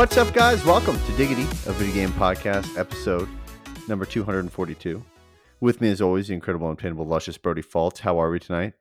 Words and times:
What's 0.00 0.16
up, 0.16 0.32
guys? 0.32 0.64
Welcome 0.64 0.98
to 0.98 1.12
Diggity, 1.18 1.42
a 1.42 1.72
video 1.74 1.92
game 1.92 2.08
podcast, 2.12 2.78
episode 2.78 3.28
number 3.86 4.06
242. 4.06 5.04
With 5.60 5.82
me, 5.82 5.90
as 5.90 6.00
always, 6.00 6.28
the 6.28 6.32
incredible, 6.32 6.68
unobtainable, 6.68 7.04
luscious 7.04 7.36
Brody 7.36 7.60
Fault. 7.60 7.98
How 7.98 8.18
are 8.18 8.30
we 8.30 8.38
tonight? 8.38 8.72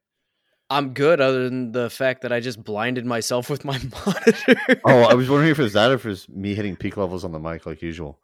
I'm 0.70 0.94
good, 0.94 1.20
other 1.20 1.50
than 1.50 1.74
the 1.74 1.90
fact 1.90 2.22
that 2.22 2.32
I 2.32 2.40
just 2.40 2.64
blinded 2.64 3.06
myself 3.06 3.50
with 3.50 3.66
my 3.66 3.78
monitor. 4.06 4.80
Oh, 4.86 5.02
I 5.02 5.14
was 5.14 5.30
wondering 5.30 5.52
if 5.52 5.60
it 5.60 5.64
was 5.64 5.74
that 5.74 5.92
or 5.92 5.96
if 5.96 6.06
it 6.06 6.08
was 6.10 6.30
me 6.30 6.56
hitting 6.56 6.78
peak 6.78 6.96
levels 6.96 7.26
on 7.26 7.34
the 7.34 7.40
mic 7.40 7.66
like 7.66 7.82
usual. 7.82 8.18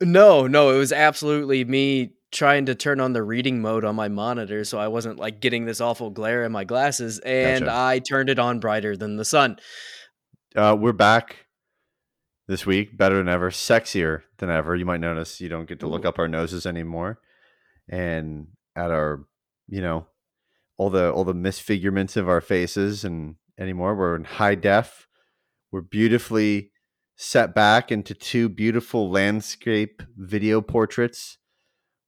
no, 0.00 0.46
no, 0.46 0.70
it 0.70 0.78
was 0.78 0.92
absolutely 0.92 1.64
me 1.64 2.12
trying 2.30 2.66
to 2.66 2.76
turn 2.76 3.00
on 3.00 3.14
the 3.14 3.22
reading 3.24 3.60
mode 3.60 3.84
on 3.84 3.96
my 3.96 4.06
monitor, 4.06 4.62
so 4.62 4.78
I 4.78 4.86
wasn't 4.86 5.18
like 5.18 5.40
getting 5.40 5.64
this 5.64 5.80
awful 5.80 6.10
glare 6.10 6.44
in 6.44 6.52
my 6.52 6.62
glasses, 6.62 7.18
and 7.18 7.64
Gotcha. 7.64 7.76
I 7.76 7.98
turned 7.98 8.30
it 8.30 8.38
on 8.38 8.60
brighter 8.60 8.96
than 8.96 9.16
the 9.16 9.24
sun. 9.24 9.58
Uh, 10.54 10.76
we're 10.78 10.92
back 10.92 11.47
this 12.48 12.66
week, 12.66 12.96
better 12.96 13.18
than 13.18 13.28
ever, 13.28 13.50
sexier 13.50 14.22
than 14.38 14.50
ever. 14.50 14.74
You 14.74 14.86
might 14.86 15.00
notice 15.00 15.40
you 15.40 15.50
don't 15.50 15.68
get 15.68 15.80
to 15.80 15.86
look 15.86 16.04
up 16.04 16.18
our 16.18 16.28
noses 16.28 16.66
anymore, 16.66 17.20
and 17.88 18.48
at 18.74 18.90
our, 18.90 19.24
you 19.68 19.82
know, 19.82 20.06
all 20.78 20.90
the 20.90 21.12
all 21.12 21.24
the 21.24 21.34
misfigurements 21.34 22.16
of 22.16 22.28
our 22.28 22.40
faces 22.40 23.04
and 23.04 23.36
anymore. 23.58 23.94
We're 23.94 24.16
in 24.16 24.24
high 24.24 24.54
def. 24.54 25.06
We're 25.70 25.82
beautifully 25.82 26.72
set 27.16 27.54
back 27.54 27.92
into 27.92 28.14
two 28.14 28.48
beautiful 28.48 29.10
landscape 29.10 30.02
video 30.16 30.60
portraits 30.60 31.36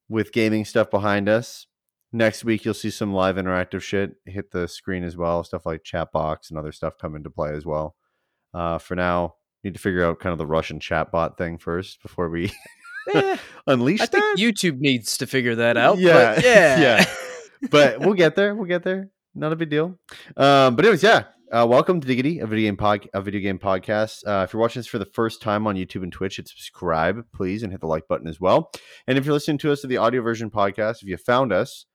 with 0.09 0.31
gaming 0.31 0.65
stuff 0.65 0.89
behind 0.89 1.29
us. 1.29 1.67
Next 2.13 2.43
week, 2.43 2.65
you'll 2.65 2.73
see 2.73 2.89
some 2.89 3.13
live 3.13 3.35
interactive 3.35 3.81
shit 3.81 4.15
hit 4.25 4.51
the 4.51 4.67
screen 4.67 5.03
as 5.03 5.15
well. 5.15 5.43
Stuff 5.43 5.65
like 5.65 5.83
chat 5.83 6.11
box 6.11 6.49
and 6.49 6.57
other 6.57 6.71
stuff 6.71 6.97
come 6.97 7.15
into 7.15 7.29
play 7.29 7.53
as 7.53 7.65
well. 7.65 7.95
Uh, 8.53 8.77
for 8.79 8.95
now, 8.95 9.35
need 9.63 9.73
to 9.73 9.79
figure 9.79 10.03
out 10.05 10.19
kind 10.19 10.31
of 10.31 10.37
the 10.39 10.45
Russian 10.45 10.79
chatbot 10.79 11.37
thing 11.37 11.57
first 11.57 12.01
before 12.01 12.29
we 12.29 12.51
Eh, 13.15 13.37
unleash 13.65 13.99
I 14.01 14.05
that. 14.05 14.11
think 14.11 14.39
YouTube 14.39 14.77
needs 14.79 15.17
to 15.17 15.25
figure 15.27 15.55
that 15.55 15.75
out. 15.75 15.97
Yeah, 15.97 16.35
but 16.35 16.43
yeah, 16.43 16.79
yeah. 16.99 17.05
but 17.71 17.99
we'll 17.99 18.13
get 18.13 18.35
there. 18.35 18.53
We'll 18.53 18.67
get 18.67 18.83
there. 18.83 19.09
Not 19.33 19.51
a 19.51 19.55
big 19.55 19.69
deal. 19.71 19.97
Um, 20.37 20.75
but 20.75 20.85
anyways, 20.85 21.01
yeah. 21.01 21.23
Uh, 21.51 21.65
welcome 21.67 21.99
to 21.99 22.07
Diggity, 22.07 22.39
a 22.39 22.45
video 22.45 22.67
game 22.67 22.77
pod, 22.77 23.09
a 23.13 23.21
video 23.21 23.41
game 23.41 23.57
podcast. 23.59 24.25
Uh, 24.25 24.43
if 24.43 24.53
you're 24.53 24.61
watching 24.61 24.79
this 24.79 24.87
for 24.87 24.99
the 24.99 25.05
first 25.05 25.41
time 25.41 25.65
on 25.67 25.75
YouTube 25.75 26.03
and 26.03 26.11
Twitch, 26.13 26.37
hit 26.37 26.47
subscribe, 26.47 27.25
please, 27.33 27.63
and 27.63 27.73
hit 27.73 27.81
the 27.81 27.87
like 27.87 28.07
button 28.07 28.27
as 28.27 28.39
well. 28.39 28.71
And 29.07 29.17
if 29.17 29.25
you're 29.25 29.33
listening 29.33 29.57
to 29.59 29.71
us 29.71 29.81
to 29.81 29.87
the 29.87 29.97
audio 29.97 30.21
version 30.21 30.49
podcast, 30.51 31.01
if 31.01 31.09
you 31.09 31.17
found 31.17 31.51
us, 31.51 31.87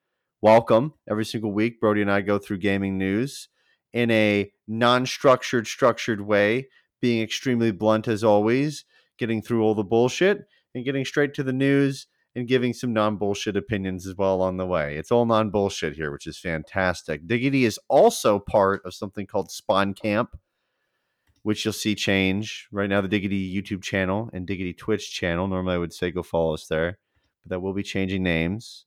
welcome. 0.42 0.92
Every 1.08 1.24
single 1.24 1.52
week, 1.52 1.80
Brody 1.80 2.02
and 2.02 2.10
I 2.10 2.20
go 2.20 2.38
through 2.38 2.58
gaming 2.58 2.98
news 2.98 3.48
in 3.94 4.10
a 4.10 4.50
non-structured, 4.68 5.66
structured 5.66 6.20
way, 6.20 6.68
being 7.00 7.22
extremely 7.22 7.70
blunt 7.70 8.08
as 8.08 8.24
always, 8.24 8.84
getting 9.18 9.42
through 9.42 9.62
all 9.62 9.74
the 9.74 9.84
bullshit 9.84 10.46
and 10.74 10.84
getting 10.84 11.04
straight 11.04 11.34
to 11.34 11.42
the 11.42 11.52
news 11.52 12.06
and 12.36 12.46
giving 12.46 12.74
some 12.74 12.92
non 12.92 13.16
bullshit 13.16 13.56
opinions 13.56 14.06
as 14.06 14.14
well 14.14 14.34
along 14.34 14.58
the 14.58 14.66
way. 14.66 14.96
It's 14.96 15.10
all 15.10 15.24
non 15.24 15.50
bullshit 15.50 15.94
here, 15.96 16.12
which 16.12 16.26
is 16.26 16.38
fantastic. 16.38 17.26
Diggity 17.26 17.64
is 17.64 17.80
also 17.88 18.38
part 18.38 18.82
of 18.84 18.94
something 18.94 19.26
called 19.26 19.50
Spawn 19.50 19.94
Camp, 19.94 20.38
which 21.42 21.64
you'll 21.64 21.72
see 21.72 21.94
change. 21.94 22.68
Right 22.70 22.90
now, 22.90 23.00
the 23.00 23.08
Diggity 23.08 23.52
YouTube 23.54 23.82
channel 23.82 24.28
and 24.32 24.46
Diggity 24.46 24.74
Twitch 24.74 25.12
channel. 25.12 25.48
Normally, 25.48 25.74
I 25.74 25.78
would 25.78 25.94
say 25.94 26.10
go 26.10 26.22
follow 26.22 26.54
us 26.54 26.66
there, 26.66 26.98
but 27.42 27.50
that 27.50 27.60
will 27.60 27.72
be 27.72 27.82
changing 27.82 28.22
names. 28.22 28.84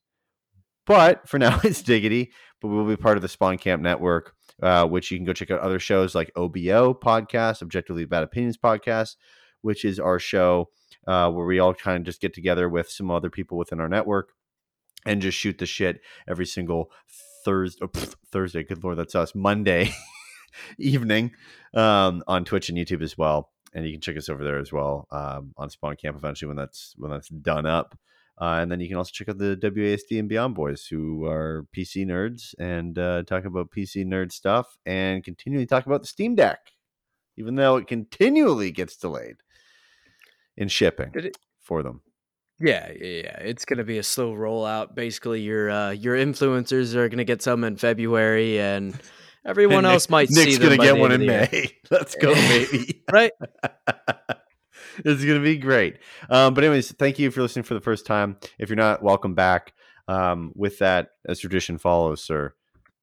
But 0.86 1.28
for 1.28 1.38
now, 1.38 1.60
it's 1.64 1.82
Diggity, 1.82 2.30
but 2.60 2.68
we 2.68 2.76
will 2.76 2.86
be 2.86 2.96
part 2.96 3.18
of 3.18 3.22
the 3.22 3.28
Spawn 3.28 3.58
Camp 3.58 3.82
network, 3.82 4.34
uh, 4.62 4.86
which 4.86 5.10
you 5.10 5.18
can 5.18 5.24
go 5.24 5.32
check 5.32 5.50
out 5.50 5.60
other 5.60 5.78
shows 5.78 6.14
like 6.14 6.30
OBO 6.36 6.94
podcast, 6.94 7.62
Objectively 7.62 8.04
Bad 8.04 8.22
Opinions 8.22 8.56
podcast, 8.56 9.16
which 9.62 9.84
is 9.84 9.98
our 9.98 10.18
show 10.18 10.70
uh, 11.06 11.30
where 11.30 11.46
we 11.46 11.58
all 11.58 11.74
kind 11.74 11.98
of 11.98 12.04
just 12.04 12.20
get 12.20 12.34
together 12.34 12.68
with 12.68 12.90
some 12.90 13.10
other 13.10 13.30
people 13.30 13.58
within 13.58 13.80
our 13.80 13.88
network 13.88 14.32
and 15.06 15.22
just 15.22 15.38
shoot 15.38 15.58
the 15.58 15.66
shit 15.66 16.00
every 16.28 16.46
single 16.46 16.90
Thursday. 17.44 17.86
Thursday, 18.30 18.62
good 18.62 18.84
lord, 18.84 18.98
that's 18.98 19.14
us. 19.14 19.34
Monday 19.34 19.92
evening 20.78 21.32
um, 21.74 22.22
on 22.26 22.44
Twitch 22.44 22.68
and 22.68 22.78
YouTube 22.78 23.02
as 23.02 23.16
well. 23.16 23.50
And 23.72 23.86
you 23.86 23.92
can 23.92 24.00
check 24.00 24.16
us 24.16 24.28
over 24.28 24.42
there 24.42 24.58
as 24.58 24.72
well 24.72 25.06
um, 25.12 25.52
on 25.56 25.70
Spawn 25.70 25.96
Camp 25.96 26.16
eventually 26.16 26.48
when 26.48 26.56
that's 26.56 26.94
when 26.98 27.10
that's 27.10 27.28
done 27.28 27.66
up. 27.66 27.96
Uh, 28.40 28.60
and 28.62 28.72
then 28.72 28.80
you 28.80 28.88
can 28.88 28.96
also 28.96 29.10
check 29.12 29.28
out 29.28 29.36
the 29.36 29.54
WASD 29.60 30.18
and 30.18 30.28
Beyond 30.28 30.54
Boys, 30.54 30.86
who 30.86 31.26
are 31.26 31.66
PC 31.76 32.06
nerds 32.06 32.54
and 32.58 32.98
uh, 32.98 33.22
talk 33.24 33.44
about 33.44 33.70
PC 33.70 34.06
nerd 34.06 34.32
stuff 34.32 34.78
and 34.86 35.22
continually 35.22 35.66
talk 35.66 35.84
about 35.84 36.00
the 36.00 36.06
Steam 36.06 36.34
Deck, 36.34 36.58
even 37.36 37.54
though 37.56 37.76
it 37.76 37.86
continually 37.86 38.70
gets 38.70 38.96
delayed 38.96 39.36
in 40.56 40.68
shipping 40.68 41.10
it- 41.14 41.36
for 41.60 41.82
them. 41.82 42.00
Yeah, 42.58 42.90
yeah, 42.92 43.22
yeah. 43.24 43.36
It's 43.40 43.64
gonna 43.64 43.84
be 43.84 43.96
a 43.98 44.02
slow 44.02 44.34
rollout. 44.34 44.94
Basically, 44.94 45.40
your 45.40 45.70
uh, 45.70 45.90
your 45.92 46.14
influencers 46.16 46.94
are 46.94 47.08
gonna 47.08 47.24
get 47.24 47.40
some 47.42 47.64
in 47.64 47.76
February, 47.76 48.58
and 48.60 48.94
everyone 49.46 49.76
And 49.78 49.84
Nick- 49.84 49.92
else 49.94 50.08
might 50.10 50.28
Nick's 50.30 50.52
see 50.52 50.56
them 50.58 50.76
gonna 50.76 50.82
get 50.82 50.98
one 50.98 51.12
in. 51.12 51.24
May. 51.26 51.72
Let's 51.90 52.14
go, 52.16 52.34
baby. 52.34 53.02
right? 53.10 53.32
it's 55.04 55.24
gonna 55.24 55.40
be 55.40 55.56
great. 55.56 55.98
Um, 56.28 56.54
but 56.54 56.64
anyways, 56.64 56.92
thank 56.92 57.18
you 57.18 57.30
for 57.30 57.42
listening 57.42 57.64
for 57.64 57.74
the 57.74 57.80
first 57.80 58.06
time. 58.06 58.36
If 58.58 58.68
you're 58.68 58.76
not, 58.76 59.02
welcome 59.02 59.34
back. 59.34 59.72
Um, 60.08 60.52
with 60.56 60.78
that, 60.78 61.10
as 61.28 61.38
tradition 61.38 61.78
follows, 61.78 62.22
sir, 62.22 62.54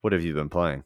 what 0.02 0.12
have 0.12 0.24
you 0.24 0.34
been 0.34 0.50
playing? 0.50 0.84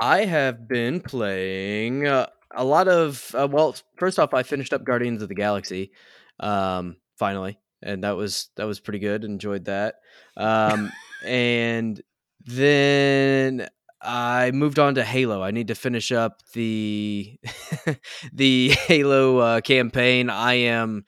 I 0.00 0.24
have 0.24 0.66
been 0.66 1.00
playing 1.00 2.06
uh, 2.06 2.26
a 2.54 2.64
lot 2.64 2.88
of. 2.88 3.34
Uh, 3.34 3.48
well, 3.50 3.76
first 3.96 4.18
off, 4.18 4.34
I 4.34 4.42
finished 4.42 4.72
up 4.72 4.84
Guardians 4.84 5.22
of 5.22 5.28
the 5.28 5.34
Galaxy, 5.34 5.92
um, 6.40 6.96
finally, 7.16 7.58
and 7.82 8.02
that 8.02 8.16
was 8.16 8.48
that 8.56 8.66
was 8.66 8.80
pretty 8.80 8.98
good. 8.98 9.24
Enjoyed 9.24 9.66
that, 9.66 9.96
um, 10.36 10.90
and 11.24 12.02
then 12.44 13.68
I 14.04 14.50
moved 14.52 14.78
on 14.78 14.96
to 14.96 15.04
Halo. 15.04 15.42
I 15.42 15.50
need 15.50 15.68
to 15.68 15.74
finish 15.74 16.12
up 16.12 16.42
the 16.52 17.38
the 18.32 18.68
Halo 18.86 19.38
uh, 19.38 19.60
campaign. 19.60 20.30
I 20.30 20.54
am. 20.54 21.04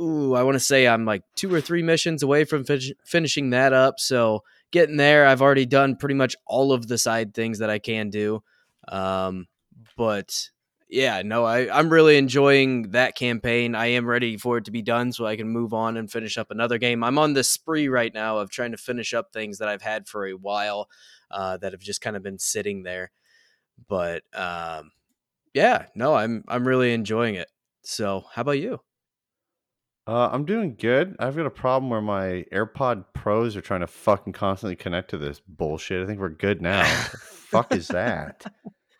Ooh, 0.00 0.34
I 0.34 0.44
want 0.44 0.54
to 0.54 0.60
say 0.60 0.86
I'm 0.86 1.04
like 1.04 1.22
two 1.36 1.52
or 1.52 1.60
three 1.60 1.82
missions 1.82 2.22
away 2.22 2.44
from 2.44 2.64
fin- 2.64 2.94
finishing 3.04 3.50
that 3.50 3.72
up. 3.72 3.98
So 3.98 4.44
getting 4.70 4.96
there. 4.96 5.26
I've 5.26 5.42
already 5.42 5.66
done 5.66 5.96
pretty 5.96 6.14
much 6.14 6.36
all 6.46 6.72
of 6.72 6.86
the 6.86 6.98
side 6.98 7.34
things 7.34 7.58
that 7.58 7.70
I 7.70 7.78
can 7.78 8.10
do. 8.10 8.42
Um, 8.88 9.46
but 9.96 10.50
yeah, 10.88 11.22
no, 11.22 11.44
I, 11.44 11.76
I'm 11.76 11.90
really 11.90 12.16
enjoying 12.16 12.90
that 12.90 13.16
campaign. 13.16 13.74
I 13.74 13.86
am 13.86 14.06
ready 14.06 14.36
for 14.36 14.58
it 14.58 14.64
to 14.64 14.70
be 14.70 14.82
done 14.82 15.12
so 15.12 15.26
I 15.26 15.36
can 15.36 15.48
move 15.48 15.72
on 15.72 15.96
and 15.96 16.10
finish 16.10 16.38
up 16.38 16.50
another 16.50 16.78
game. 16.78 17.04
I'm 17.04 17.18
on 17.18 17.34
the 17.34 17.44
spree 17.44 17.88
right 17.88 18.12
now 18.12 18.38
of 18.38 18.50
trying 18.50 18.72
to 18.72 18.76
finish 18.76 19.14
up 19.14 19.32
things 19.32 19.58
that 19.58 19.68
I've 19.68 19.82
had 19.82 20.08
for 20.08 20.26
a 20.26 20.32
while 20.32 20.88
uh, 21.30 21.56
that 21.58 21.72
have 21.72 21.80
just 21.80 22.00
kind 22.00 22.16
of 22.16 22.22
been 22.22 22.38
sitting 22.38 22.82
there. 22.82 23.10
But 23.88 24.22
um, 24.34 24.92
yeah, 25.54 25.86
no, 25.94 26.14
I'm 26.14 26.44
I'm 26.48 26.66
really 26.66 26.92
enjoying 26.92 27.34
it. 27.34 27.48
So 27.82 28.24
how 28.32 28.42
about 28.42 28.58
you? 28.58 28.80
Uh, 30.06 30.28
I'm 30.32 30.44
doing 30.44 30.74
good. 30.74 31.14
I've 31.18 31.36
got 31.36 31.46
a 31.46 31.50
problem 31.50 31.90
where 31.90 32.00
my 32.00 32.44
AirPod 32.52 33.04
Pros 33.14 33.56
are 33.56 33.60
trying 33.60 33.80
to 33.80 33.86
fucking 33.86 34.32
constantly 34.32 34.74
connect 34.74 35.10
to 35.10 35.18
this 35.18 35.40
bullshit. 35.46 36.02
I 36.02 36.06
think 36.06 36.18
we're 36.18 36.30
good 36.30 36.60
now. 36.60 36.82
the 37.10 37.18
fuck 37.18 37.72
is 37.72 37.88
that? 37.88 38.44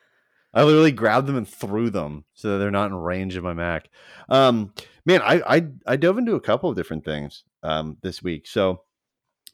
I 0.54 0.64
literally 0.64 0.92
grabbed 0.92 1.26
them 1.26 1.36
and 1.36 1.48
threw 1.48 1.90
them 1.90 2.24
so 2.34 2.50
that 2.50 2.58
they're 2.58 2.70
not 2.70 2.90
in 2.90 2.96
range 2.96 3.36
of 3.36 3.44
my 3.44 3.54
Mac. 3.54 3.88
Um, 4.28 4.72
man, 5.06 5.22
I, 5.22 5.40
I 5.46 5.66
I 5.87 5.96
dove 5.96 6.19
into 6.19 6.34
a 6.34 6.40
couple 6.40 6.70
of 6.70 6.76
different 6.76 7.05
things 7.05 7.44
um, 7.62 7.96
this 8.02 8.22
week. 8.22 8.46
So 8.46 8.82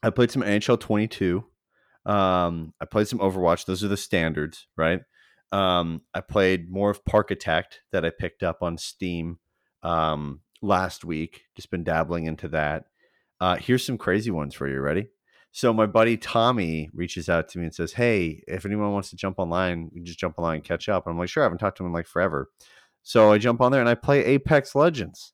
I 0.02 0.10
played 0.10 0.30
some 0.30 0.42
NHL 0.42 0.80
22. 0.80 1.44
Um, 2.06 2.72
I 2.80 2.84
played 2.84 3.08
some 3.08 3.18
Overwatch. 3.18 3.66
Those 3.66 3.82
are 3.84 3.88
the 3.88 3.96
standards, 3.96 4.68
right? 4.76 5.00
Um, 5.52 6.02
I 6.14 6.20
played 6.20 6.70
more 6.70 6.90
of 6.90 7.04
Parkitect 7.04 7.80
that 7.92 8.04
I 8.04 8.10
picked 8.10 8.42
up 8.42 8.62
on 8.62 8.78
Steam 8.78 9.38
um, 9.82 10.40
last 10.62 11.04
week. 11.04 11.42
Just 11.56 11.70
been 11.70 11.84
dabbling 11.84 12.26
into 12.26 12.48
that. 12.48 12.84
Uh, 13.40 13.56
here's 13.56 13.84
some 13.84 13.98
crazy 13.98 14.30
ones 14.30 14.54
for 14.54 14.68
you. 14.68 14.80
Ready? 14.80 15.08
So 15.50 15.72
my 15.72 15.86
buddy 15.86 16.16
Tommy 16.16 16.90
reaches 16.92 17.28
out 17.28 17.48
to 17.48 17.58
me 17.58 17.64
and 17.64 17.74
says, 17.74 17.92
"Hey, 17.92 18.42
if 18.46 18.64
anyone 18.64 18.92
wants 18.92 19.10
to 19.10 19.16
jump 19.16 19.38
online, 19.38 19.90
we 19.92 20.00
can 20.00 20.06
just 20.06 20.18
jump 20.18 20.38
online 20.38 20.56
and 20.56 20.64
catch 20.64 20.88
up." 20.88 21.06
And 21.06 21.12
I'm 21.12 21.18
like, 21.18 21.28
"Sure." 21.28 21.42
I 21.42 21.46
haven't 21.46 21.58
talked 21.58 21.78
to 21.78 21.82
him 21.82 21.88
in 21.88 21.92
like 21.92 22.06
forever. 22.06 22.50
So 23.02 23.32
I 23.32 23.38
jump 23.38 23.60
on 23.60 23.72
there 23.72 23.80
and 23.80 23.88
I 23.88 23.94
play 23.94 24.24
Apex 24.24 24.74
Legends. 24.74 25.32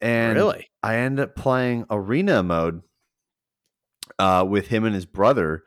And 0.00 0.36
really? 0.36 0.68
I 0.82 0.96
end 0.96 1.20
up 1.20 1.34
playing 1.34 1.86
arena 1.90 2.42
mode 2.42 2.82
uh, 4.18 4.44
with 4.48 4.68
him 4.68 4.84
and 4.84 4.94
his 4.94 5.06
brother, 5.06 5.64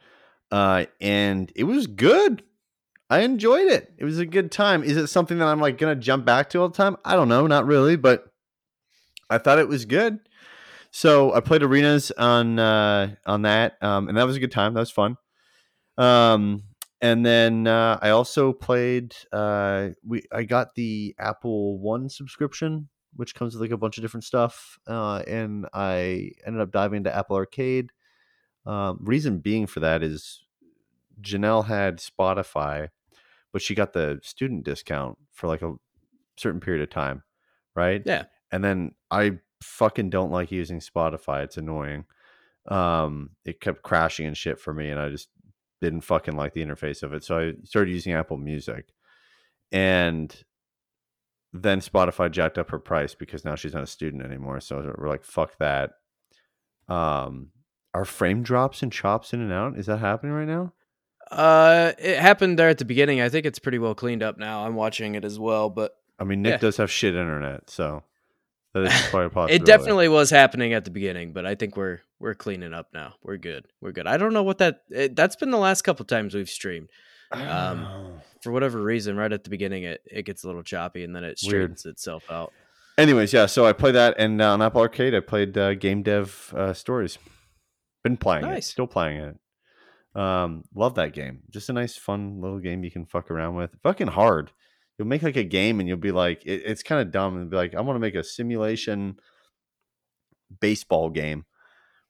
uh, 0.52 0.86
and 1.00 1.52
it 1.56 1.64
was 1.64 1.88
good. 1.88 2.44
I 3.10 3.22
enjoyed 3.22 3.68
it. 3.68 3.94
It 3.98 4.06
was 4.06 4.20
a 4.20 4.26
good 4.26 4.52
time. 4.52 4.84
Is 4.84 4.96
it 4.96 5.08
something 5.08 5.38
that 5.40 5.48
I'm 5.48 5.60
like 5.60 5.78
gonna 5.78 5.96
jump 5.96 6.26
back 6.26 6.50
to 6.52 6.60
all 6.62 6.70
the 6.70 6.78
time? 6.78 6.98
I 7.04 7.16
don't 7.16 7.30
know, 7.30 7.48
not 7.48 7.66
really, 7.66 7.96
but 7.96 8.26
I 9.30 9.38
thought 9.38 9.60
it 9.60 9.68
was 9.68 9.86
good. 9.86 10.20
So 10.92 11.34
I 11.34 11.40
played 11.40 11.64
arenas 11.64 12.12
on 12.12 12.60
uh, 12.60 13.16
on 13.26 13.44
that, 13.44 13.82
um, 13.82 14.10
and 14.10 14.18
that 14.18 14.28
was 14.28 14.36
a 14.36 14.40
good 14.40 14.52
time. 14.52 14.74
That 14.74 14.82
was 14.82 14.92
fun. 14.92 15.18
Um, 15.98 16.64
and 17.02 17.26
then 17.26 17.66
uh, 17.66 17.98
I 18.02 18.10
also 18.10 18.54
played. 18.54 19.16
Uh, 19.32 19.90
we 20.06 20.24
I 20.32 20.44
got 20.44 20.76
the 20.76 21.16
Apple 21.18 21.80
One 21.80 22.10
subscription, 22.10 22.90
which 23.16 23.34
comes 23.36 23.56
with 23.56 23.62
like 23.62 23.72
a 23.72 23.78
bunch 23.78 23.98
of 23.98 24.04
different 24.04 24.26
stuff, 24.26 24.78
uh, 24.86 25.24
and 25.28 25.66
I 25.74 26.32
ended 26.46 26.62
up 26.62 26.72
diving 26.72 26.98
into 26.98 27.16
Apple 27.16 27.38
Arcade. 27.38 27.92
Um, 28.66 29.00
reason 29.02 29.40
being 29.40 29.68
for 29.68 29.80
that 29.80 30.04
is 30.04 30.44
Janelle 31.22 31.66
had 31.66 31.98
Spotify, 31.98 32.90
but 33.52 33.62
she 33.62 33.76
got 33.76 33.94
the 33.94 34.20
student 34.24 34.64
discount 34.64 35.18
for 35.32 35.48
like 35.48 35.62
a 35.62 35.74
certain 36.38 36.60
period 36.60 36.84
of 36.84 36.90
time, 36.90 37.24
right? 37.76 38.02
Yeah. 38.06 38.26
And 38.52 38.64
then 38.64 38.92
I 39.10 39.40
fucking 39.64 40.10
don't 40.10 40.32
like 40.32 40.52
using 40.52 40.80
Spotify. 40.80 41.44
It's 41.44 41.58
annoying. 41.58 42.06
Um, 42.68 43.32
it 43.46 43.60
kept 43.60 43.82
crashing 43.82 44.28
and 44.28 44.38
shit 44.38 44.60
for 44.60 44.74
me, 44.74 44.90
and 44.90 45.00
I 45.00 45.10
just 45.10 45.30
didn't 45.82 46.02
fucking 46.02 46.36
like 46.36 46.54
the 46.54 46.64
interface 46.64 47.02
of 47.02 47.14
it. 47.14 47.24
So 47.24 47.40
I 47.40 47.54
started 47.64 47.92
using 47.92 48.14
Apple 48.14 48.38
Music, 48.38 48.94
and 49.72 50.36
then 51.54 51.82
Spotify 51.82 52.32
jacked 52.32 52.58
up 52.58 52.70
her 52.70 52.80
price 52.80 53.16
because 53.16 53.44
now 53.44 53.56
she's 53.56 53.74
not 53.74 53.84
a 53.84 53.88
student 53.88 54.24
anymore. 54.24 54.60
So 54.60 54.94
we're 54.98 55.10
like, 55.10 55.26
fuck 55.26 55.58
that. 55.58 55.92
Um, 56.88 57.50
are 57.94 58.06
frame 58.06 58.44
drops 58.44 58.82
and 58.82 58.92
chops 58.92 59.34
in 59.34 59.42
and 59.42 59.52
out? 59.52 59.78
Is 59.78 59.86
that 59.88 59.98
happening 60.00 60.34
right 60.34 60.48
now? 60.48 60.74
Uh, 61.30 61.94
it 61.98 62.20
happened 62.20 62.60
there 62.60 62.70
at 62.70 62.78
the 62.78 62.86
beginning. 62.86 63.22
I 63.22 63.30
think 63.30 63.46
it's 63.46 63.60
pretty 63.60 63.80
well 63.80 63.96
cleaned 63.96 64.22
up 64.24 64.38
now. 64.38 64.66
I'm 64.66 64.76
watching 64.76 65.16
it 65.16 65.24
as 65.24 65.40
well, 65.40 65.70
but 65.70 65.96
I 66.20 66.24
mean, 66.24 66.42
Nick 66.42 66.52
Yeah. 66.54 66.58
does 66.58 66.78
have 66.78 66.92
shit 66.92 67.16
internet, 67.16 67.70
so 67.70 68.04
that 68.74 68.84
is 68.84 69.08
quite 69.10 69.26
a 69.26 69.30
possibility. 69.30 69.56
it 69.56 69.66
definitely 69.66 70.08
was 70.10 70.30
happening 70.30 70.74
at 70.74 70.84
the 70.86 70.92
beginning. 70.92 71.32
But 71.34 71.46
I 71.46 71.56
think 71.56 71.78
we're 71.78 72.02
we're 72.20 72.36
cleaning 72.36 72.74
up 72.74 72.90
now. 72.94 73.16
We're 73.24 73.38
good. 73.38 73.66
We're 73.80 73.94
good. 73.94 74.08
I 74.08 74.18
don't 74.18 74.34
know 74.34 74.44
what 74.44 74.58
that. 74.58 74.82
It, 74.90 75.16
that's 75.16 75.36
been 75.38 75.52
the 75.52 75.58
last 75.58 75.84
couple 75.84 76.06
times 76.06 76.36
we've 76.36 76.50
streamed. 76.50 76.90
Um, 77.32 78.20
For 78.42 78.52
whatever 78.52 78.82
reason, 78.82 79.16
right 79.16 79.32
at 79.32 79.44
the 79.46 79.50
beginning, 79.50 79.84
it 79.84 80.02
it 80.06 80.24
gets 80.24 80.44
a 80.44 80.48
little 80.48 80.64
choppy, 80.64 81.04
and 81.06 81.16
then 81.16 81.24
it 81.24 81.40
Weird. 81.44 81.78
straightens 81.80 81.86
itself 81.86 82.30
out. 82.30 82.52
Anyways, 82.98 83.32
yeah. 83.32 83.46
So 83.46 83.66
I 83.66 83.72
played 83.74 83.96
that, 83.96 84.16
and 84.20 84.42
uh, 84.42 84.52
on 84.52 84.62
Apple 84.62 84.82
Arcade, 84.82 85.16
I 85.16 85.22
played 85.22 85.58
uh, 85.58 85.76
Game 85.76 86.04
Dev 86.04 86.54
uh, 86.58 86.74
Stories. 86.74 87.18
Been 88.04 88.18
playing 88.18 88.46
it, 88.46 88.64
still 88.64 88.88
playing 88.88 89.18
it. 89.20 90.20
Um, 90.20 90.64
love 90.76 90.96
that 90.96 91.14
game. 91.14 91.44
Just 91.50 91.70
a 91.70 91.74
nice, 91.74 91.96
fun 91.96 92.42
little 92.42 92.60
game 92.60 92.84
you 92.84 92.92
can 92.92 93.06
fuck 93.06 93.30
around 93.32 93.56
with. 93.56 93.72
Fucking 93.84 94.08
hard. 94.08 94.52
You'll 94.98 95.08
make 95.08 95.24
like 95.24 95.38
a 95.38 95.44
game, 95.44 95.80
and 95.80 95.88
you'll 95.88 95.98
be 95.98 96.12
like, 96.12 96.44
it, 96.46 96.64
it's 96.66 96.84
kind 96.84 97.02
of 97.02 97.12
dumb, 97.12 97.38
and 97.38 97.50
be 97.50 97.56
like, 97.58 97.74
I 97.76 97.82
want 97.82 97.96
to 97.96 98.00
make 98.02 98.16
a 98.16 98.24
simulation 98.24 99.18
baseball 100.60 101.10
game, 101.10 101.46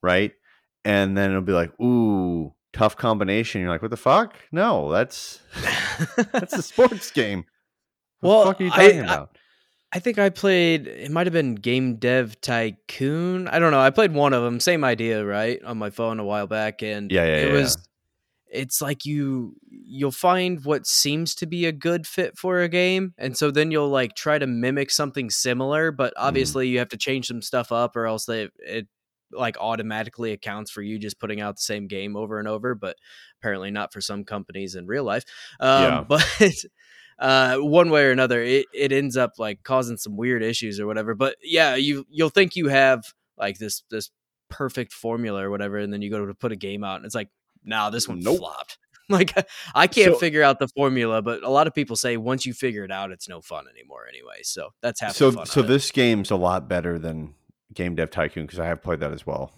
right? 0.02 0.32
And 0.84 1.16
then 1.18 1.30
it'll 1.30 1.42
be 1.44 1.52
like, 1.54 1.80
ooh, 1.80 2.54
tough 2.74 2.96
combination. 2.98 3.62
You're 3.62 3.70
like, 3.70 3.82
what 3.82 3.92
the 3.92 3.98
fuck? 3.98 4.36
No, 4.52 4.92
that's 4.92 5.40
that's 6.32 6.54
a 6.54 6.62
sports 6.64 7.12
game. 7.12 7.46
What 8.22 8.30
Well, 8.30 8.40
the 8.40 8.46
fuck 8.52 8.62
are 8.62 8.64
you 8.64 8.70
talking 8.72 9.02
I- 9.02 9.04
about? 9.04 9.38
I 9.94 10.00
think 10.00 10.18
I 10.18 10.30
played. 10.30 10.88
It 10.88 11.12
might 11.12 11.28
have 11.28 11.34
been 11.34 11.56
Game 11.56 11.96
Dev 11.98 12.40
Tycoon. 12.42 13.48
I 13.50 13.60
don't 13.60 13.72
know. 13.72 13.80
I 13.82 13.90
played 13.90 14.14
one 14.14 14.34
of 14.34 14.42
them. 14.44 14.60
Same 14.60 14.84
idea, 14.84 15.26
right? 15.26 15.62
On 15.64 15.78
my 15.78 15.90
phone 15.90 16.20
a 16.20 16.24
while 16.24 16.48
back, 16.48 16.82
and 16.82 17.12
Yeah, 17.12 17.26
yeah, 17.26 17.38
it 17.38 17.46
yeah, 17.46 17.52
was. 17.52 17.78
It's 18.54 18.82
like 18.82 19.06
you 19.06 19.56
you'll 19.70 20.12
find 20.12 20.64
what 20.66 20.86
seems 20.88 21.36
to 21.36 21.46
be 21.46 21.66
a 21.66 21.72
good 21.72 22.06
fit 22.08 22.38
for 22.38 22.62
a 22.62 22.70
game, 22.70 23.14
and 23.18 23.38
so 23.38 23.52
then 23.52 23.72
you'll 23.72 23.90
like 23.90 24.16
try 24.16 24.38
to 24.40 24.48
mimic 24.48 24.92
something 24.92 25.30
similar, 25.30 25.92
but 25.92 26.14
Mm-hmm. 26.24 26.26
obviously 26.28 26.68
you 26.70 26.80
have 26.80 26.90
to 26.90 26.98
change 26.98 27.28
some 27.28 27.42
stuff 27.42 27.72
up, 27.72 27.96
or 27.96 28.06
else 28.08 28.26
they 28.26 28.50
it 28.60 28.88
like 29.34 29.58
automatically 29.60 30.34
accounts 30.34 30.70
for 30.72 30.82
you 30.82 31.00
just 31.00 31.20
putting 31.20 31.40
out 31.42 31.56
the 31.56 31.62
same 31.62 31.88
game 31.88 32.18
over 32.18 32.40
and 32.40 32.48
over. 32.48 32.76
But 32.76 32.98
apparently 33.42 33.72
not 33.72 33.94
for 33.94 34.02
some 34.02 34.26
companies 34.26 34.76
in 34.76 34.86
real 34.88 35.04
life. 35.06 35.24
Um, 35.60 35.82
Yeah. 35.84 36.04
But 36.08 36.26
uh, 37.22 37.58
one 37.58 37.90
way 37.90 38.04
or 38.06 38.12
another, 38.12 38.42
it, 38.44 38.66
it 38.74 38.92
ends 38.92 39.16
up 39.16 39.34
like 39.38 39.64
causing 39.64 39.96
some 39.96 40.18
weird 40.18 40.44
issues 40.44 40.80
or 40.80 40.88
whatever. 40.88 41.16
But 41.16 41.36
yeah, 41.42 41.76
you 41.76 42.06
you'll 42.10 42.30
think 42.30 42.56
you 42.58 42.68
have 42.68 43.04
like 43.38 43.58
this 43.60 43.84
this 43.90 44.10
perfect 44.50 44.92
formula 44.92 45.44
or 45.44 45.50
whatever, 45.50 45.78
and 45.78 45.94
then 45.94 46.02
you 46.02 46.10
go 46.10 46.26
to 46.26 46.34
put 46.34 46.52
a 46.52 46.56
game 46.58 46.84
out, 46.84 46.98
and 46.98 47.06
it's 47.06 47.16
like, 47.16 47.30
nah, 47.64 47.90
this 47.90 48.08
one 48.10 48.20
Nope. 48.20 48.40
flopped. 48.40 48.78
Like 49.10 49.34
I 49.76 49.88
can't 49.88 50.14
So- 50.14 50.20
figure 50.20 50.42
out 50.42 50.60
the 50.60 50.70
formula, 50.70 51.22
but 51.22 51.44
a 51.44 51.50
lot 51.50 51.68
of 51.68 51.74
people 51.74 51.98
say 51.98 52.16
once 52.16 52.46
you 52.46 52.54
figure 52.54 52.86
it 52.86 52.92
out, 52.92 53.12
it's 53.12 53.28
no 53.28 53.42
fun 53.42 53.66
anymore 53.68 54.06
anyway. 54.08 54.40
So 54.44 54.70
that's 54.82 55.02
half 55.02 55.16
so 55.18 55.34
fun. 55.34 55.46
so 55.48 55.60
of 55.60 55.66
it. 55.66 55.68
this 55.70 55.92
game's 55.92 56.32
a 56.32 56.38
lot 56.38 56.70
better 56.70 56.98
than 56.98 57.34
Game 57.74 57.96
Dev 57.96 58.10
Tycoon 58.10 58.46
because 58.46 58.60
I 58.60 58.68
have 58.68 58.82
played 58.82 59.02
that 59.02 59.12
as 59.12 59.28
well. 59.28 59.52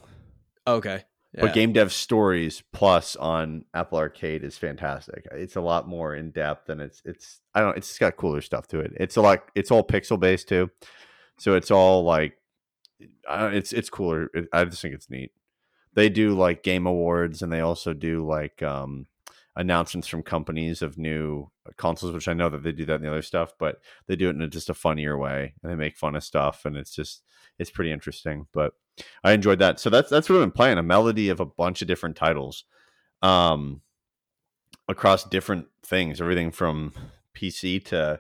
okay, 0.66 1.04
But 1.42 1.54
Game 1.54 1.74
Dev 1.74 1.92
Stories 1.92 2.62
Plus 2.72 3.16
on 3.16 3.66
Apple 3.74 3.98
Arcade 3.98 4.44
is 4.44 4.58
fantastic. 4.58 5.26
It's 5.32 5.56
a 5.56 5.62
lot 5.62 5.88
more 5.88 6.16
in 6.16 6.32
depth 6.32 6.70
and 6.70 6.80
it's 6.80 7.02
it's 7.06 7.42
I 7.56 7.62
don't 7.62 7.78
it's 7.78 7.98
got 7.98 8.18
cooler 8.18 8.42
stuff 8.42 8.68
to 8.68 8.80
it. 8.80 8.94
It's 8.98 9.18
a 9.18 9.22
lot 9.22 9.50
it's 9.56 9.72
all 9.72 9.86
pixel 9.86 10.20
based 10.20 10.48
too, 10.48 10.70
so 11.40 11.56
it's 11.56 11.72
all 11.72 12.04
like 12.04 12.38
it's 13.30 13.74
it's 13.74 13.90
cooler. 13.90 14.30
It, 14.34 14.48
I 14.54 14.64
just 14.66 14.82
think 14.82 14.94
it's 14.94 15.10
neat. 15.10 15.32
They 15.96 16.10
do 16.10 16.36
like 16.36 16.64
game 16.64 16.86
awards 16.86 17.42
and 17.42 17.52
they 17.52 17.62
also 17.62 17.94
do 17.94 18.26
like 18.26 18.62
um 18.62 19.08
announcements 19.56 20.08
from 20.08 20.24
companies 20.24 20.82
of 20.82 20.98
new 20.98 21.50
consoles, 21.78 22.14
which 22.14 22.28
I 22.28 22.34
know 22.34 22.50
that 22.50 22.64
they 22.64 22.72
do 22.72 22.86
that 22.86 22.96
in 22.96 23.02
the 23.04 23.12
other 23.12 23.22
stuff, 23.22 23.54
but 23.60 23.78
they 24.08 24.16
do 24.16 24.30
it 24.30 24.36
in 24.36 24.42
a, 24.42 24.48
just 24.48 24.70
a 24.70 24.74
funnier 24.74 25.18
way 25.18 25.54
and 25.62 25.72
they 25.72 25.76
make 25.76 25.96
fun 25.96 26.16
of 26.16 26.24
stuff 26.24 26.66
and 26.66 26.76
it's 26.76 26.94
just 26.94 27.24
it's 27.58 27.72
pretty 27.72 27.92
interesting. 27.92 28.48
But 28.54 28.74
I 29.24 29.32
enjoyed 29.34 29.60
that. 29.60 29.80
So 29.80 29.90
that's 29.90 30.10
that's 30.10 30.30
what 30.30 30.36
I've 30.38 30.42
been 30.44 30.52
playing, 30.52 30.78
a 30.78 30.84
melody 30.84 31.30
of 31.30 31.40
a 31.40 31.46
bunch 31.46 31.82
of 31.82 31.88
different 31.88 32.16
titles. 32.16 32.66
Um 33.22 33.82
across 34.90 35.24
different 35.24 35.68
things, 35.86 36.20
everything 36.22 36.52
from 36.52 36.94
PC 37.36 37.84
to 37.86 38.20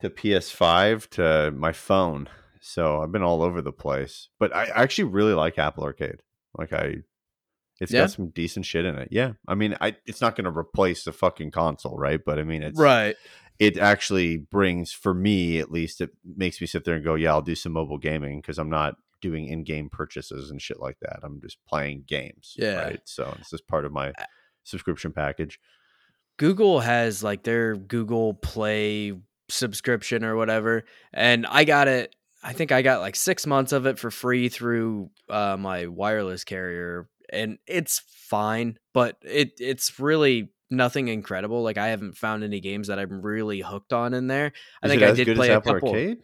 to 0.00 0.10
PS5 0.10 1.08
to 1.10 1.50
my 1.52 1.72
phone. 1.72 2.28
So 2.60 3.00
I've 3.02 3.12
been 3.12 3.22
all 3.22 3.42
over 3.42 3.62
the 3.62 3.72
place. 3.72 4.28
But 4.38 4.54
I 4.54 4.66
actually 4.66 5.04
really 5.04 5.34
like 5.34 5.58
Apple 5.58 5.84
Arcade. 5.84 6.22
Like 6.56 6.72
I 6.72 6.96
it's 7.80 7.92
Yeah? 7.92 8.00
got 8.02 8.10
some 8.10 8.28
decent 8.28 8.66
shit 8.66 8.84
in 8.84 8.96
it. 8.96 9.08
Yeah. 9.10 9.32
I 9.48 9.54
mean, 9.54 9.76
I 9.80 9.96
it's 10.06 10.20
not 10.20 10.36
going 10.36 10.44
to 10.52 10.58
replace 10.58 11.04
the 11.04 11.12
fucking 11.12 11.50
console, 11.52 11.96
right? 11.96 12.20
But 12.24 12.38
I 12.38 12.42
mean, 12.42 12.62
it's 12.62 12.78
right. 12.78 13.16
it 13.58 13.78
actually 13.78 14.36
brings 14.38 14.92
for 14.92 15.14
me 15.14 15.58
at 15.58 15.70
least 15.70 16.00
it 16.02 16.10
makes 16.36 16.60
me 16.60 16.66
sit 16.66 16.84
there 16.84 16.94
and 16.96 17.04
go 17.04 17.14
yeah 17.14 17.30
i'll 17.30 17.42
do 17.42 17.54
some 17.54 17.72
mobile 17.72 17.98
gaming 17.98 18.40
because 18.40 18.58
i'm 18.58 18.70
not 18.70 18.94
doing 19.20 19.46
in-game 19.48 19.88
purchases 19.90 20.50
and 20.50 20.60
shit 20.62 20.80
like 20.80 20.98
that 21.00 21.20
i'm 21.22 21.40
just 21.40 21.58
playing 21.68 22.04
games 22.06 22.54
Yeah. 22.58 22.82
right 22.82 23.00
so 23.04 23.34
it's 23.38 23.50
just 23.50 23.66
part 23.66 23.84
of 23.84 23.92
my 23.92 24.12
subscription 24.64 25.12
package 25.12 25.58
Google 26.38 26.80
has 26.80 27.22
like 27.22 27.42
their 27.42 27.76
Google 27.76 28.32
Play 28.32 29.12
subscription 29.50 30.24
or 30.24 30.36
whatever, 30.36 30.84
and 31.12 31.46
I 31.46 31.64
got 31.64 31.86
it. 31.86 32.16
I 32.42 32.54
think 32.54 32.72
I 32.72 32.80
got 32.80 33.00
like 33.00 33.14
six 33.14 33.46
months 33.46 33.72
of 33.72 33.84
it 33.84 33.98
for 33.98 34.10
free 34.10 34.48
through 34.48 35.10
uh, 35.28 35.58
my 35.58 35.86
wireless 35.86 36.44
carrier, 36.44 37.10
and 37.30 37.58
it's 37.66 38.00
fine, 38.06 38.78
but 38.94 39.18
it 39.22 39.52
it's 39.60 40.00
really 40.00 40.48
nothing 40.70 41.08
incredible. 41.08 41.62
Like 41.62 41.76
I 41.76 41.88
haven't 41.88 42.16
found 42.16 42.42
any 42.42 42.60
games 42.60 42.88
that 42.88 42.98
I'm 42.98 43.20
really 43.20 43.60
hooked 43.60 43.92
on 43.92 44.14
in 44.14 44.26
there. 44.26 44.52
I 44.82 44.86
Is 44.86 44.92
think 44.92 45.02
I 45.02 45.12
did 45.12 45.36
play 45.36 45.50
a 45.50 45.60
couple. 45.60 45.90
arcade 45.90 46.18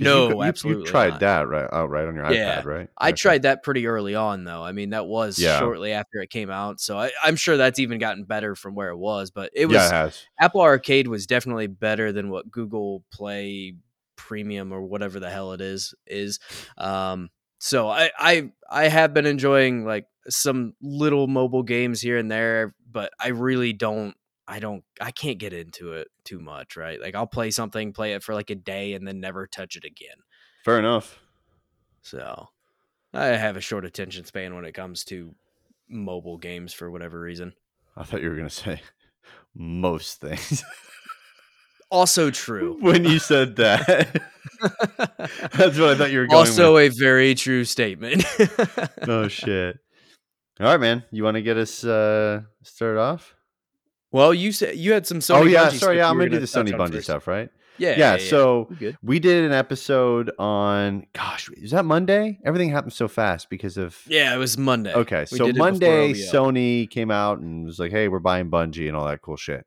No, 0.00 0.30
you, 0.30 0.52
you- 0.64 0.78
you, 0.78 0.84
tried 0.84 1.10
not. 1.10 1.20
that 1.20 1.48
right 1.48 1.68
out 1.72 1.90
right 1.90 2.06
on 2.06 2.14
your 2.14 2.32
Yeah. 2.32 2.60
ipad 2.62 2.64
right 2.64 2.88
I 2.96 3.08
Okay. 3.10 3.16
tried 3.16 3.42
that 3.42 3.62
pretty 3.62 3.86
early 3.86 4.14
on, 4.14 4.44
though. 4.44 4.62
I 4.64 4.72
mean, 4.72 4.90
that 4.90 5.06
was 5.06 5.38
Yeah. 5.38 5.58
shortly 5.58 5.92
after 5.92 6.20
it 6.22 6.30
came 6.30 6.50
out, 6.50 6.80
so 6.80 6.98
I, 6.98 7.10
I'm 7.22 7.36
sure 7.36 7.56
that's 7.56 7.78
even 7.78 7.98
gotten 7.98 8.24
better 8.24 8.54
from 8.54 8.74
where 8.74 8.88
it 8.90 8.96
was. 8.96 9.30
But 9.30 9.50
it 9.54 9.66
was 9.66 9.76
yeah 9.76 10.06
it 10.06 10.26
Apple 10.40 10.62
Arcade 10.62 11.08
was 11.08 11.26
definitely 11.26 11.66
better 11.66 12.10
than 12.12 12.30
what 12.30 12.50
Google 12.50 13.04
Play 13.12 13.74
Premium 14.16 14.72
or 14.72 14.80
whatever 14.82 15.20
the 15.20 15.28
hell 15.30 15.52
it 15.52 15.60
is 15.60 15.94
is. 16.06 16.38
Um, 16.78 17.28
so 17.58 17.88
I, 17.88 18.10
I 18.18 18.50
I 18.70 18.88
have 18.88 19.12
been 19.12 19.26
enjoying 19.26 19.84
like 19.84 20.06
some 20.28 20.74
little 20.80 21.26
mobile 21.26 21.62
games 21.64 22.00
here 22.00 22.16
and 22.16 22.30
there, 22.30 22.74
but 22.90 23.12
I 23.20 23.28
really 23.28 23.72
don't. 23.72 24.14
I 24.48 24.58
don't. 24.58 24.82
I 25.00 25.10
can't 25.12 25.38
get 25.38 25.52
into 25.52 25.92
it 25.92 26.08
too 26.24 26.40
much, 26.40 26.76
right? 26.76 27.00
Like 27.00 27.14
I'll 27.14 27.26
play 27.26 27.50
something, 27.50 27.92
play 27.92 28.12
it 28.14 28.22
for 28.22 28.34
like 28.34 28.50
a 28.50 28.54
day, 28.54 28.94
and 28.94 29.06
then 29.06 29.20
never 29.20 29.46
touch 29.46 29.76
it 29.76 29.84
again. 29.84 30.16
fair 30.64 30.78
enough 30.78 31.18
So 32.02 32.48
I 33.14 33.26
have 33.26 33.56
a 33.56 33.60
short 33.60 33.84
attention 33.84 34.24
span 34.24 34.54
when 34.54 34.64
it 34.64 34.72
comes 34.72 35.04
to 35.06 35.34
mobile 35.88 36.38
games 36.38 36.72
for 36.72 36.90
whatever 36.90 37.20
reason. 37.20 37.52
i 37.96 38.02
thought 38.02 38.22
you 38.22 38.28
were 38.30 38.36
going 38.36 38.48
to 38.48 38.54
say 38.54 38.80
most 39.54 40.20
things 40.20 40.64
Also 41.90 42.30
true. 42.30 42.78
when 42.80 43.04
you 43.04 43.18
said 43.18 43.56
that 43.56 43.86
that's 45.52 45.78
what 45.78 45.90
i 45.90 45.94
thought 45.94 46.10
you 46.10 46.20
were 46.20 46.26
going 46.26 46.46
to 46.46 46.50
say. 46.52 46.62
also 46.62 46.74
with. 46.74 46.92
a 46.92 46.96
very 46.98 47.34
true 47.34 47.64
statement. 47.64 48.24
oh 49.08 49.28
shit 49.28 49.78
all 50.60 50.66
right 50.68 50.80
man 50.80 51.04
you 51.10 51.22
want 51.24 51.34
to 51.34 51.42
get 51.42 51.56
us 51.58 51.84
uh 51.84 52.40
started 52.62 52.98
off 53.00 53.34
well, 54.12 54.32
you 54.32 54.52
said 54.52 54.76
you 54.76 54.92
had 54.92 55.06
some 55.06 55.18
Sony. 55.18 55.36
oh 55.40 55.42
yeah, 55.44 55.66
Bungie 55.70 55.78
sorry. 55.80 55.96
Yeah, 55.96 56.08
I'm 56.10 56.16
were 56.16 56.24
gonna 56.26 56.36
do 56.38 56.40
the 56.40 56.46
Sony 56.46 56.70
Bungie 56.72 56.92
first. 56.92 57.04
stuff, 57.04 57.26
right? 57.26 57.50
Yeah, 57.78 57.96
Yeah, 57.96 58.16
so 58.18 58.66
We 58.70 58.76
good. 58.76 58.98
we 59.02 59.18
did 59.18 59.44
an 59.44 59.52
episode 59.52 60.30
on 60.38 61.06
gosh, 61.14 61.48
is 61.56 61.70
that 61.72 61.84
Monday? 61.86 62.38
Everything 62.44 62.68
happened 62.70 62.92
so 62.92 63.08
fast 63.08 63.48
because 63.50 63.78
of 63.78 63.98
Yeah, 64.06 64.34
it 64.34 64.38
was 64.38 64.58
Monday. 64.58 64.92
Okay, 64.94 65.20
We 65.32 65.38
so 65.38 65.46
did 65.46 65.48
it 65.48 65.52
before 65.54 65.70
Monday, 65.70 66.12
Sony 66.12 66.88
came 66.90 67.10
out 67.10 67.38
and 67.38 67.64
was 67.64 67.78
like, 67.78 67.90
"Hey, 67.90 68.08
we're 68.08 68.18
buying 68.20 68.50
Bungie 68.50 68.86
and 68.88 68.96
all 68.96 69.06
that 69.06 69.22
cool 69.22 69.36
shit." 69.36 69.66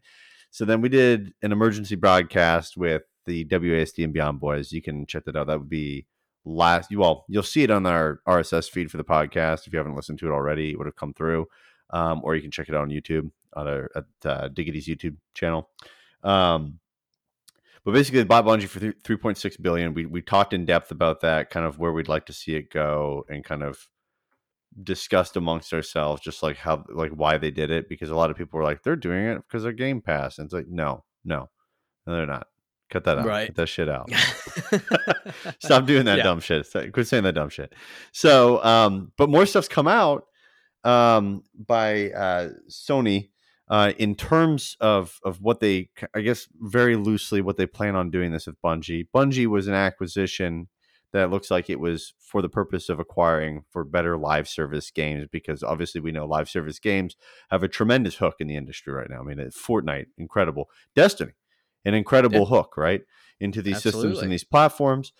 So 0.52 0.64
then 0.66 0.80
we 0.82 0.88
did 0.88 1.34
an 1.42 1.52
emergency 1.52 1.96
broadcast 1.96 2.78
with 2.78 3.02
the 3.26 3.44
WASD 3.46 4.04
and 4.04 4.14
Beyond 4.14 4.40
boys. 4.40 4.72
You 4.72 4.82
can 4.84 5.06
check 5.08 5.26
that 5.26 5.36
out. 5.36 5.48
That 5.48 5.58
would 5.60 5.70
be 5.70 6.06
last. 6.46 6.92
You 6.92 7.04
all, 7.04 7.26
you'll 7.28 7.44
see 7.44 7.64
it 7.64 7.72
on 7.72 7.86
our 7.88 8.22
RSS 8.28 8.70
feed 8.70 8.92
for 8.92 8.98
the 8.98 9.04
podcast 9.04 9.66
if 9.68 9.74
you 9.74 9.80
haven't 9.80 9.96
listened 9.96 10.20
to 10.20 10.28
it 10.28 10.32
already. 10.32 10.70
It 10.72 10.78
would 10.78 10.86
have 10.88 10.96
come 10.96 11.14
through, 11.14 11.48
um, 11.90 12.22
or 12.24 12.36
you 12.36 12.42
can 12.44 12.52
check 12.52 12.70
it 12.70 12.76
out 12.76 12.82
on 12.84 12.90
YouTube 12.90 13.32
on 13.56 13.68
our 13.68 13.90
at 13.96 14.06
uh, 14.26 14.48
Diggity's 14.50 14.88
YouTube 14.88 15.18
channel. 15.34 15.70
Um, 16.24 16.80
but 17.84 17.94
basically, 17.94 18.22
they 18.22 18.26
bought 18.26 18.46
Bungie 18.46 18.68
for 18.68 18.80
three 19.04 19.18
point 19.18 19.38
six 19.38 19.58
billion. 19.58 19.94
We 19.94 20.06
we 20.06 20.22
talked 20.22 20.54
in 20.54 20.66
depth 20.66 20.92
about 20.92 21.22
that, 21.22 21.50
kind 21.50 21.66
of 21.66 21.78
where 21.80 21.92
we'd 21.92 22.08
like 22.08 22.26
to 22.28 22.34
see 22.34 22.56
it 22.56 22.72
go, 22.72 23.26
and 23.30 23.44
kind 23.44 23.64
of 23.64 23.88
discussed 24.84 25.38
amongst 25.38 25.72
ourselves 25.74 26.22
just 26.22 26.44
like 26.44 26.58
how 26.58 26.84
like 26.90 27.12
why 27.12 27.38
they 27.38 27.50
did 27.50 27.72
it 27.72 27.88
because 27.88 28.10
a 28.10 28.16
lot 28.16 28.30
of 28.30 28.36
people 28.36 28.58
were 28.58 28.64
like 28.66 28.84
they're 28.84 28.98
doing 28.98 29.24
it 29.24 29.38
because 29.48 29.64
of 29.64 29.78
game 29.78 30.02
pass 30.02 30.38
and 30.38 30.46
it's 30.48 30.54
like 30.54 30.68
no 30.68 31.02
no 31.24 31.50
no 32.06 32.14
they're 32.14 32.26
not 32.26 32.48
cut 32.90 33.06
that 33.06 33.18
out 33.18 33.26
Right. 33.26 33.48
cut 33.48 33.56
that 33.56 33.68
shit 33.68 33.88
out 33.88 34.10
stop 35.60 35.86
doing 35.86 36.04
that 36.06 36.18
Yeah. 36.18 36.24
dumb 36.24 36.42
shit 36.42 36.68
quit 36.92 37.08
saying 37.08 37.24
that 37.24 37.36
dumb 37.36 37.48
shit 37.48 37.72
so 38.12 38.62
um 38.66 39.14
but 39.18 39.30
more 39.30 39.46
stuff's 39.46 39.70
come 39.70 39.88
out 39.88 40.26
um 40.84 41.44
by 41.58 42.12
uh 42.12 42.50
sony 42.70 43.30
uh 43.68 43.94
in 43.98 44.16
terms 44.16 44.78
of 44.80 45.20
of 45.24 45.42
what 45.42 45.60
they 45.60 45.90
i 46.14 46.22
guess 46.22 46.48
very 46.60 46.96
loosely 46.96 47.42
what 47.42 47.58
they 47.58 47.66
plan 47.66 47.96
on 47.96 48.12
doing 48.12 48.32
this 48.32 48.48
with 48.48 48.62
bungie 48.62 49.08
bungie 49.14 49.48
was 49.48 49.68
an 49.68 49.74
acquisition 49.74 50.68
that 51.16 51.32
looks 51.32 51.50
like 51.50 51.70
it 51.70 51.80
was 51.80 52.14
for 52.20 52.42
the 52.42 52.50
purpose 52.50 52.90
of 52.90 53.00
acquiring 53.00 53.64
for 53.70 53.86
better 53.86 54.18
live 54.18 54.50
service 54.50 54.92
games 54.92 55.26
because 55.32 55.64
obviously 55.64 56.02
we 56.02 56.12
know 56.12 56.26
live 56.26 56.50
service 56.50 56.78
games 56.78 57.16
have 57.52 57.64
a 57.64 57.70
tremendous 57.70 58.16
hook 58.16 58.36
in 58.40 58.48
the 58.48 58.58
industry 58.58 58.92
right 58.92 59.10
now. 59.10 59.22
I 59.22 59.24
mean, 59.24 59.38
Fortnite, 59.38 60.08
incredible. 60.18 60.70
Destiny, 60.94 61.32
an 61.86 61.94
incredible 61.94 62.48
hook, 62.48 62.76
right? 62.76 63.02
Into 63.40 63.62
these 63.62 63.82
systems 63.82 64.22
and 64.22 64.32
these 64.32 64.44
platforms. 64.44 65.14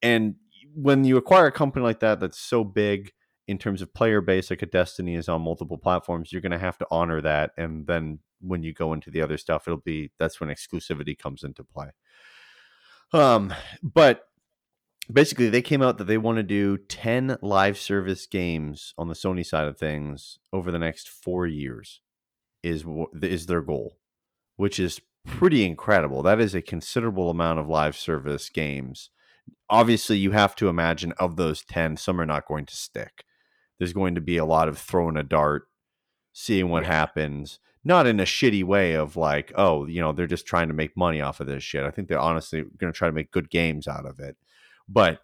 And 0.00 0.36
when 0.74 1.04
you 1.04 1.18
acquire 1.18 1.48
a 1.48 1.52
company 1.52 1.84
like 1.84 2.00
that 2.00 2.18
that's 2.18 2.38
so 2.38 2.64
big 2.64 3.12
in 3.48 3.58
terms 3.58 3.82
of 3.82 3.94
player 3.94 4.20
base, 4.20 4.50
like 4.50 4.62
a 4.62 4.66
Destiny 4.66 5.16
is 5.16 5.28
on 5.28 5.42
multiple 5.42 5.78
platforms, 5.78 6.32
you're 6.32 6.42
going 6.42 6.52
to 6.52 6.58
have 6.58 6.78
to 6.78 6.86
honor 6.90 7.20
that. 7.20 7.50
And 7.56 7.86
then 7.86 8.20
when 8.40 8.62
you 8.62 8.72
go 8.72 8.92
into 8.92 9.10
the 9.10 9.22
other 9.22 9.36
stuff, 9.36 9.66
it'll 9.66 9.78
be 9.78 10.10
that's 10.18 10.40
when 10.40 10.48
exclusivity 10.48 11.18
comes 11.18 11.42
into 11.42 11.64
play. 11.64 11.90
Um, 13.12 13.52
but 13.82 14.26
basically 15.10 15.48
they 15.48 15.62
came 15.62 15.82
out 15.82 15.98
that 15.98 16.04
they 16.04 16.18
want 16.18 16.36
to 16.36 16.42
do 16.42 16.76
10 16.76 17.38
live 17.42 17.78
service 17.78 18.26
games 18.26 18.94
on 18.96 19.08
the 19.08 19.14
Sony 19.14 19.44
side 19.44 19.66
of 19.66 19.78
things 19.78 20.38
over 20.52 20.70
the 20.70 20.78
next 20.78 21.08
4 21.08 21.46
years 21.46 22.00
is 22.62 22.84
is 23.20 23.46
their 23.46 23.60
goal 23.60 23.98
which 24.56 24.78
is 24.78 25.00
pretty 25.26 25.64
incredible 25.64 26.22
that 26.22 26.40
is 26.40 26.54
a 26.54 26.62
considerable 26.62 27.30
amount 27.30 27.58
of 27.58 27.68
live 27.68 27.96
service 27.96 28.48
games 28.48 29.10
obviously 29.68 30.16
you 30.16 30.30
have 30.30 30.54
to 30.54 30.68
imagine 30.68 31.12
of 31.18 31.36
those 31.36 31.64
10 31.64 31.96
some 31.96 32.20
are 32.20 32.26
not 32.26 32.46
going 32.46 32.66
to 32.66 32.76
stick 32.76 33.24
there's 33.82 33.92
going 33.92 34.14
to 34.14 34.20
be 34.20 34.36
a 34.36 34.44
lot 34.44 34.68
of 34.68 34.78
throwing 34.78 35.16
a 35.16 35.22
dart 35.24 35.64
seeing 36.32 36.68
what 36.68 36.84
Yeah. 36.84 36.92
happens 36.92 37.58
not 37.84 38.06
in 38.06 38.20
a 38.20 38.24
shitty 38.24 38.62
way 38.62 38.94
of 38.94 39.16
like 39.16 39.52
oh 39.56 39.86
you 39.86 40.00
know 40.00 40.12
they're 40.12 40.26
just 40.28 40.46
trying 40.46 40.68
to 40.68 40.74
make 40.74 40.96
money 40.96 41.20
off 41.20 41.40
of 41.40 41.48
this 41.48 41.64
shit 41.64 41.82
i 41.84 41.90
think 41.90 42.06
they're 42.08 42.18
honestly 42.18 42.62
going 42.78 42.92
to 42.92 42.96
try 42.96 43.08
to 43.08 43.14
make 43.14 43.32
good 43.32 43.50
games 43.50 43.88
out 43.88 44.06
of 44.06 44.20
it 44.20 44.36
but 44.88 45.20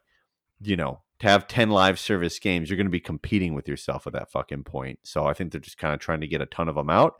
you 0.61 0.75
know, 0.77 1.03
to 1.21 1.29
have 1.29 1.47
10 1.47 1.71
live 1.71 2.00
service 2.00 2.37
games, 2.41 2.69
you're 2.69 2.77
going 2.77 2.87
to 2.87 2.91
be 2.91 2.99
competing 2.99 3.55
with 3.55 3.69
yourself 3.69 4.09
at 4.09 4.12
that 4.12 4.31
fucking 4.33 4.65
point. 4.65 4.99
So 5.05 5.25
I 5.25 5.35
think 5.35 5.53
they're 5.53 5.61
just 5.61 5.79
kind 5.79 5.95
of 5.95 6.00
trying 6.00 6.21
to 6.21 6.27
get 6.27 6.41
a 6.41 6.47
ton 6.47 6.69
of 6.69 6.75
them 6.75 6.91
out 6.91 7.15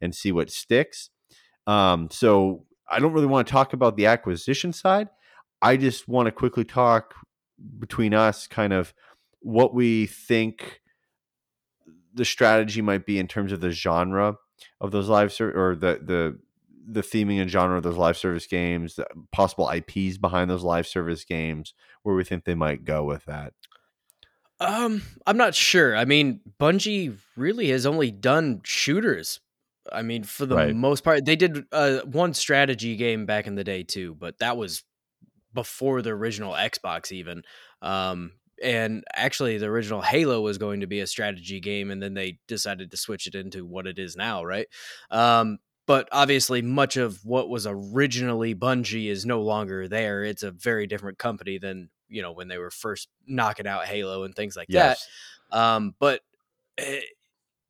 and 0.00 0.14
see 0.14 0.30
what 0.30 0.48
sticks. 0.48 1.10
Um, 1.66 2.08
so 2.10 2.66
I 2.88 3.00
don't 3.00 3.12
really 3.12 3.26
want 3.26 3.48
to 3.48 3.52
talk 3.52 3.72
about 3.72 3.96
the 3.96 4.06
acquisition 4.06 4.72
side. 4.72 5.08
I 5.60 5.76
just 5.76 6.06
want 6.06 6.26
to 6.26 6.32
quickly 6.32 6.64
talk 6.64 7.14
between 7.80 8.14
us 8.14 8.46
kind 8.46 8.72
of 8.72 8.94
what 9.40 9.74
we 9.74 10.06
think 10.06 10.80
the 12.14 12.24
strategy 12.24 12.80
might 12.82 13.04
be 13.06 13.18
in 13.18 13.28
terms 13.28 13.52
of 13.52 13.60
the 13.60 13.70
genre 13.70 14.36
of 14.80 14.92
those 14.92 15.08
live 15.08 15.32
ser- 15.32 15.52
or 15.52 15.74
the 15.74 16.00
the 16.02 16.38
the 16.86 17.00
theming 17.00 17.40
and 17.40 17.50
genre 17.50 17.76
of 17.78 17.82
those 17.82 17.96
live 17.96 18.16
service 18.16 18.46
games, 18.46 18.96
the 18.96 19.06
possible 19.32 19.70
IPs 19.70 20.18
behind 20.18 20.50
those 20.50 20.62
live 20.62 20.86
service 20.86 21.24
games, 21.24 21.72
where 22.02 22.14
we 22.14 22.24
think 22.24 22.44
they 22.44 22.54
might 22.54 22.84
go 22.84 23.04
with 23.04 23.24
that. 23.24 23.54
Um, 24.60 25.02
I'm 25.26 25.36
not 25.36 25.54
sure. 25.54 25.96
I 25.96 26.04
mean, 26.04 26.40
Bungie 26.60 27.16
really 27.36 27.70
has 27.70 27.86
only 27.86 28.10
done 28.10 28.60
shooters. 28.64 29.40
I 29.92 30.02
mean, 30.02 30.24
for 30.24 30.46
the 30.46 30.56
Right. 30.56 30.74
most 30.74 31.04
part, 31.04 31.24
they 31.24 31.36
did 31.36 31.64
uh, 31.72 32.00
one 32.00 32.34
strategy 32.34 32.96
game 32.96 33.26
back 33.26 33.46
in 33.46 33.54
the 33.56 33.64
day 33.64 33.82
too, 33.82 34.14
but 34.14 34.38
that 34.38 34.56
was 34.56 34.84
before 35.52 36.02
the 36.02 36.10
original 36.10 36.52
Xbox 36.52 37.12
even. 37.12 37.42
Um, 37.82 38.32
and 38.62 39.04
actually, 39.12 39.58
the 39.58 39.66
original 39.66 40.00
Halo 40.00 40.40
was 40.40 40.58
going 40.58 40.80
to 40.80 40.86
be 40.86 41.00
a 41.00 41.06
strategy 41.06 41.60
game, 41.60 41.90
and 41.90 42.02
then 42.02 42.14
they 42.14 42.38
decided 42.46 42.90
to 42.90 42.96
switch 42.96 43.26
it 43.26 43.34
into 43.34 43.64
what 43.64 43.86
it 43.86 43.98
is 43.98 44.16
now, 44.16 44.44
right? 44.44 44.66
Um, 45.10 45.58
but 45.86 46.08
obviously, 46.12 46.62
much 46.62 46.96
of 46.96 47.24
what 47.24 47.48
was 47.48 47.66
originally 47.66 48.54
Bungie 48.54 49.10
is 49.10 49.26
no 49.26 49.42
longer 49.42 49.88
there. 49.88 50.24
It's 50.24 50.42
a 50.42 50.50
very 50.50 50.86
different 50.86 51.18
company 51.18 51.58
than 51.58 51.90
you 52.08 52.22
know 52.22 52.32
when 52.32 52.48
they 52.48 52.58
were 52.58 52.70
first 52.70 53.08
knocking 53.26 53.66
out 53.66 53.86
Halo 53.86 54.24
and 54.24 54.34
things 54.34 54.56
like 54.56 54.68
that. 54.68 54.98
Um, 55.52 55.94
but 55.98 56.20
eh, 56.78 57.00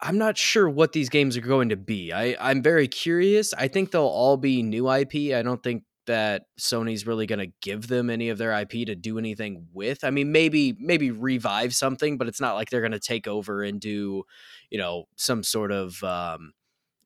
I'm 0.00 0.19
not 0.19 0.37
sure 0.37 0.69
what 0.69 0.93
these 0.93 1.09
games 1.09 1.37
are 1.37 1.41
going 1.43 1.71
to 1.71 1.76
be. 1.76 2.12
I, 2.12 2.37
I'm 2.38 2.62
very 2.62 2.88
curious. 2.88 3.55
I 3.55 3.69
think 3.69 3.91
they'll 3.91 4.03
all 4.03 4.37
be 4.37 4.62
new 4.62 4.91
IP. 4.91 5.35
I 5.35 5.43
don't 5.43 5.62
think 5.62 5.85
that 6.06 6.46
Sony's 6.58 7.06
really 7.06 7.26
going 7.26 7.38
to 7.38 7.52
give 7.61 7.88
them 7.88 8.11
any 8.11 8.28
of 8.28 8.38
their 8.38 8.52
IP 8.52 8.87
to 8.87 8.94
do 8.94 9.18
anything 9.18 9.66
with. 9.73 10.04
I 10.04 10.11
mean, 10.11 10.32
maybe 10.32 10.76
maybe 10.78 11.11
revive 11.11 11.75
something, 11.75 12.18
but 12.18 12.28
it's 12.28 12.40
not 12.40 12.54
like 12.54 12.70
they're 12.70 12.80
going 12.80 12.92
to 12.92 13.00
take 13.00 13.26
over 13.26 13.62
and 13.62 13.80
do, 13.80 14.25
you 14.70 14.78
know, 14.78 15.04
some 15.16 15.42
sort 15.42 15.73
of 15.73 16.02
um, 16.04 16.52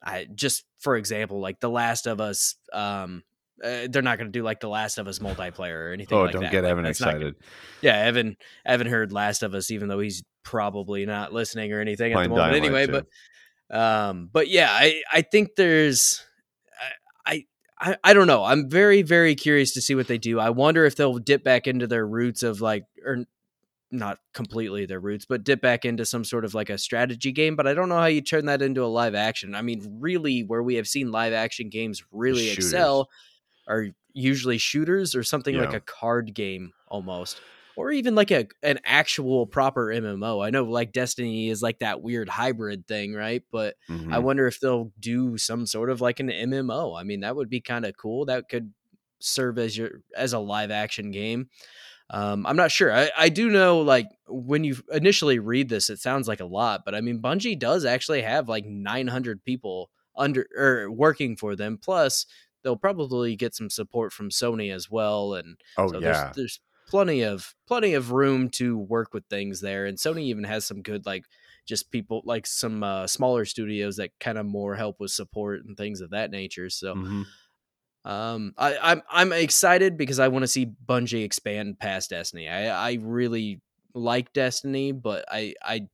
I 0.03 0.27
just 0.35 0.65
for 0.79 0.97
example, 0.97 1.41
like 1.41 1.61
The 1.61 1.71
Last 1.71 2.07
of 2.07 2.21
Us. 2.21 2.57
Um, 2.73 3.23
uh, 3.63 3.89
they're 3.91 4.03
not 4.03 4.19
going 4.19 4.31
to 4.31 4.39
do 4.39 4.45
like 4.45 4.61
The 4.61 4.69
Last 4.69 4.99
of 4.99 5.09
Us 5.09 5.19
multiplayer 5.19 5.89
or 5.89 5.93
anything. 5.93 6.17
Oh, 6.17 6.23
like 6.23 6.33
don't 6.33 6.43
that. 6.43 6.53
get 6.53 6.63
Like, 6.63 6.71
Evan 6.71 6.87
excited. 6.87 7.35
yeah, 7.83 7.97
Evan 7.97 8.37
Evan 8.65 8.87
heard 8.87 9.13
Last 9.13 9.43
of 9.43 9.55
Us, 9.55 9.71
even 9.71 9.89
though 9.89 9.99
he's 9.99 10.23
probably 10.45 11.07
not 11.07 11.33
listening 11.33 11.73
or 11.73 11.81
anything 11.81 12.13
at 12.13 12.23
the 12.23 12.29
moment. 12.29 12.55
Anyway, 12.55 12.87
too. 12.87 12.93
but 12.93 13.77
um, 13.77 14.31
but 14.33 14.49
yeah, 14.49 14.69
I 14.71 15.03
I 15.13 15.23
think 15.23 15.57
there's 15.57 16.25
I. 17.27 17.45
I, 17.81 17.97
I 18.03 18.13
don't 18.13 18.27
know. 18.27 18.45
I'm 18.45 18.69
very, 18.69 19.03
very 19.03 19.35
curious 19.35 19.73
to 19.75 19.81
see 19.81 19.95
what 19.95 20.09
they 20.09 20.19
do. 20.19 20.41
I 20.41 20.51
wonder 20.51 20.85
if 20.85 20.97
they'll 20.97 21.19
dip 21.19 21.45
back 21.45 21.67
into 21.67 21.87
their 21.87 22.07
roots 22.07 22.43
of 22.43 22.61
like, 22.61 22.85
or 23.05 23.25
not 23.91 24.19
completely 24.35 24.85
their 24.85 25.01
roots, 25.01 25.25
but 25.25 25.45
dip 25.45 25.61
back 25.61 25.85
into 25.85 26.05
some 26.05 26.25
sort 26.25 26.45
of 26.45 26.55
like 26.55 26.71
a 26.71 26.79
strategy 26.79 27.33
game. 27.33 27.57
But 27.57 27.67
I 27.67 27.75
don't 27.75 27.89
know 27.89 27.99
how 27.99 28.07
you 28.07 28.21
turn 28.21 28.47
that 28.47 28.63
into 28.63 28.85
a 28.85 28.87
live 28.87 29.15
action. 29.15 29.55
I 29.55 29.63
mean, 29.63 29.99
really, 30.01 30.43
where 30.43 30.63
we 30.63 30.75
have 30.75 30.87
seen 30.89 31.11
live 31.11 31.33
action 31.33 31.69
games 31.69 32.03
really 32.11 32.49
Shooters. 32.49 32.67
excel 32.67 33.09
are 33.67 33.87
usually 34.13 34.59
shooters 34.59 35.15
or 35.15 35.23
something 35.23 35.57
like 35.57 35.75
a 35.75 35.81
card 35.81 36.35
game 36.35 36.73
almost 36.89 37.41
or 37.79 37.93
even 37.93 38.17
like 38.17 38.33
a 38.33 38.49
an 38.65 38.81
actual 38.85 39.47
proper 39.47 39.87
MMO. 39.87 40.45
I 40.45 40.51
know 40.51 40.65
like 40.65 40.91
Destiny 40.91 41.49
is 41.49 41.63
like 41.63 41.79
that 41.79 42.03
weird 42.03 42.29
hybrid 42.29 42.89
thing, 42.89 43.15
right? 43.15 43.45
But 43.53 43.77
Mhm. 43.89 44.13
I 44.13 44.19
wonder 44.19 44.49
if 44.49 44.59
they'll 44.59 44.93
do 44.99 45.39
some 45.39 45.65
sort 45.65 45.89
of 45.89 46.01
like 46.01 46.19
an 46.19 46.29
MMO. 46.29 46.99
I 46.99 47.05
mean, 47.05 47.21
that 47.21 47.37
would 47.37 47.49
be 47.49 47.61
kind 47.61 47.85
of 47.85 47.97
cool. 47.97 48.25
That 48.25 48.49
could 48.49 48.73
serve 49.21 49.59
as 49.61 49.79
your 49.79 50.03
as 50.17 50.33
a 50.33 50.41
live 50.41 50.73
action 50.73 51.13
game. 51.13 51.51
Um, 52.11 52.47
I'm 52.47 52.57
not 52.57 52.73
sure. 52.73 52.93
I, 52.93 53.11
I 53.17 53.29
do 53.29 53.49
know 53.49 53.81
like 53.81 54.09
when 54.27 54.65
you 54.65 54.77
initially 54.93 55.39
read 55.39 55.69
this, 55.69 55.89
it 55.89 56.01
sounds 56.01 56.27
like 56.27 56.41
a 56.41 56.47
lot, 56.47 56.83
but 56.85 56.97
I 56.97 57.01
mean, 57.01 57.23
Bungie 57.23 57.59
does 57.59 57.85
actually 57.85 58.23
have 58.23 58.49
like 58.49 58.65
900 58.65 59.45
people 59.45 59.91
under 60.17 60.49
or 60.57 60.91
working 60.91 61.37
for 61.37 61.55
them. 61.55 61.79
Plus, 61.81 62.27
they'll 62.65 62.77
probably 62.77 63.37
get 63.37 63.55
some 63.55 63.71
support 63.71 64.13
from 64.13 64.31
Sony 64.31 64.75
as 64.75 64.91
well, 64.91 65.35
and 65.35 65.61
oh 65.77 65.87
so 65.93 66.01
yeah, 66.01 66.01
there's 66.01 66.37
there's 66.37 66.61
plenty 66.89 67.23
of 67.23 67.55
plenty 67.67 67.95
of 67.95 68.13
room 68.13 68.51
to 68.51 68.79
work 68.79 69.15
with 69.15 69.27
things 69.29 69.61
there. 69.61 69.87
And 69.87 69.99
Sony 69.99 70.23
even 70.25 70.45
has 70.45 70.67
some 70.67 70.83
good 70.83 71.07
like 71.07 71.27
just 71.67 71.91
people 71.91 72.23
like 72.25 72.47
some 72.47 72.83
uh, 72.83 73.07
smaller 73.07 73.45
studios 73.45 73.97
that 73.97 74.13
kind 74.21 74.39
of 74.39 74.47
more 74.47 74.77
help 74.77 75.01
with 75.01 75.11
support 75.13 75.65
and 75.65 75.77
things 75.77 76.01
of 76.01 76.11
that 76.11 76.31
nature. 76.31 76.71
So 76.71 76.97
Mhm. 76.97 77.39
um, 78.05 78.55
I, 78.57 78.79
I'm 78.79 79.03
I'm 79.11 79.33
excited 79.33 79.97
because 79.99 80.19
I 80.19 80.29
want 80.29 80.43
to 80.43 80.49
see 80.49 80.67
Bungie 80.67 81.25
expand 81.25 81.79
past 81.79 82.11
Destiny. 82.11 82.49
I 82.49 82.69
I 82.91 82.99
really 83.01 83.61
like 83.95 84.33
Destiny, 84.33 84.93
but 84.93 85.25
I 85.31 85.55
I 85.63 85.89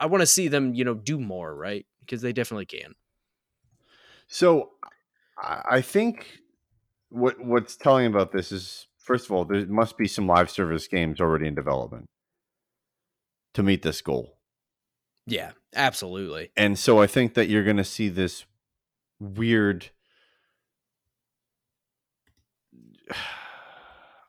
I 0.00 0.06
want 0.06 0.22
to 0.22 0.26
see 0.26 0.48
them 0.48 0.74
you 0.74 0.84
know 0.84 0.94
do 0.94 1.20
more 1.20 1.54
right 1.54 1.86
because 2.00 2.22
they 2.22 2.32
definitely 2.34 2.66
can. 2.66 2.94
So 4.26 4.72
I 5.38 5.62
I 5.78 5.82
think 5.82 6.40
what 7.10 7.40
what's 7.44 7.76
telling 7.76 8.06
about 8.08 8.32
this 8.32 8.52
is 8.52 8.87
first 9.08 9.24
of 9.24 9.32
all, 9.32 9.46
there 9.46 9.66
must 9.66 9.96
be 9.96 10.06
some 10.06 10.26
live 10.26 10.50
service 10.50 10.86
games 10.86 11.18
already 11.18 11.46
in 11.46 11.54
development 11.54 12.04
to 13.54 13.62
meet 13.62 13.82
this 13.82 14.02
goal. 14.02 14.36
Yeah, 15.26 15.52
absolutely. 15.74 16.50
And 16.56 16.78
so 16.78 17.00
I 17.00 17.06
think 17.06 17.32
that 17.34 17.48
you're 17.48 17.64
going 17.64 17.78
to 17.78 17.84
see 17.84 18.10
this 18.10 18.44
weird 19.18 19.90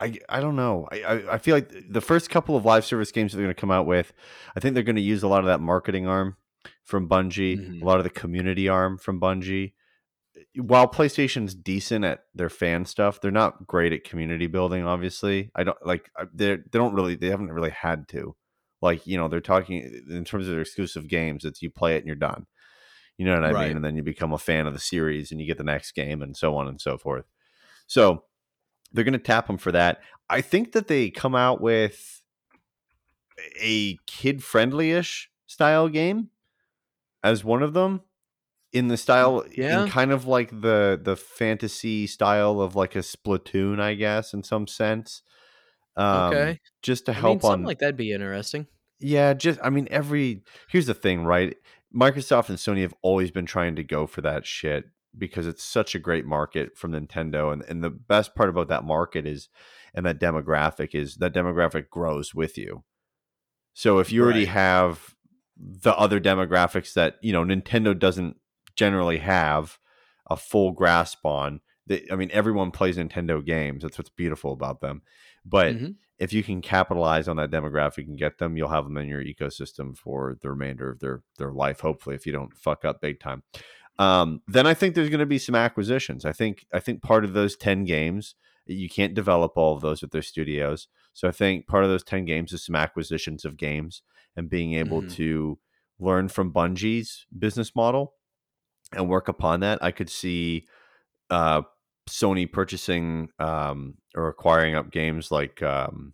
I, 0.02 0.18
I 0.30 0.40
don't 0.40 0.56
know. 0.56 0.88
I, 0.94 1.26
I, 1.30 1.38
feel 1.40 1.54
like 1.54 1.74
the 1.90 2.00
first 2.00 2.30
couple 2.30 2.56
of 2.56 2.64
live 2.64 2.86
service 2.86 3.12
games 3.12 3.34
that 3.34 3.38
they're 3.38 3.48
going 3.48 3.54
to 3.54 3.60
come 3.60 3.70
out 3.70 3.86
with, 3.86 4.14
I 4.56 4.62
think 4.62 4.74
they're 4.74 4.82
going 4.82 4.96
to 4.96 5.02
use 5.02 5.24
a 5.24 5.28
lot 5.28 5.42
of 5.42 5.48
that 5.48 5.60
marketing 5.60 6.08
arm 6.08 6.38
from 6.86 7.10
Bungie, 7.10 7.58
Mhm. 7.58 7.82
a 7.82 7.86
lot 7.86 7.98
of 7.98 8.06
the 8.06 8.10
community 8.10 8.70
arm 8.70 8.98
from 8.98 9.20
Bungie. 9.20 9.74
While 10.62 10.88
PlayStation's 10.88 11.54
decent 11.54 12.06
at 12.06 12.26
their 12.34 12.50
fan 12.50 12.86
stuff, 12.86 13.22
they're 13.22 13.32
not 13.32 13.68
great 13.68 13.94
at 13.94 14.04
community 14.04 14.48
building. 14.48 14.86
Obviously, 14.86 15.52
I 15.56 15.64
don't 15.64 15.78
like 15.86 16.10
they 16.34 16.56
they 16.56 16.80
don't 16.80 16.94
really 16.94 17.16
they 17.16 17.30
haven't 17.30 17.52
really 17.52 17.70
had 17.70 18.08
to. 18.10 18.36
Like 18.82 19.06
you 19.06 19.18
know 19.18 19.28
they're 19.28 19.42
talking 19.42 20.04
in 20.10 20.24
terms 20.26 20.48
of 20.48 20.52
their 20.52 20.62
exclusive 20.62 21.08
games. 21.08 21.46
It's 21.46 21.62
you 21.62 21.70
play 21.70 21.96
it 21.96 22.00
and 22.00 22.08
you're 22.08 22.16
done. 22.16 22.46
You 23.18 23.26
know 23.26 23.36
what 23.36 23.44
I 23.44 23.52
Right. 23.52 23.68
mean? 23.68 23.76
And 23.76 23.86
then 23.86 23.96
you 23.98 24.04
become 24.04 24.32
a 24.32 24.38
fan 24.38 24.66
of 24.66 24.74
the 24.74 24.80
series 24.80 25.32
and 25.32 25.42
you 25.42 25.48
get 25.48 25.58
the 25.58 25.64
next 25.64 25.92
game 25.92 26.22
and 26.22 26.38
so 26.38 26.56
on 26.56 26.68
and 26.68 26.80
so 26.80 26.98
forth. 26.98 27.26
So 27.86 28.24
they're 28.94 29.04
going 29.04 29.12
to 29.12 29.20
tap 29.20 29.48
them 29.48 29.58
for 29.58 29.74
that. 29.74 30.00
I 30.30 30.40
think 30.42 30.72
that 30.72 30.88
they 30.88 31.10
come 31.10 31.36
out 31.36 31.60
with 31.60 32.22
a 33.60 33.98
kid 34.08 34.44
friendly 34.44 34.92
ish 34.92 35.30
style 35.48 35.90
game 35.90 36.30
as 37.24 37.44
one 37.44 37.62
of 37.62 37.74
them 37.74 38.02
in 38.72 38.88
the 38.88 38.98
style 38.98 39.44
Yeah. 39.56 39.86
in 39.86 39.90
kind 39.90 40.12
of 40.12 40.26
like 40.28 40.50
the 40.62 41.00
the 41.02 41.16
fantasy 41.16 42.06
style 42.08 42.62
of 42.62 42.76
like 42.76 42.96
a 42.96 43.00
splatoon 43.00 43.80
i 43.80 43.94
guess 43.96 44.34
in 44.34 44.44
some 44.44 44.68
sense 44.68 45.22
um 45.98 46.34
Okay. 46.34 46.60
just 46.82 47.06
to 47.06 47.12
I 47.12 47.16
mean, 47.16 47.22
help 47.22 47.42
something 47.42 47.62
on 47.62 47.66
like 47.66 47.80
that'd 47.80 47.98
be 47.98 48.12
interesting. 48.12 48.68
yeah, 49.00 49.34
just 49.34 49.60
I 49.64 49.70
mean 49.70 49.88
every 49.92 50.44
here's 50.70 50.86
the 50.88 50.94
thing, 50.94 51.26
right? 51.26 51.56
Microsoft 51.96 52.50
and 52.50 52.58
Sony 52.58 52.82
have 52.84 52.94
always 53.02 53.32
been 53.32 53.46
trying 53.48 53.76
to 53.76 53.84
go 53.84 54.06
for 54.06 54.22
that 54.22 54.46
shit 54.46 54.86
because 55.18 55.48
it's 55.48 55.64
such 55.64 55.96
a 55.96 56.00
great 56.00 56.26
market 56.26 56.78
from 56.78 56.92
Nintendo 56.92 57.52
and 57.52 57.64
and 57.64 57.84
the 57.84 57.90
best 57.90 58.36
part 58.36 58.50
about 58.50 58.68
that 58.68 58.84
market 58.84 59.26
is 59.26 59.50
and 59.96 60.06
that 60.06 60.20
demographic 60.20 60.94
is 60.94 61.16
that 61.16 61.34
demographic 61.34 61.90
grows 61.90 62.36
with 62.36 62.58
you. 62.58 62.84
So 63.74 64.00
if 64.00 64.12
you 64.12 64.24
already 64.24 64.46
have 64.46 65.16
the 65.58 65.96
other 65.98 66.20
demographics 66.20 66.94
that, 66.94 67.16
you 67.22 67.34
know, 67.34 67.44
Nintendo 67.44 67.98
doesn't 67.98 68.38
generally 68.80 69.18
have 69.20 69.78
a 70.30 70.38
full 70.38 70.72
grasp 70.72 71.26
on, 71.26 71.60
they, 71.88 72.06
I 72.12 72.16
mean 72.16 72.30
everyone 72.32 72.72
plays 72.72 72.98
Nintendo 72.98 73.44
games. 73.46 73.84
That's 73.84 73.98
what's 73.98 74.10
beautiful 74.22 74.52
about 74.54 74.80
them. 74.82 75.02
But 75.46 75.76
Mhm. 75.76 75.96
if 76.18 76.32
you 76.34 76.44
can 76.44 76.62
capitalize 76.62 77.28
on 77.28 77.38
that 77.38 77.52
demographic 77.52 78.08
and 78.08 78.18
get 78.18 78.38
them, 78.38 78.56
you'll 78.58 78.70
have 78.78 78.86
them 78.86 78.98
in 78.98 79.08
your 79.10 79.24
ecosystem 79.24 79.98
for 79.98 80.38
the 80.42 80.50
remainder 80.50 80.90
of 80.92 81.00
their 81.00 81.24
their 81.38 81.52
life. 81.52 81.80
Hopefully, 81.82 82.16
if 82.16 82.26
you 82.26 82.34
don't 82.34 82.56
fuck 82.58 82.86
up 82.86 83.02
big 83.02 83.20
time, 83.20 83.44
um, 83.98 84.42
then 84.48 84.66
I 84.68 84.74
think 84.74 84.96
there's 84.96 85.10
going 85.10 85.20
to 85.28 85.36
be 85.38 85.40
some 85.40 85.56
acquisitions. 85.56 86.24
I 86.26 86.32
think 86.32 86.66
I 86.74 86.80
think 86.80 87.02
part 87.02 87.26
of 87.26 87.34
those 87.34 87.56
ten 87.58 87.84
games 87.86 88.36
you 88.72 88.88
can't 88.88 89.16
develop 89.16 89.54
all 89.58 89.74
of 89.76 89.82
those 89.82 90.02
with 90.04 90.12
their 90.12 90.22
studios. 90.22 90.88
So 91.14 91.28
I 91.28 91.32
think 91.32 91.66
part 91.68 91.84
of 91.84 91.90
those 91.90 92.04
ten 92.04 92.24
games 92.26 92.54
is 92.54 92.64
some 92.64 92.76
acquisitions 92.76 93.44
of 93.44 93.58
games 93.58 94.04
and 94.36 94.48
being 94.48 94.74
able 94.76 95.02
Mhm. 95.02 95.10
to 95.16 95.58
learn 96.00 96.28
from 96.30 96.54
Bungie's 96.54 97.26
business 97.38 97.76
model 97.76 98.14
and 98.94 99.10
work 99.10 99.28
upon 99.28 99.60
that. 99.62 99.84
I 99.84 99.92
could 99.92 100.10
see 100.10 100.68
uh, 101.30 101.64
Sony 102.10 102.52
purchasing 102.52 103.30
um, 103.40 103.96
or 104.16 104.28
acquiring 104.28 104.76
up 104.76 104.92
games 104.92 105.32
like 105.32 105.62
um, 105.62 106.14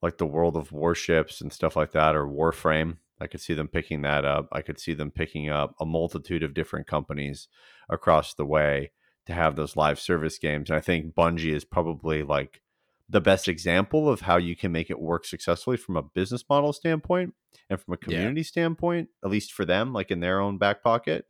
like 0.00 0.18
the 0.18 0.26
World 0.26 0.56
of 0.56 0.72
Warships 0.72 1.40
and 1.40 1.52
stuff 1.52 1.76
like 1.76 1.92
that, 1.92 2.16
or 2.16 2.26
Warframe. 2.26 2.98
I 3.20 3.28
could 3.28 3.40
see 3.40 3.54
them 3.54 3.68
picking 3.68 4.02
that 4.02 4.24
up. 4.24 4.48
I 4.50 4.62
could 4.62 4.80
see 4.80 4.94
them 4.94 5.12
picking 5.12 5.48
up 5.48 5.76
a 5.80 5.86
multitude 5.86 6.42
of 6.42 6.54
different 6.54 6.88
companies 6.88 7.46
across 7.88 8.34
the 8.34 8.44
way 8.44 8.90
to 9.26 9.32
have 9.32 9.54
those 9.54 9.76
live 9.76 10.00
service 10.00 10.38
games. 10.38 10.70
And 10.70 10.76
I 10.76 10.80
think 10.80 11.14
Bungie 11.14 11.54
is 11.54 11.64
probably 11.64 12.24
like 12.24 12.60
the 13.08 13.20
best 13.20 13.46
example 13.46 14.08
of 14.08 14.22
how 14.22 14.38
you 14.38 14.56
can 14.56 14.72
make 14.72 14.90
it 14.90 14.98
work 14.98 15.24
successfully 15.24 15.76
from 15.76 15.96
a 15.96 16.02
business 16.02 16.42
model 16.48 16.72
standpoint 16.72 17.34
and 17.70 17.80
from 17.80 17.94
a 17.94 17.98
Yeah. 18.00 18.06
community 18.06 18.42
standpoint, 18.42 19.10
at 19.24 19.30
least 19.30 19.52
for 19.52 19.64
them, 19.64 19.92
like 19.92 20.10
in 20.10 20.18
their 20.18 20.40
own 20.40 20.58
back 20.58 20.82
pocket. 20.82 21.26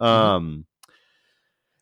Mhm. 0.00 0.04
Um, 0.06 0.66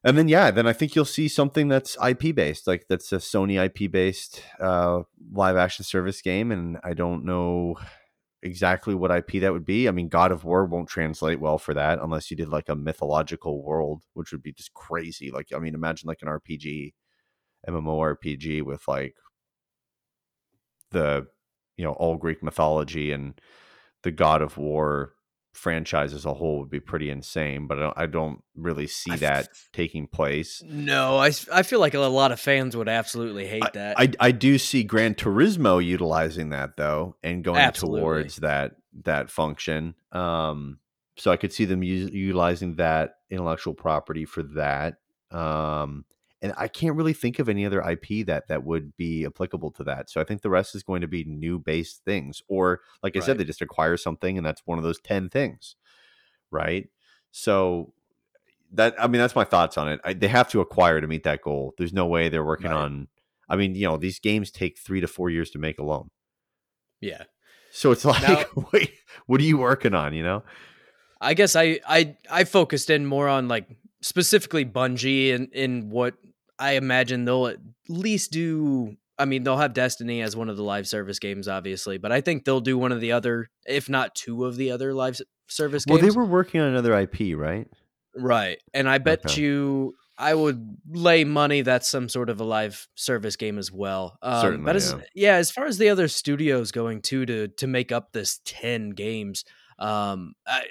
and 0.05 0.19
then 0.19 0.29
yeah, 0.29 0.51
then 0.51 0.67
I 0.67 0.73
think 0.73 0.95
you'll 0.97 1.05
see 1.05 1.29
something 1.29 1.69
that's 1.69 1.97
IP 2.01 2.33
based, 2.35 2.67
like 2.67 2.87
that's 2.89 3.13
a 3.13 3.17
Sony 3.19 3.63
IP 3.65 3.91
based 3.91 4.43
uh, 4.61 5.03
live 5.33 5.57
action 5.57 5.85
service 5.85 6.21
game, 6.23 6.51
and 6.51 6.79
I 6.83 6.95
don't 6.95 7.25
know 7.25 7.77
exactly 8.43 8.95
what 8.95 9.13
IP 9.13 9.41
that 9.41 9.53
would 9.53 9.65
be. 9.67 9.89
I 9.89 9.93
mean, 9.93 10.09
God 10.09 10.33
of 10.33 10.45
War 10.45 10.67
won't 10.67 10.89
translate 10.89 11.41
well 11.41 11.59
for 11.59 11.75
that 11.75 12.01
unless 12.01 12.31
you 12.31 12.37
did 12.37 12.49
like 12.49 12.69
a 12.69 12.77
mythological 12.77 13.63
world, 13.65 14.03
which 14.15 14.33
would 14.33 14.43
be 14.43 14.53
just 14.53 14.75
crazy. 14.75 15.31
Like, 15.31 15.49
I 15.55 15.59
mean, 15.61 15.75
imagine 15.75 16.09
like 16.09 16.23
an 16.23 16.29
RPG, 16.29 16.95
MMORPG 17.69 18.63
with 18.63 18.87
like 18.89 19.15
the 20.91 21.27
you 21.77 21.85
know 21.85 21.93
all 21.93 22.17
Greek 22.17 22.43
mythology 22.43 23.13
and 23.13 23.41
the 24.03 24.11
God 24.11 24.43
of 24.43 24.57
War 24.59 25.15
franchise 25.53 26.15
as 26.15 26.25
a 26.25 26.35
whole 26.35 26.61
would 26.61 26.71
be 26.71 26.81
pretty 26.81 27.11
insane. 27.11 27.67
But 27.67 27.79
I 27.79 27.81
don't, 27.81 27.99
I 27.99 28.07
don't 28.07 28.43
really 28.57 28.87
see 28.87 29.13
I 29.13 29.17
that 29.17 29.45
f- 29.51 29.69
taking 29.73 30.07
place. 30.07 30.63
No, 30.67 31.19
I, 31.19 31.33
I 31.53 31.63
feel 31.63 31.81
like 31.81 31.95
a 31.95 32.01
lot 32.01 32.33
of 32.33 32.41
fans 32.41 32.77
would 32.77 32.89
absolutely 32.89 33.47
hate 33.47 33.73
that. 33.75 33.99
I, 33.99 34.11
I 34.19 34.33
do 34.33 34.59
see 34.59 34.83
Gran 34.85 35.15
Turismo 35.15 35.85
utilizing 35.85 36.51
that 36.51 36.77
though 36.77 37.17
and 37.23 37.45
going 37.45 37.59
Absolutely. 37.61 38.01
towards 38.01 38.37
that 38.37 38.77
that 39.05 39.31
function. 39.31 39.95
Um, 40.13 40.79
so 41.17 41.31
I 41.31 41.37
could 41.37 41.53
see 41.53 41.65
them 41.65 41.83
u- 41.83 42.11
utilizing 42.13 42.77
that 42.77 43.17
intellectual 43.31 43.75
property 43.75 44.25
for 44.25 44.43
that. 44.55 44.97
Um, 45.31 46.05
and 46.43 46.53
I 46.59 46.69
can't 46.69 46.97
really 46.97 47.13
think 47.15 47.39
of 47.39 47.49
any 47.49 47.65
other 47.65 47.81
IP 47.81 48.27
that 48.27 48.49
that 48.49 48.65
would 48.65 48.97
be 48.97 49.25
applicable 49.25 49.71
to 49.73 49.85
that. 49.85 50.11
So 50.11 50.21
I 50.21 50.25
think 50.25 50.43
the 50.43 50.51
rest 50.51 50.75
is 50.75 50.83
going 50.83 51.01
to 51.01 51.07
be 51.09 51.25
new 51.25 51.59
based 51.59 52.03
things, 52.05 52.43
or 52.49 52.81
like 53.03 53.17
I 53.17 53.21
said, 53.21 53.39
they 53.39 53.45
just 53.45 53.63
acquire 53.63 53.97
something, 53.97 54.37
and 54.37 54.45
that's 54.47 54.63
one 54.67 54.77
of 54.79 54.85
those 54.85 55.01
ten 55.01 55.29
things, 55.31 55.77
right? 56.51 56.89
So 57.31 57.95
that 58.73 58.95
I 58.99 59.07
mean, 59.07 59.21
that's 59.21 59.37
my 59.37 59.45
thoughts 59.45 59.79
on 59.79 59.89
it. 59.89 60.01
I, 60.05 60.13
they 60.15 60.29
have 60.29 60.49
to 60.51 60.61
acquire 60.61 61.01
to 61.01 61.07
meet 61.07 61.23
that 61.25 61.43
goal. 61.43 61.75
There's 61.79 61.93
no 61.93 62.07
way 62.07 62.29
they're 62.29 62.45
working 62.45 62.71
Right. 62.71 62.77
on. 62.77 63.09
I 63.49 63.57
mean, 63.57 63.75
you 63.75 63.87
know, 63.87 63.97
these 63.97 64.19
games 64.19 64.51
take 64.51 64.79
three 64.79 65.01
to 65.01 65.07
four 65.07 65.31
years 65.31 65.51
to 65.51 65.59
make 65.59 65.79
alone. 65.79 66.11
yeah. 67.01 67.25
So 67.75 67.91
it's 67.91 68.05
like, 68.13 68.23
Now- 68.23 68.67
wait, 68.73 68.93
what 69.27 69.41
are 69.41 69.45
you 69.45 69.57
working 69.59 69.95
on? 69.95 70.13
You 70.15 70.23
know? 70.23 70.43
I 71.21 71.35
guess 71.35 71.55
I 71.55 71.81
I 71.87 72.17
I 72.31 72.45
focused 72.45 72.91
in 72.91 73.07
more 73.07 73.29
on 73.29 73.47
like 73.49 73.69
specifically 74.01 74.65
Bungie 74.65 75.35
and 75.35 75.49
in 75.53 75.89
what 75.91 76.15
I 76.63 76.73
imagine 76.73 77.25
they'll 77.25 77.49
at 77.49 77.59
least 77.89 78.31
do. 78.31 78.97
I 79.19 79.25
mean, 79.25 79.43
they'll 79.43 79.59
have 79.59 79.75
Destiny 79.75 80.23
as 80.23 80.37
one 80.37 80.49
of 80.49 80.57
the 80.57 80.63
live 80.63 80.87
service 80.89 81.19
games, 81.19 81.49
obviously, 81.49 81.99
but 81.99 82.13
I 82.13 82.21
think 82.21 82.45
they'll 82.45 82.61
do 82.61 82.79
one 82.79 82.93
of 82.93 83.01
the 83.01 83.13
other, 83.13 83.49
if 83.67 83.89
not 83.89 84.15
two 84.15 84.45
of 84.45 84.57
the 84.57 84.71
other 84.71 84.95
live 84.95 85.21
service 85.49 85.85
games. 85.85 86.01
Well, 86.01 86.11
they 86.11 86.17
were 86.17 86.25
working 86.25 86.61
on 86.61 86.69
another 86.69 86.97
IP, 86.99 87.37
right? 87.37 87.67
right, 88.17 88.59
and 88.73 88.89
I 88.89 88.99
bet 88.99 89.27
Okay. 89.27 89.41
you. 89.43 89.95
I 90.19 90.35
would 90.35 90.77
lay 90.89 91.25
money 91.25 91.63
that's 91.63 91.89
some 91.89 92.09
sort 92.09 92.31
of 92.31 92.39
a 92.41 92.45
live 92.45 92.87
service 92.95 93.35
game 93.35 93.59
as 93.59 93.73
well. 93.73 94.19
Um, 94.23 94.41
Certainly, 94.41 94.65
but 94.65 94.77
as 94.77 94.93
yeah. 94.93 95.05
yeah, 95.15 95.35
as 95.37 95.51
far 95.51 95.65
as 95.67 95.79
the 95.79 95.89
other 95.89 96.07
studios 96.07 96.71
going 96.71 97.01
to 97.03 97.27
to 97.27 97.49
to 97.49 97.67
make 97.67 97.91
up 97.91 98.13
this 98.13 98.41
ten 98.45 98.91
games, 98.91 99.45
um, 99.79 100.35
I, 100.47 100.67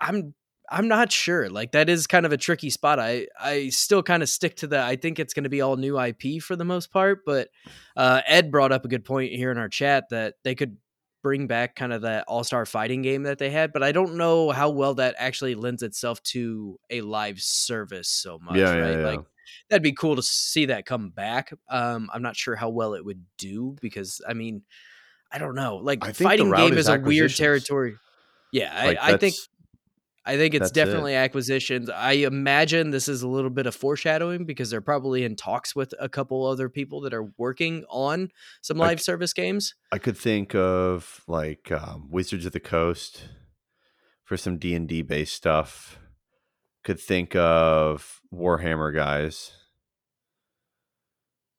I'm 0.00 0.34
I'm 0.70 0.86
not 0.86 1.10
sure. 1.10 1.50
Like 1.50 1.72
that 1.72 1.88
is 1.88 2.06
kind 2.06 2.24
of 2.24 2.32
a 2.32 2.36
tricky 2.36 2.70
spot. 2.70 3.00
I 3.00 3.26
I 3.38 3.70
still 3.70 4.02
kind 4.02 4.22
of 4.22 4.28
stick 4.28 4.56
to 4.56 4.66
the. 4.68 4.80
I 4.80 4.96
think 4.96 5.18
it's 5.18 5.34
going 5.34 5.44
to 5.44 5.50
be 5.50 5.60
all 5.60 5.76
new 5.76 6.00
IP 6.00 6.40
for 6.40 6.54
the 6.54 6.64
most 6.64 6.92
part. 6.92 7.24
But 7.26 7.48
uh, 7.96 8.22
Ed 8.26 8.50
brought 8.52 8.70
up 8.70 8.84
a 8.84 8.88
good 8.88 9.04
point 9.04 9.32
here 9.32 9.50
in 9.50 9.58
our 9.58 9.68
chat 9.68 10.04
that 10.10 10.34
they 10.44 10.54
could 10.54 10.76
bring 11.22 11.46
back 11.46 11.76
kind 11.76 11.92
of 11.92 12.02
that 12.02 12.24
all 12.28 12.44
star 12.44 12.64
fighting 12.64 13.02
game 13.02 13.24
that 13.24 13.38
they 13.38 13.50
had. 13.50 13.72
But 13.72 13.82
I 13.82 13.90
don't 13.90 14.14
know 14.14 14.50
how 14.50 14.70
well 14.70 14.94
that 14.94 15.16
actually 15.18 15.56
lends 15.56 15.82
itself 15.82 16.22
to 16.24 16.78
a 16.88 17.00
live 17.00 17.40
service 17.40 18.08
so 18.08 18.38
much. 18.38 18.56
Yeah, 18.56 18.74
yeah, 18.74 18.80
right? 18.80 18.98
yeah. 18.98 19.06
Like 19.06 19.20
that'd 19.68 19.82
be 19.82 19.92
cool 19.92 20.14
to 20.16 20.22
see 20.22 20.66
that 20.66 20.86
come 20.86 21.10
back. 21.10 21.52
Um, 21.68 22.08
I'm 22.14 22.22
not 22.22 22.36
sure 22.36 22.54
how 22.54 22.68
well 22.68 22.94
it 22.94 23.04
would 23.04 23.24
do 23.38 23.76
because 23.80 24.20
I 24.26 24.34
mean, 24.34 24.62
I 25.32 25.38
don't 25.38 25.56
know. 25.56 25.76
Like 25.76 26.04
I 26.04 26.12
fighting 26.12 26.52
game 26.52 26.74
is 26.74 26.86
is 26.86 26.88
a 26.88 27.00
weird 27.00 27.34
territory. 27.34 27.96
Yeah, 28.52 28.84
Like, 28.84 28.98
I, 29.00 29.12
I 29.12 29.16
think 29.16 29.36
I 30.26 30.36
think 30.36 30.54
it's 30.54 30.64
that's 30.64 30.70
it. 30.72 30.74
definitely 30.74 31.14
acquisitions. 31.14 31.88
I 31.88 32.12
imagine 32.12 32.90
this 32.90 33.08
is 33.08 33.22
a 33.22 33.28
little 33.28 33.50
bit 33.50 33.66
of 33.66 33.74
foreshadowing 33.74 34.44
because 34.44 34.70
they're 34.70 34.82
probably 34.82 35.24
in 35.24 35.34
talks 35.34 35.74
with 35.74 35.94
a 35.98 36.08
couple 36.08 36.46
other 36.46 36.68
people 36.68 37.00
that 37.02 37.14
are 37.14 37.32
working 37.38 37.84
on 37.88 38.28
some 38.60 38.76
live 38.76 39.00
service 39.00 39.32
games. 39.32 39.74
I 39.92 39.98
could 39.98 40.16
think 40.16 40.54
of 40.54 41.22
like 41.26 41.72
um, 41.72 42.08
Wizards 42.10 42.44
of 42.44 42.52
the 42.52 42.60
Coast 42.60 43.28
for 44.24 44.36
some 44.36 44.58
D 44.58 44.74
and 44.74 44.86
D 44.86 45.02
based 45.02 45.34
stuff. 45.34 45.98
Could 46.84 47.00
think 47.00 47.34
of 47.34 48.20
Warhammer 48.32 48.94
guys. 48.94 49.52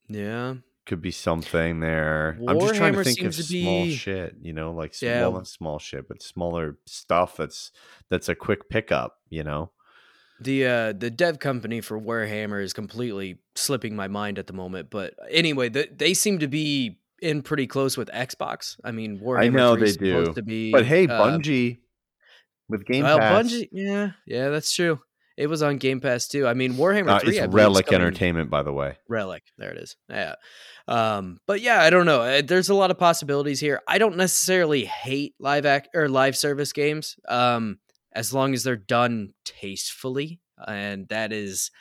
Yeah. 0.07 0.55
Could 0.91 1.01
be 1.01 1.09
something 1.11 1.79
there. 1.79 2.37
I'm 2.49 2.59
just 2.59 2.75
trying 2.75 2.91
to 2.93 3.03
think 3.05 3.21
of 3.21 3.33
to 3.33 3.43
small 3.43 3.85
be- 3.85 3.95
shit, 3.95 4.35
you 4.41 4.51
know, 4.51 4.73
like 4.73 4.91
s- 4.91 5.01
Yeah. 5.01 5.25
well, 5.27 5.45
small 5.45 5.79
shit, 5.79 6.05
but 6.09 6.21
smaller 6.21 6.77
stuff 6.85 7.37
that's 7.37 7.71
that's 8.09 8.27
a 8.27 8.35
quick 8.35 8.67
pickup, 8.67 9.19
you 9.29 9.41
know. 9.43 9.71
The 10.41 10.65
uh 10.65 10.93
the 10.93 11.09
dev 11.09 11.39
company 11.39 11.79
for 11.79 11.97
Warhammer 11.97 12.61
is 12.61 12.73
completely 12.73 13.39
slipping 13.55 13.95
my 13.95 14.09
mind 14.09 14.37
at 14.37 14.47
the 14.47 14.53
moment. 14.53 14.89
But 14.89 15.13
anyway, 15.29 15.69
the, 15.69 15.87
they 15.95 16.13
seem 16.13 16.39
to 16.39 16.49
be 16.49 16.99
in 17.21 17.41
pretty 17.41 17.67
close 17.67 17.95
with 17.95 18.09
Xbox. 18.09 18.75
I 18.83 18.91
mean, 18.91 19.19
Warhammer 19.19 19.43
I 19.43 19.47
know 19.47 19.75
they 19.77 19.91
supposed 19.93 20.31
do. 20.31 20.33
to 20.33 20.41
be. 20.43 20.71
But 20.73 20.85
hey, 20.85 21.07
uh, 21.07 21.21
Bungie 21.21 21.77
with 22.67 22.85
Game 22.85 23.03
well, 23.05 23.17
Pass, 23.17 23.45
Bungie, 23.45 23.69
yeah, 23.71 24.11
yeah, 24.27 24.49
that's 24.49 24.73
true. 24.73 24.99
It 25.37 25.47
was 25.47 25.61
on 25.63 25.77
Game 25.77 25.99
Pass 26.01 26.27
too. 26.27 26.45
I 26.47 26.53
mean, 26.53 26.73
Warhammer 26.73 27.09
uh, 27.11 27.19
Three. 27.19 27.37
it's 27.37 27.43
I 27.43 27.45
Relic 27.47 27.87
coming- 27.87 28.01
Entertainment, 28.01 28.49
by 28.49 28.63
the 28.63 28.73
way. 28.73 28.97
Relic. 29.09 29.43
There 29.57 29.71
it 29.71 29.77
is. 29.77 29.95
Yeah. 30.09 30.35
Um, 30.87 31.39
but 31.47 31.61
yeah, 31.61 31.81
I 31.81 31.89
don't 31.89 32.05
know. 32.05 32.21
Uh, 32.21 32.41
There's 32.41 32.69
a 32.69 32.73
lot 32.75 32.91
of 32.91 32.97
possibilities 32.99 33.59
here. 33.59 33.81
I 33.87 33.97
don't 33.97 34.17
necessarily 34.17 34.85
hate 34.85 35.35
live 35.39 35.65
act 35.65 35.89
or 35.95 36.09
live 36.09 36.35
service 36.35 36.73
games. 36.73 37.15
Um, 37.27 37.79
as 38.13 38.33
long 38.33 38.53
as 38.53 38.63
they're 38.63 38.75
done 38.75 39.33
tastefully, 39.45 40.41
and 40.67 41.07
that 41.09 41.31
is 41.31 41.71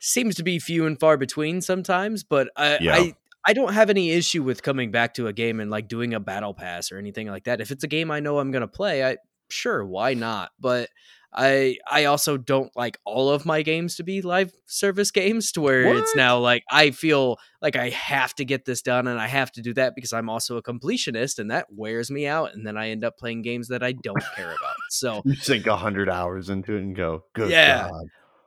seems 0.00 0.34
to 0.36 0.42
be 0.42 0.58
few 0.58 0.86
and 0.86 0.98
far 1.00 1.16
between 1.16 1.60
sometimes. 1.60 2.22
But 2.24 2.50
I, 2.56 2.78
Yeah. 2.80 2.94
I 2.96 3.14
I 3.46 3.54
don't 3.54 3.72
have 3.72 3.88
any 3.88 4.10
issue 4.10 4.42
with 4.42 4.62
coming 4.62 4.90
back 4.90 5.14
to 5.14 5.26
a 5.26 5.32
game 5.32 5.58
and 5.60 5.70
like 5.70 5.88
doing 5.88 6.12
a 6.12 6.20
battle 6.20 6.52
pass 6.52 6.92
or 6.92 6.98
anything 6.98 7.28
like 7.28 7.44
that. 7.44 7.60
If 7.62 7.70
it's 7.70 7.82
a 7.84 7.88
game 7.88 8.10
I 8.10 8.20
know 8.20 8.38
I'm 8.38 8.50
gonna 8.50 8.68
play, 8.68 9.02
I 9.04 9.16
sure 9.48 9.84
why 9.86 10.12
not? 10.14 10.50
But 10.60 10.90
I 11.32 11.76
I 11.90 12.04
also 12.06 12.36
don't 12.36 12.74
like 12.76 12.98
all 13.04 13.30
of 13.30 13.44
my 13.44 13.62
games 13.62 13.96
to 13.96 14.02
be 14.02 14.22
live 14.22 14.52
service 14.66 15.10
games 15.10 15.52
to 15.52 15.60
where 15.60 15.94
it's 15.96 16.16
now 16.16 16.38
like 16.38 16.62
I 16.70 16.90
feel 16.90 17.36
like 17.60 17.76
I 17.76 17.90
have 17.90 18.34
to 18.36 18.44
get 18.44 18.64
this 18.64 18.80
done 18.82 19.06
and 19.06 19.20
I 19.20 19.26
have 19.26 19.52
to 19.52 19.62
do 19.62 19.74
that 19.74 19.94
because 19.94 20.12
I'm 20.12 20.30
also 20.30 20.56
a 20.56 20.62
completionist 20.62 21.38
and 21.38 21.50
that 21.50 21.66
wears 21.70 22.10
me 22.10 22.26
out 22.26 22.54
and 22.54 22.66
then 22.66 22.76
I 22.78 22.90
end 22.90 23.04
up 23.04 23.18
playing 23.18 23.42
games 23.42 23.68
that 23.68 23.82
I 23.82 23.92
don't 23.92 24.22
care 24.36 24.50
about. 24.50 24.74
So 24.90 25.22
You 25.26 25.34
sink 25.34 25.66
a 25.66 25.76
hundred 25.76 26.08
hours 26.08 26.48
into 26.48 26.74
it 26.76 26.80
and 26.80 26.96
go, 26.96 27.24
good 27.34 27.50
Yeah. 27.50 27.88
God. 27.90 28.04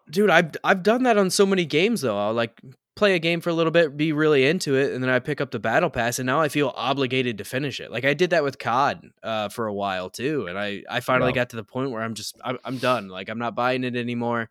dude 0.10 0.30
i've 0.32 0.52
i've 0.64 0.84
done 0.84 1.04
that 1.04 1.18
on 1.18 1.30
so 1.30 1.46
many 1.46 1.64
games 1.64 2.02
though 2.02 2.18
i'll 2.18 2.34
like 2.34 2.60
play 2.96 3.16
a 3.16 3.20
game 3.20 3.40
for 3.40 3.50
a 3.50 3.54
little 3.54 3.72
bit 3.72 3.96
be 3.96 4.12
really 4.12 4.46
into 4.46 4.76
it 4.76 4.92
and 4.92 5.04
then 5.04 5.10
i 5.10 5.18
pick 5.18 5.40
up 5.40 5.52
the 5.52 5.60
battle 5.60 5.90
pass 5.90 6.20
and 6.20 6.28
now 6.28 6.42
i 6.42 6.50
feel 6.50 6.74
obligated 6.76 7.38
to 7.38 7.44
finish 7.44 7.80
it. 7.80 7.90
Like 7.92 8.06
i 8.06 8.14
did 8.14 8.32
that 8.32 8.44
with 8.44 8.60
cod 8.60 9.08
uh, 9.24 9.50
for 9.50 9.68
a 9.68 9.74
while 9.74 10.10
too 10.10 10.48
and 10.48 10.58
i 10.60 10.84
i 10.90 11.00
finally 11.00 11.32
got 11.32 11.50
to 11.52 11.56
the 11.56 11.64
point 11.64 11.92
where 11.92 12.02
i'm 12.02 12.14
just 12.14 12.38
I'm, 12.44 12.60
I'm 12.66 12.78
done. 12.78 13.08
Like 13.08 13.30
i'm 13.30 13.40
not 13.40 13.56
buying 13.56 13.84
it 13.84 13.96
anymore. 13.96 14.50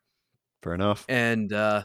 Fair 0.62 0.74
enough. 0.74 1.04
and 1.08 1.52
uh 1.52 1.84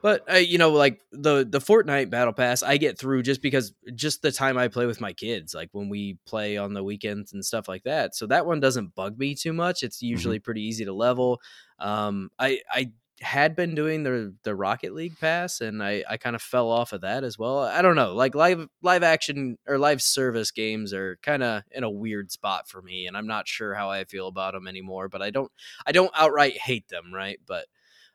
but 0.00 0.22
uh, 0.32 0.36
you 0.36 0.58
know 0.58 0.70
like 0.70 1.00
the 1.10 1.46
the 1.48 1.58
fortnite 1.58 2.10
battle 2.10 2.32
pass 2.32 2.62
i 2.62 2.76
get 2.76 2.96
through 2.98 3.22
just 3.22 3.42
because 3.42 3.72
just 3.94 4.22
the 4.22 4.30
time 4.30 4.56
i 4.56 4.68
play 4.68 4.86
with 4.86 5.00
my 5.00 5.12
kids 5.12 5.54
like 5.54 5.68
when 5.72 5.88
we 5.88 6.16
play 6.26 6.56
on 6.56 6.72
the 6.74 6.84
weekends 6.84 7.32
and 7.32 7.44
stuff 7.44 7.68
like 7.68 7.82
that. 7.82 8.14
So 8.14 8.26
that 8.26 8.46
one 8.46 8.60
doesn't 8.60 8.94
bug 8.94 9.18
me 9.18 9.34
too 9.34 9.52
much. 9.52 9.82
It's 9.82 10.00
usually 10.00 10.38
pretty 10.38 10.62
easy 10.62 10.84
to 10.84 10.92
level. 10.92 11.40
Um 11.80 12.30
i 12.38 12.60
i 12.72 12.92
had 13.20 13.56
been 13.56 13.74
doing 13.74 14.04
the 14.04 14.32
the 14.44 14.54
rocket 14.54 14.94
league 14.94 15.18
pass 15.18 15.60
and 15.60 15.82
i 15.82 16.04
i 16.08 16.16
kind 16.16 16.36
of 16.36 16.42
fell 16.42 16.70
off 16.70 16.92
of 16.92 17.00
that 17.00 17.24
as 17.24 17.36
well 17.36 17.58
i 17.58 17.82
don't 17.82 17.96
know 17.96 18.14
like 18.14 18.34
live 18.34 18.68
live 18.80 19.02
action 19.02 19.58
or 19.66 19.76
live 19.76 20.00
service 20.00 20.52
games 20.52 20.92
are 20.92 21.18
kind 21.22 21.42
of 21.42 21.62
in 21.72 21.82
a 21.82 21.90
weird 21.90 22.30
spot 22.30 22.68
for 22.68 22.80
me 22.80 23.08
and 23.08 23.16
i'm 23.16 23.26
not 23.26 23.48
sure 23.48 23.74
how 23.74 23.90
i 23.90 24.04
feel 24.04 24.28
about 24.28 24.54
them 24.54 24.68
anymore 24.68 25.08
but 25.08 25.20
i 25.20 25.30
don't 25.30 25.50
i 25.84 25.90
don't 25.90 26.12
outright 26.14 26.56
hate 26.56 26.86
them 26.88 27.12
right 27.12 27.40
but 27.44 27.66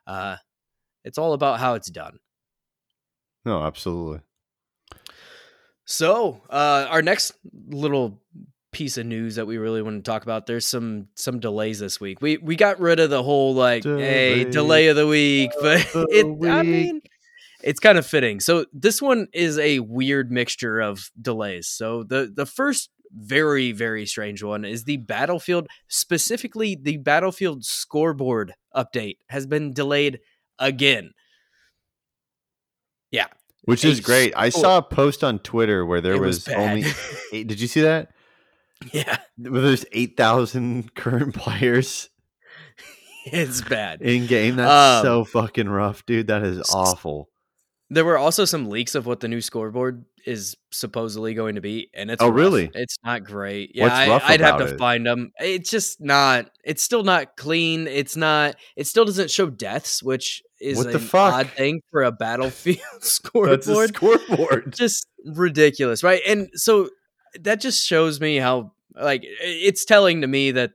uh 0.07 0.37
it's 1.03 1.17
all 1.17 1.33
about 1.33 1.59
how 1.59 1.73
it's 1.73 1.89
done. 1.89 2.19
No, 3.45 3.63
absolutely. 3.63 4.21
So, 5.85 6.41
uh, 6.49 6.87
our 6.89 7.01
next 7.01 7.33
little 7.67 8.21
piece 8.73 8.97
of 8.97 9.05
news 9.05 9.35
that 9.35 9.45
we 9.45 9.57
really 9.57 9.81
want 9.81 10.03
to 10.03 10.11
talk 10.11 10.23
about, 10.23 10.45
there's 10.45 10.65
some 10.65 11.07
some 11.15 11.39
delays 11.39 11.79
this 11.79 11.99
week. 11.99 12.21
We 12.21 12.37
we 12.37 12.55
got 12.55 12.79
rid 12.79 12.99
of 12.99 13.09
the 13.09 13.23
whole 13.23 13.53
like 13.53 13.83
hey 13.83 14.43
Delay 14.43 14.51
delay 14.51 14.87
of 14.87 14.95
the 14.95 15.07
week, 15.07 15.51
but 15.61 15.79
the 15.93 16.07
it 16.11 16.49
I 16.49 16.63
mean 16.63 17.01
it's 17.63 17.79
kind 17.79 17.97
of 17.97 18.05
fitting. 18.05 18.39
So 18.39 18.65
this 18.73 19.01
one 19.01 19.27
is 19.33 19.57
a 19.57 19.79
weird 19.79 20.31
mixture 20.31 20.81
of 20.81 21.11
delays. 21.19 21.67
So 21.67 22.03
the 22.03 22.31
the 22.33 22.45
first 22.45 22.89
very 23.15 23.71
very 23.71 24.05
strange 24.05 24.43
one 24.43 24.65
is 24.65 24.83
the 24.83 24.97
Battlefield 24.97 25.67
specifically 25.87 26.75
the 26.75 26.97
Battlefield 26.97 27.63
scoreboard 27.63 28.53
update 28.75 29.17
has 29.29 29.45
been 29.45 29.71
delayed 29.73 30.19
again. 30.59 31.11
Yeah, 33.11 33.27
Which 33.65 33.85
is 33.85 33.99
great. 33.99 34.33
I 34.35 34.49
saw 34.49 34.79
a 34.79 34.81
post 34.81 35.23
on 35.23 35.37
Twitter 35.37 35.85
where 35.85 36.01
there 36.01 36.15
it 36.15 36.19
was, 36.19 36.45
bad. 36.45 36.57
only 36.57 36.83
eight. 37.31 37.45
Did 37.45 37.61
you 37.61 37.67
see 37.67 37.81
that? 37.81 38.09
Yeah, 38.91 39.17
Where 39.37 39.61
there's 39.61 39.85
8,000 39.91 40.95
current 40.95 41.35
players 41.35 42.09
it's 43.25 43.61
bad. 43.61 44.01
in 44.01 44.27
game. 44.27 44.57
That's 44.57 45.05
Um, 45.05 45.05
so 45.05 45.23
fucking 45.25 45.69
rough, 45.69 46.05
dude. 46.05 46.27
That 46.27 46.43
is 46.43 46.69
awful. 46.73 47.29
There 47.89 48.05
were 48.05 48.17
also 48.17 48.45
some 48.45 48.69
leaks 48.69 48.95
of 48.95 49.05
what 49.05 49.19
the 49.19 49.27
new 49.27 49.39
scoreboard 49.41 50.05
is 50.25 50.55
supposedly 50.71 51.33
going 51.33 51.55
to 51.55 51.61
be, 51.61 51.89
and 51.93 52.09
it's 52.09 52.21
Oh, 52.23 52.27
rough. 52.29 52.35
really? 52.37 52.71
It's 52.73 52.97
not 53.03 53.23
great. 53.23 53.71
Yeah, 53.75 53.87
I, 53.93 54.33
I'd 54.33 54.39
have 54.41 54.57
to 54.59 54.65
it? 54.73 54.77
find 54.79 55.05
them. 55.05 55.31
It's 55.39 55.69
just 55.69 56.01
not. 56.01 56.49
It's 56.63 56.81
still 56.81 57.03
not 57.03 57.37
clean. 57.37 57.87
It's 57.87 58.15
not. 58.15 58.55
It 58.75 58.87
still 58.87 59.05
doesn't 59.05 59.29
show 59.29 59.49
deaths, 59.49 60.01
which 60.01 60.41
is 60.59 60.77
What 60.77 60.87
the 60.87 60.93
an 60.93 60.99
fuck? 60.99 61.33
odd 61.33 61.49
thing 61.51 61.81
for 61.91 62.03
a 62.03 62.11
battlefield 62.11 62.79
That's 62.93 63.05
a 63.05 63.09
scoreboard. 63.09 63.95
scoreboard. 63.95 64.73
just 64.75 65.05
ridiculous, 65.25 66.03
right? 66.03 66.21
And 66.27 66.47
so 66.55 66.89
that 67.41 67.59
just 67.61 67.85
shows 67.85 68.19
me 68.19 68.37
how 68.37 68.72
like 68.95 69.21
it's 69.23 69.85
telling 69.85 70.21
to 70.21 70.27
me 70.27 70.51
that 70.51 70.71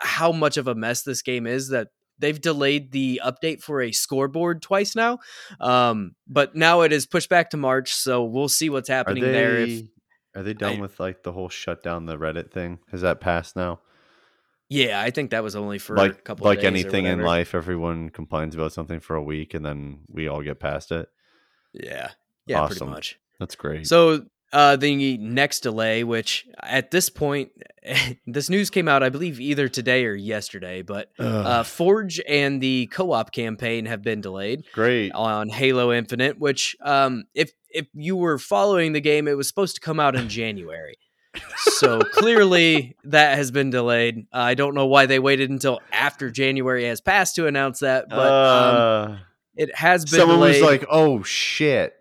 how 0.00 0.32
much 0.32 0.56
of 0.56 0.68
a 0.68 0.74
mess 0.74 1.02
this 1.02 1.22
game 1.22 1.46
is 1.46 1.68
that 1.68 1.88
they've 2.18 2.40
delayed 2.40 2.92
the 2.92 3.20
update 3.24 3.60
for 3.62 3.82
a 3.82 3.92
scoreboard 3.92 4.62
twice 4.62 4.96
now. 4.96 5.18
Um, 5.60 6.12
but 6.26 6.54
now 6.54 6.82
it 6.82 6.92
is 6.92 7.06
pushed 7.06 7.28
back 7.28 7.50
to 7.50 7.56
March, 7.56 7.92
so 7.94 8.24
we'll 8.24 8.48
see 8.48 8.70
what's 8.70 8.88
Are 8.90 8.94
happening 8.94 9.22
they, 9.24 9.32
there. 9.32 9.56
If 9.58 9.82
are 10.34 10.42
they 10.42 10.54
done 10.54 10.76
I- 10.76 10.80
with 10.80 10.98
like 11.00 11.22
the 11.22 11.32
whole 11.32 11.48
shut 11.48 11.82
down 11.82 12.06
the 12.06 12.16
Reddit 12.16 12.50
thing? 12.52 12.78
Has 12.90 13.02
that 13.02 13.20
passed 13.20 13.56
now? 13.56 13.80
yeah, 14.68 15.00
I 15.00 15.10
think 15.10 15.30
that 15.30 15.44
was 15.44 15.54
only 15.54 15.78
for 15.78 15.94
a 15.94 15.98
like 15.98 16.24
couple 16.24 16.46
like 16.46 16.64
anything 16.64 17.04
in 17.04 17.20
life, 17.20 17.54
everyone 17.54 18.08
complains 18.10 18.54
about 18.54 18.72
something 18.72 18.98
for 19.00 19.14
a 19.14 19.22
week 19.22 19.54
and 19.54 19.64
then 19.64 20.00
we 20.08 20.26
all 20.26 20.42
get 20.42 20.58
past 20.58 20.90
it. 20.90 21.08
Yeah. 21.72 22.10
Yeah, 22.46 22.62
Awesome. 22.62 22.78
pretty 22.78 22.90
much. 22.92 23.18
That's 23.38 23.54
great. 23.54 23.86
So 23.86 24.24
uh, 24.52 24.76
the 24.76 25.18
next 25.18 25.60
delay, 25.60 26.04
which 26.04 26.46
at 26.62 26.90
this 26.90 27.10
point, 27.10 27.50
this 28.26 28.48
news 28.48 28.70
came 28.70 28.88
out, 28.88 29.02
I 29.02 29.08
believe, 29.08 29.40
either 29.40 29.68
today 29.68 30.04
or 30.06 30.14
yesterday, 30.14 30.82
but 30.82 31.10
uh, 31.18 31.62
Forge 31.62 32.20
and 32.28 32.60
the 32.60 32.86
co-op 32.92 33.32
campaign 33.32 33.86
have 33.86 34.02
been 34.02 34.20
delayed 34.20 34.64
great. 34.72 35.12
on 35.12 35.48
Halo 35.48 35.92
Infinite. 35.92 36.38
Which, 36.38 36.76
um, 36.82 37.24
if 37.34 37.52
if 37.70 37.86
you 37.94 38.16
were 38.16 38.38
following 38.38 38.92
the 38.92 39.00
game, 39.00 39.28
it 39.28 39.36
was 39.36 39.48
supposed 39.48 39.74
to 39.76 39.80
come 39.80 40.00
out 40.00 40.16
in 40.16 40.28
January. 40.28 40.96
so 41.66 41.98
clearly 42.00 42.96
that 43.04 43.36
has 43.36 43.50
been 43.50 43.68
delayed. 43.68 44.26
Uh, 44.32 44.38
I 44.38 44.54
don't 44.54 44.74
know 44.74 44.86
why 44.86 45.04
they 45.04 45.18
waited 45.18 45.50
until 45.50 45.80
after 45.92 46.30
January 46.30 46.84
has 46.86 47.02
passed 47.02 47.34
to 47.34 47.46
announce 47.46 47.80
that, 47.80 48.08
but 48.08 48.32
um, 48.32 49.12
Uh, 49.12 49.16
it 49.54 49.74
has 49.74 50.04
been. 50.06 50.20
someone 50.20 50.38
delayed. 50.38 50.62
was 50.62 50.70
like, 50.70 50.86
"Oh 50.90 51.22
shit." 51.24 51.92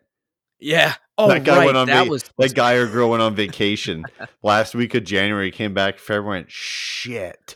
"Yeah, 0.59 0.95
oh 1.17 1.27
that 1.27 1.43
guy 1.43 1.57
right, 1.57 1.65
went 1.65 1.77
on 1.77 1.87
that 1.87 2.05
va- 2.05 2.09
was 2.09 2.23
that 2.37 2.53
guy 2.53 2.73
or 2.73 2.87
girl 2.87 3.09
went 3.09 3.21
on 3.21 3.35
vacation 3.35 4.03
last 4.43 4.75
week 4.75 4.93
of 4.95 5.03
January, 5.03 5.51
came 5.51 5.73
back, 5.73 5.99
February, 5.99 6.41
went, 6.41 6.51
shit. 6.51 7.55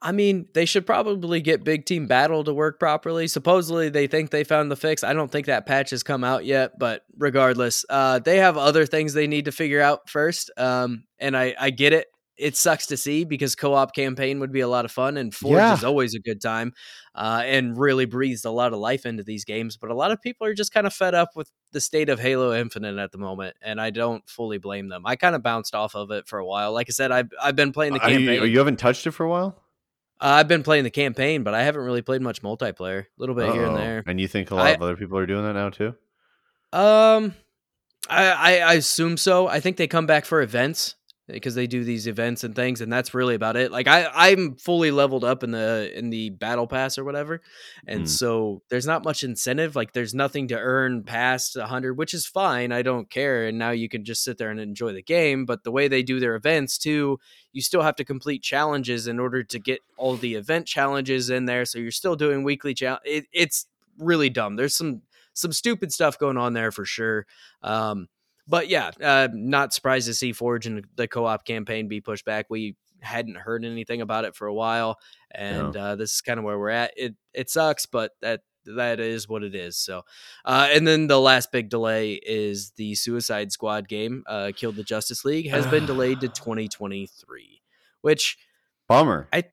I 0.00 0.12
mean, 0.12 0.46
they 0.54 0.64
should 0.64 0.86
probably 0.86 1.40
get 1.40 1.64
Big 1.64 1.84
Team 1.84 2.06
Battle 2.06 2.44
to 2.44 2.54
work 2.54 2.78
properly. 2.78 3.26
Supposedly, 3.26 3.88
they 3.88 4.06
think 4.06 4.30
they 4.30 4.44
found 4.44 4.70
the 4.70 4.76
fix. 4.76 5.02
I 5.02 5.12
don't 5.12 5.30
think 5.30 5.46
that 5.46 5.66
patch 5.66 5.90
has 5.90 6.04
come 6.04 6.22
out 6.22 6.44
yet, 6.44 6.78
but 6.78 7.02
regardless, 7.16 7.84
uh, 7.90 8.20
they 8.20 8.36
have 8.36 8.56
other 8.56 8.86
things 8.86 9.12
they 9.12 9.26
need 9.26 9.46
to 9.46 9.52
figure 9.52 9.80
out 9.80 10.08
first. 10.08 10.52
Um, 10.56 11.04
and 11.18 11.36
I, 11.36 11.54
I 11.58 11.70
get 11.70 11.92
it. 11.92 12.06
It 12.38 12.56
sucks 12.56 12.86
to 12.86 12.96
see 12.96 13.24
because 13.24 13.54
co-op 13.56 13.94
campaign 13.94 14.38
would 14.40 14.52
be 14.52 14.60
a 14.60 14.68
lot 14.68 14.84
of 14.84 14.92
fun, 14.92 15.16
and 15.16 15.34
Forge 15.34 15.54
Yeah. 15.56 15.74
is 15.74 15.82
always 15.84 16.14
a 16.14 16.20
good 16.20 16.40
time, 16.40 16.72
uh, 17.14 17.42
and 17.44 17.76
really 17.76 18.04
breathes 18.04 18.44
a 18.44 18.50
lot 18.50 18.72
of 18.72 18.78
life 18.78 19.04
into 19.06 19.22
these 19.24 19.44
games. 19.44 19.76
But 19.76 19.90
a 19.90 19.94
lot 19.94 20.12
of 20.12 20.22
people 20.22 20.46
are 20.46 20.54
just 20.54 20.72
kind 20.72 20.86
of 20.86 20.94
fed 20.94 21.14
up 21.14 21.30
with 21.34 21.50
the 21.72 21.80
state 21.80 22.08
of 22.08 22.20
Halo 22.20 22.54
Infinite 22.54 22.96
at 22.98 23.10
the 23.12 23.18
moment, 23.18 23.56
and 23.60 23.80
I 23.80 23.90
don't 23.90 24.22
fully 24.28 24.58
blame 24.58 24.88
them. 24.88 25.02
I 25.04 25.16
kind 25.16 25.34
of 25.34 25.42
bounced 25.42 25.74
off 25.74 25.94
of 25.96 26.10
it 26.12 26.28
for 26.28 26.38
a 26.38 26.46
while. 26.46 26.72
Like 26.72 26.86
I 26.88 26.92
said, 26.92 27.10
I've 27.10 27.28
I've 27.42 27.56
been 27.56 27.72
playing 27.72 27.94
the 27.94 28.00
Are 28.00 28.10
you, 28.10 28.26
campaign. 28.28 28.50
you 28.52 28.58
haven't 28.58 28.78
touched 28.78 29.06
it 29.06 29.10
for 29.10 29.24
a 29.24 29.28
while? 29.28 29.60
Uh, 30.20 30.26
I've 30.40 30.48
been 30.48 30.62
playing 30.62 30.84
the 30.84 30.90
campaign, 30.90 31.42
but 31.44 31.54
I 31.54 31.62
haven't 31.62 31.82
really 31.82 32.02
played 32.02 32.22
much 32.22 32.42
multiplayer. 32.42 33.02
A 33.02 33.06
little 33.18 33.34
bit 33.36 33.52
here 33.52 33.64
and 33.66 33.76
there. 33.76 34.02
And 34.06 34.20
you 34.20 34.26
think 34.28 34.50
a 34.50 34.54
lot 34.56 34.66
I- 34.66 34.70
of 34.72 34.82
other 34.82 34.96
people 34.96 35.16
are 35.18 35.26
doing 35.26 35.44
that 35.44 35.52
now 35.54 35.70
too? 35.70 35.94
Um, 36.72 37.34
I, 38.10 38.30
I 38.30 38.58
I 38.60 38.72
assume 38.74 39.16
so. 39.16 39.46
I 39.48 39.60
think 39.60 39.76
they 39.76 39.86
come 39.86 40.06
back 40.06 40.24
for 40.24 40.40
events. 40.42 40.94
Because 41.28 41.54
they 41.54 41.66
do 41.66 41.84
these 41.84 42.06
events 42.06 42.42
and 42.42 42.54
things 42.54 42.80
and 42.80 42.92
that's 42.92 43.12
really 43.12 43.34
about 43.34 43.56
it 43.56 43.70
like 43.70 43.86
i 43.86 44.06
i'm 44.14 44.56
fully 44.56 44.90
leveled 44.90 45.24
up 45.24 45.42
in 45.44 45.50
the 45.50 45.90
in 45.96 46.10
the 46.10 46.30
battle 46.30 46.66
pass 46.66 46.96
or 46.98 47.04
whatever 47.04 47.40
and 47.86 48.02
Mm. 48.04 48.08
so 48.08 48.62
there's 48.70 48.86
not 48.86 49.04
much 49.04 49.22
incentive 49.22 49.76
like 49.76 49.92
there's 49.92 50.14
nothing 50.14 50.48
to 50.48 50.58
earn 50.58 51.02
past 51.02 51.56
100 51.56 51.94
which 51.94 52.14
is 52.14 52.26
fine 52.26 52.72
i 52.72 52.82
don't 52.82 53.10
care 53.10 53.46
and 53.46 53.58
now 53.58 53.70
you 53.70 53.88
can 53.88 54.04
just 54.04 54.24
sit 54.24 54.38
there 54.38 54.50
and 54.50 54.58
enjoy 54.60 54.92
the 54.92 55.02
game 55.02 55.44
but 55.44 55.64
the 55.64 55.70
way 55.70 55.86
they 55.88 56.02
do 56.02 56.18
their 56.18 56.34
events 56.34 56.78
too 56.78 57.18
you 57.52 57.60
still 57.62 57.82
have 57.82 57.96
to 57.96 58.04
complete 58.04 58.42
challenges 58.42 59.06
in 59.06 59.20
order 59.20 59.42
to 59.44 59.58
get 59.58 59.80
all 59.96 60.14
the 60.16 60.34
event 60.34 60.66
challenges 60.66 61.28
in 61.30 61.44
there 61.44 61.64
so 61.64 61.78
you're 61.78 61.90
still 61.90 62.16
doing 62.16 62.42
weekly 62.42 62.72
challenge 62.74 63.02
it, 63.04 63.26
it's 63.32 63.66
really 63.98 64.30
dumb 64.30 64.56
there's 64.56 64.74
some 64.76 65.02
some 65.34 65.52
stupid 65.52 65.92
stuff 65.92 66.18
going 66.18 66.36
on 66.36 66.52
there 66.52 66.72
for 66.72 66.84
sure 66.84 67.26
um 67.62 68.08
but 68.48 68.68
yeah, 68.68 68.90
uh, 69.02 69.28
not 69.32 69.72
surprised 69.72 70.06
to 70.06 70.14
see 70.14 70.32
Forge 70.32 70.66
and 70.66 70.84
the 70.96 71.06
co-op 71.06 71.44
campaign 71.44 71.88
be 71.88 72.00
pushed 72.00 72.24
back. 72.24 72.46
We 72.48 72.76
hadn't 73.00 73.36
heard 73.36 73.64
anything 73.64 74.00
about 74.00 74.24
it 74.24 74.34
for 74.34 74.46
a 74.46 74.54
while, 74.54 74.98
and 75.30 75.76
uh, 75.76 75.96
this 75.96 76.14
is 76.14 76.20
kind 76.20 76.38
of 76.38 76.44
where 76.44 76.58
we're 76.58 76.70
at. 76.70 76.92
It 76.96 77.14
it 77.34 77.50
sucks, 77.50 77.86
but 77.86 78.12
that 78.22 78.40
that 78.64 79.00
is 79.00 79.28
what 79.28 79.42
it 79.42 79.54
is. 79.54 79.76
So, 79.76 80.02
uh, 80.44 80.68
and 80.70 80.86
then 80.86 81.06
the 81.06 81.20
last 81.20 81.52
big 81.52 81.68
delay 81.68 82.14
is 82.14 82.72
the 82.76 82.94
Suicide 82.94 83.52
Squad 83.52 83.88
game, 83.88 84.24
uh, 84.26 84.52
Kill 84.54 84.72
the 84.72 84.82
Justice 84.84 85.24
League, 85.24 85.50
has 85.50 85.66
been 85.66 85.86
delayed 85.86 86.20
to 86.20 86.28
2023, 86.28 87.62
which 88.00 88.38
Bummer. 88.88 89.28
I 89.32 89.44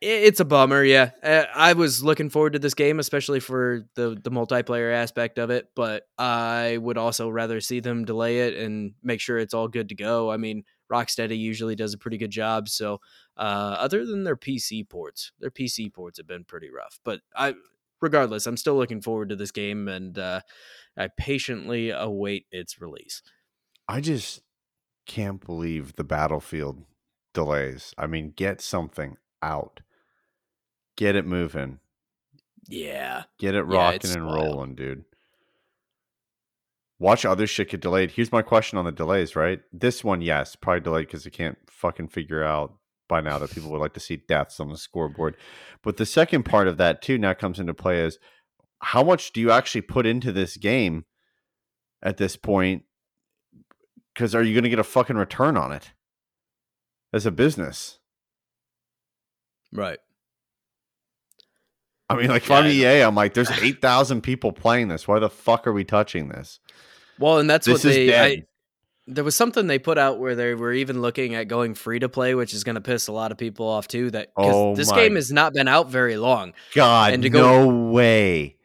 it's 0.00 0.40
a 0.40 0.44
bummer, 0.44 0.82
yeah. 0.82 1.10
Uh, 1.22 1.44
I 1.54 1.74
was 1.74 2.02
looking 2.02 2.30
forward 2.30 2.54
to 2.54 2.58
this 2.58 2.74
game, 2.74 2.98
especially 2.98 3.40
for 3.40 3.86
the 3.94 4.18
the 4.22 4.30
multiplayer 4.30 4.92
aspect 4.92 5.38
of 5.38 5.50
it. 5.50 5.68
But 5.76 6.04
I 6.18 6.78
would 6.78 6.98
also 6.98 7.28
rather 7.28 7.60
see 7.60 7.80
them 7.80 8.04
delay 8.04 8.40
it 8.40 8.56
and 8.56 8.94
make 9.02 9.20
sure 9.20 9.38
it's 9.38 9.54
all 9.54 9.68
good 9.68 9.88
to 9.90 9.94
go. 9.94 10.30
I 10.30 10.38
mean, 10.38 10.64
Rocksteady 10.90 11.38
usually 11.38 11.76
does 11.76 11.94
a 11.94 11.98
pretty 11.98 12.18
good 12.18 12.30
job. 12.30 12.68
So, 12.68 13.00
uh, 13.36 13.76
other 13.78 14.04
than 14.04 14.24
their 14.24 14.36
PC 14.36 14.88
ports, 14.88 15.32
their 15.38 15.50
PC 15.50 15.92
ports 15.92 16.18
have 16.18 16.26
been 16.26 16.44
pretty 16.44 16.70
rough. 16.70 16.98
But 17.04 17.20
I, 17.36 17.54
regardless, 18.00 18.46
I'm 18.46 18.56
still 18.56 18.76
looking 18.76 19.00
forward 19.00 19.28
to 19.28 19.36
this 19.36 19.52
game, 19.52 19.86
and 19.86 20.18
uh, 20.18 20.40
I 20.96 21.08
patiently 21.16 21.90
await 21.90 22.46
its 22.50 22.80
release. 22.80 23.22
I 23.88 24.00
just 24.00 24.42
can't 25.06 25.44
believe 25.44 25.94
the 25.94 26.04
battlefield 26.04 26.84
delays. 27.34 27.94
I 27.96 28.06
mean, 28.06 28.32
get 28.34 28.60
something 28.60 29.16
out. 29.42 29.80
Get 30.96 31.16
it 31.16 31.26
moving. 31.26 31.78
Yeah, 32.68 33.24
Get 33.38 33.54
it 33.54 33.62
rocking 33.64 33.96
it's 33.96 34.14
and 34.14 34.26
wild. 34.26 34.36
rolling, 34.44 34.74
dude. 34.74 35.04
Watch 36.98 37.24
other 37.24 37.46
shit 37.46 37.70
get 37.70 37.80
delayed. 37.80 38.10
Here's 38.12 38.30
my 38.30 38.42
question 38.42 38.78
on 38.78 38.84
the 38.84 38.92
delays, 38.92 39.34
right? 39.34 39.60
This 39.72 40.04
one, 40.04 40.20
yes, 40.20 40.54
probably 40.54 40.80
delayed 40.80 41.06
because 41.06 41.24
they 41.24 41.30
can't 41.30 41.56
fucking 41.68 42.08
figure 42.08 42.44
out 42.44 42.74
by 43.08 43.20
now 43.20 43.38
that 43.38 43.50
people 43.50 43.70
would 43.70 43.80
like 43.80 43.94
to 43.94 44.00
see 44.00 44.22
deaths 44.28 44.60
on 44.60 44.68
the 44.68 44.76
scoreboard. 44.76 45.36
But 45.82 45.96
the 45.96 46.06
second 46.06 46.44
part 46.44 46.68
of 46.68 46.76
that 46.76 47.00
too 47.02 47.16
now 47.18 47.32
comes 47.32 47.58
into 47.58 47.72
play 47.74 48.04
is 48.04 48.18
how 48.80 49.02
much 49.02 49.32
do 49.32 49.40
you 49.40 49.50
actually 49.50 49.80
put 49.82 50.06
into 50.06 50.30
this 50.30 50.56
game 50.58 51.06
at 52.02 52.18
this 52.18 52.36
point? 52.36 52.82
Because 54.14 54.34
are 54.34 54.42
you 54.42 54.52
going 54.54 54.64
to 54.64 54.70
get 54.70 54.78
a 54.78 54.84
fucking 54.84 55.16
return 55.16 55.56
on 55.56 55.72
it 55.72 55.92
as 57.12 57.24
a 57.24 57.30
business? 57.30 57.99
Right. 59.72 59.98
I 62.08 62.16
mean, 62.16 62.28
like 62.28 62.42
if 62.42 62.50
Yeah, 62.50 62.56
I'm 62.56 62.66
EA, 62.66 63.00
I'm 63.02 63.14
like, 63.14 63.34
there's 63.34 63.50
eight 63.62 63.80
thousand 63.80 64.22
people 64.22 64.52
playing 64.52 64.88
this. 64.88 65.06
Why 65.06 65.20
the 65.20 65.30
fuck 65.30 65.66
are 65.66 65.72
we 65.72 65.84
touching 65.84 66.28
this? 66.28 66.58
Well, 67.18 67.38
and 67.38 67.48
that's 67.48 67.66
This 67.66 67.84
what 67.84 67.92
they. 67.92 68.18
I, 68.18 68.42
there 69.06 69.24
was 69.24 69.34
something 69.34 69.66
they 69.66 69.78
put 69.78 69.98
out 69.98 70.18
where 70.18 70.34
they 70.34 70.54
were 70.54 70.72
even 70.72 71.02
looking 71.02 71.34
at 71.34 71.48
going 71.48 71.74
free 71.74 71.98
to 71.98 72.08
play, 72.08 72.34
which 72.34 72.54
is 72.54 72.64
going 72.64 72.74
to 72.76 72.80
piss 72.80 73.08
a 73.08 73.12
lot 73.12 73.32
of 73.32 73.38
people 73.38 73.66
off 73.66 73.88
too. 73.88 74.10
That 74.10 74.32
Oh 74.36 74.74
this 74.74 74.90
game 74.92 75.14
has 75.14 75.30
not 75.30 75.52
been 75.52 75.68
out 75.68 75.88
very 75.88 76.16
long. 76.16 76.52
God, 76.74 77.12
And 77.12 77.22
to 77.22 77.30
go- 77.30 77.40
no 77.40 77.90
way. 77.90 78.56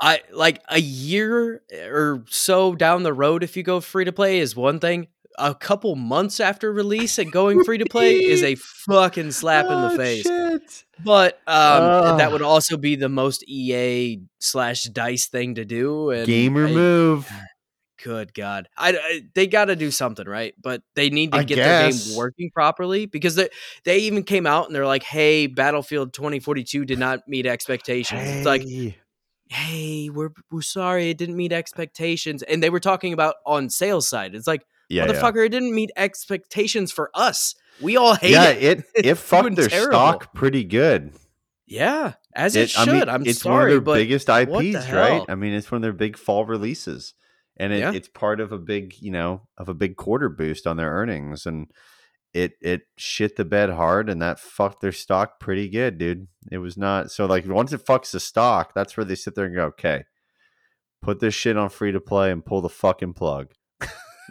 I 0.00 0.20
like 0.32 0.60
a 0.68 0.80
year 0.80 1.62
or 1.72 2.24
so 2.28 2.74
down 2.74 3.04
the 3.04 3.12
road. 3.12 3.44
If 3.44 3.56
you 3.56 3.62
go 3.62 3.80
free 3.80 4.04
to 4.04 4.12
play, 4.12 4.40
is 4.40 4.56
one 4.56 4.80
thing. 4.80 5.06
A 5.38 5.54
couple 5.54 5.96
months 5.96 6.40
after 6.40 6.72
release 6.72 7.18
and 7.18 7.32
going 7.32 7.64
free 7.64 7.78
to 7.78 7.86
play 7.86 8.16
is 8.22 8.42
a 8.42 8.54
fucking 8.56 9.30
slap 9.32 9.66
in 9.66 9.72
Oh, 9.72 9.90
the 9.90 9.96
face. 9.96 10.22
shit. 10.26 10.84
But 11.04 11.40
um, 11.46 12.18
that 12.18 12.30
would 12.32 12.42
also 12.42 12.76
be 12.76 12.96
the 12.96 13.08
most 13.08 13.42
EA 13.48 14.20
slash 14.40 14.84
Dice 14.84 15.28
thing 15.28 15.54
to 15.56 15.64
do. 15.64 16.10
And 16.10 16.26
Gamer 16.26 16.66
I- 16.66 16.72
move. 16.72 17.30
Good 18.02 18.34
God, 18.34 18.68
I, 18.76 18.90
I- 18.96 19.20
they 19.34 19.46
got 19.46 19.66
to 19.66 19.76
do 19.76 19.92
something 19.92 20.26
right, 20.26 20.54
but 20.60 20.82
they 20.96 21.08
need 21.08 21.30
to 21.32 21.38
I 21.38 21.44
get 21.44 21.54
their 21.56 21.88
game 21.88 22.16
working 22.16 22.50
properly 22.50 23.06
because 23.06 23.36
they 23.36 23.48
they 23.84 23.98
even 24.00 24.24
came 24.24 24.44
out 24.44 24.66
and 24.66 24.74
they're 24.74 24.86
like, 24.88 25.04
"Hey, 25.04 25.46
Battlefield 25.46 26.12
2042 26.12 26.84
did 26.84 26.98
not 26.98 27.20
meet 27.28 27.46
expectations." 27.46 28.22
It's 28.24 28.44
like, 28.44 28.62
Hey. 28.62 28.98
"Hey, 29.50 30.10
we're 30.10 30.30
we're 30.50 30.62
sorry, 30.62 31.10
it 31.10 31.16
didn't 31.18 31.36
meet 31.36 31.52
expectations," 31.52 32.42
and 32.42 32.60
they 32.60 32.70
were 32.70 32.80
talking 32.80 33.12
about 33.12 33.36
on 33.46 33.70
sales 33.70 34.08
side. 34.08 34.34
It's 34.34 34.48
like, 34.48 34.64
yeah, 34.88 35.04
yeah. 35.06 35.12
motherfucker, 35.12 35.44
it 35.46 35.50
didn't 35.50 35.74
meet 35.74 35.90
expectations 35.96 36.92
for 36.92 37.10
us. 37.14 37.54
We 37.80 37.96
all 37.96 38.14
hate 38.14 38.32
yeah, 38.32 38.48
it. 38.50 38.62
it 38.62 38.78
it 38.94 39.06
It's 39.06 39.20
fucked 39.20 39.56
their 39.56 39.68
terrible. 39.68 39.92
stock 39.92 40.34
pretty 40.34 40.64
good. 40.64 41.12
Yeah, 41.66 42.14
as 42.34 42.54
it, 42.54 42.76
I 42.76 42.84
should. 42.84 42.92
mean, 42.92 43.08
I'm 43.08 43.20
sorry. 43.24 43.30
it's 43.30 43.40
sorry, 43.40 43.54
one 43.56 43.78
of 43.78 43.84
their 43.84 43.94
biggest 43.94 44.28
IPs, 44.28 44.90
right? 44.90 45.24
I 45.28 45.34
mean, 45.36 45.54
it's 45.54 45.70
one 45.70 45.76
of 45.78 45.82
their 45.82 45.92
big 45.92 46.18
fall 46.18 46.44
releases, 46.44 47.14
and 47.56 47.72
it, 47.72 47.78
Yeah. 47.78 47.92
it's 47.92 48.08
part 48.08 48.40
of 48.40 48.52
a 48.52 48.58
big, 48.58 48.94
you 49.00 49.10
know, 49.10 49.42
of 49.56 49.68
a 49.70 49.74
big 49.74 49.96
quarter 49.96 50.28
boost 50.28 50.66
on 50.66 50.76
their 50.76 50.90
earnings, 50.90 51.46
and 51.46 51.68
it 52.34 52.52
it 52.60 52.82
shit 52.98 53.36
the 53.36 53.44
bed 53.46 53.70
hard, 53.70 54.10
and 54.10 54.20
that 54.20 54.38
fucked 54.38 54.82
their 54.82 54.92
stock 54.92 55.40
pretty 55.40 55.68
good, 55.70 55.96
dude. 55.98 56.26
It 56.50 56.58
was 56.58 56.76
not 56.76 57.10
so 57.10 57.24
like 57.26 57.46
once 57.46 57.72
it 57.72 57.86
fucks 57.86 58.10
the 58.10 58.20
stock, 58.20 58.74
that's 58.74 58.96
where 58.96 59.04
they 59.04 59.14
sit 59.14 59.34
there 59.34 59.46
and 59.46 59.54
go, 59.54 59.64
okay, 59.66 60.04
put 61.00 61.20
this 61.20 61.34
shit 61.34 61.56
on 61.56 61.70
free 61.70 61.92
to 61.92 62.00
play 62.00 62.30
and 62.32 62.44
pull 62.44 62.60
the 62.60 62.68
fucking 62.68 63.14
plug. 63.14 63.52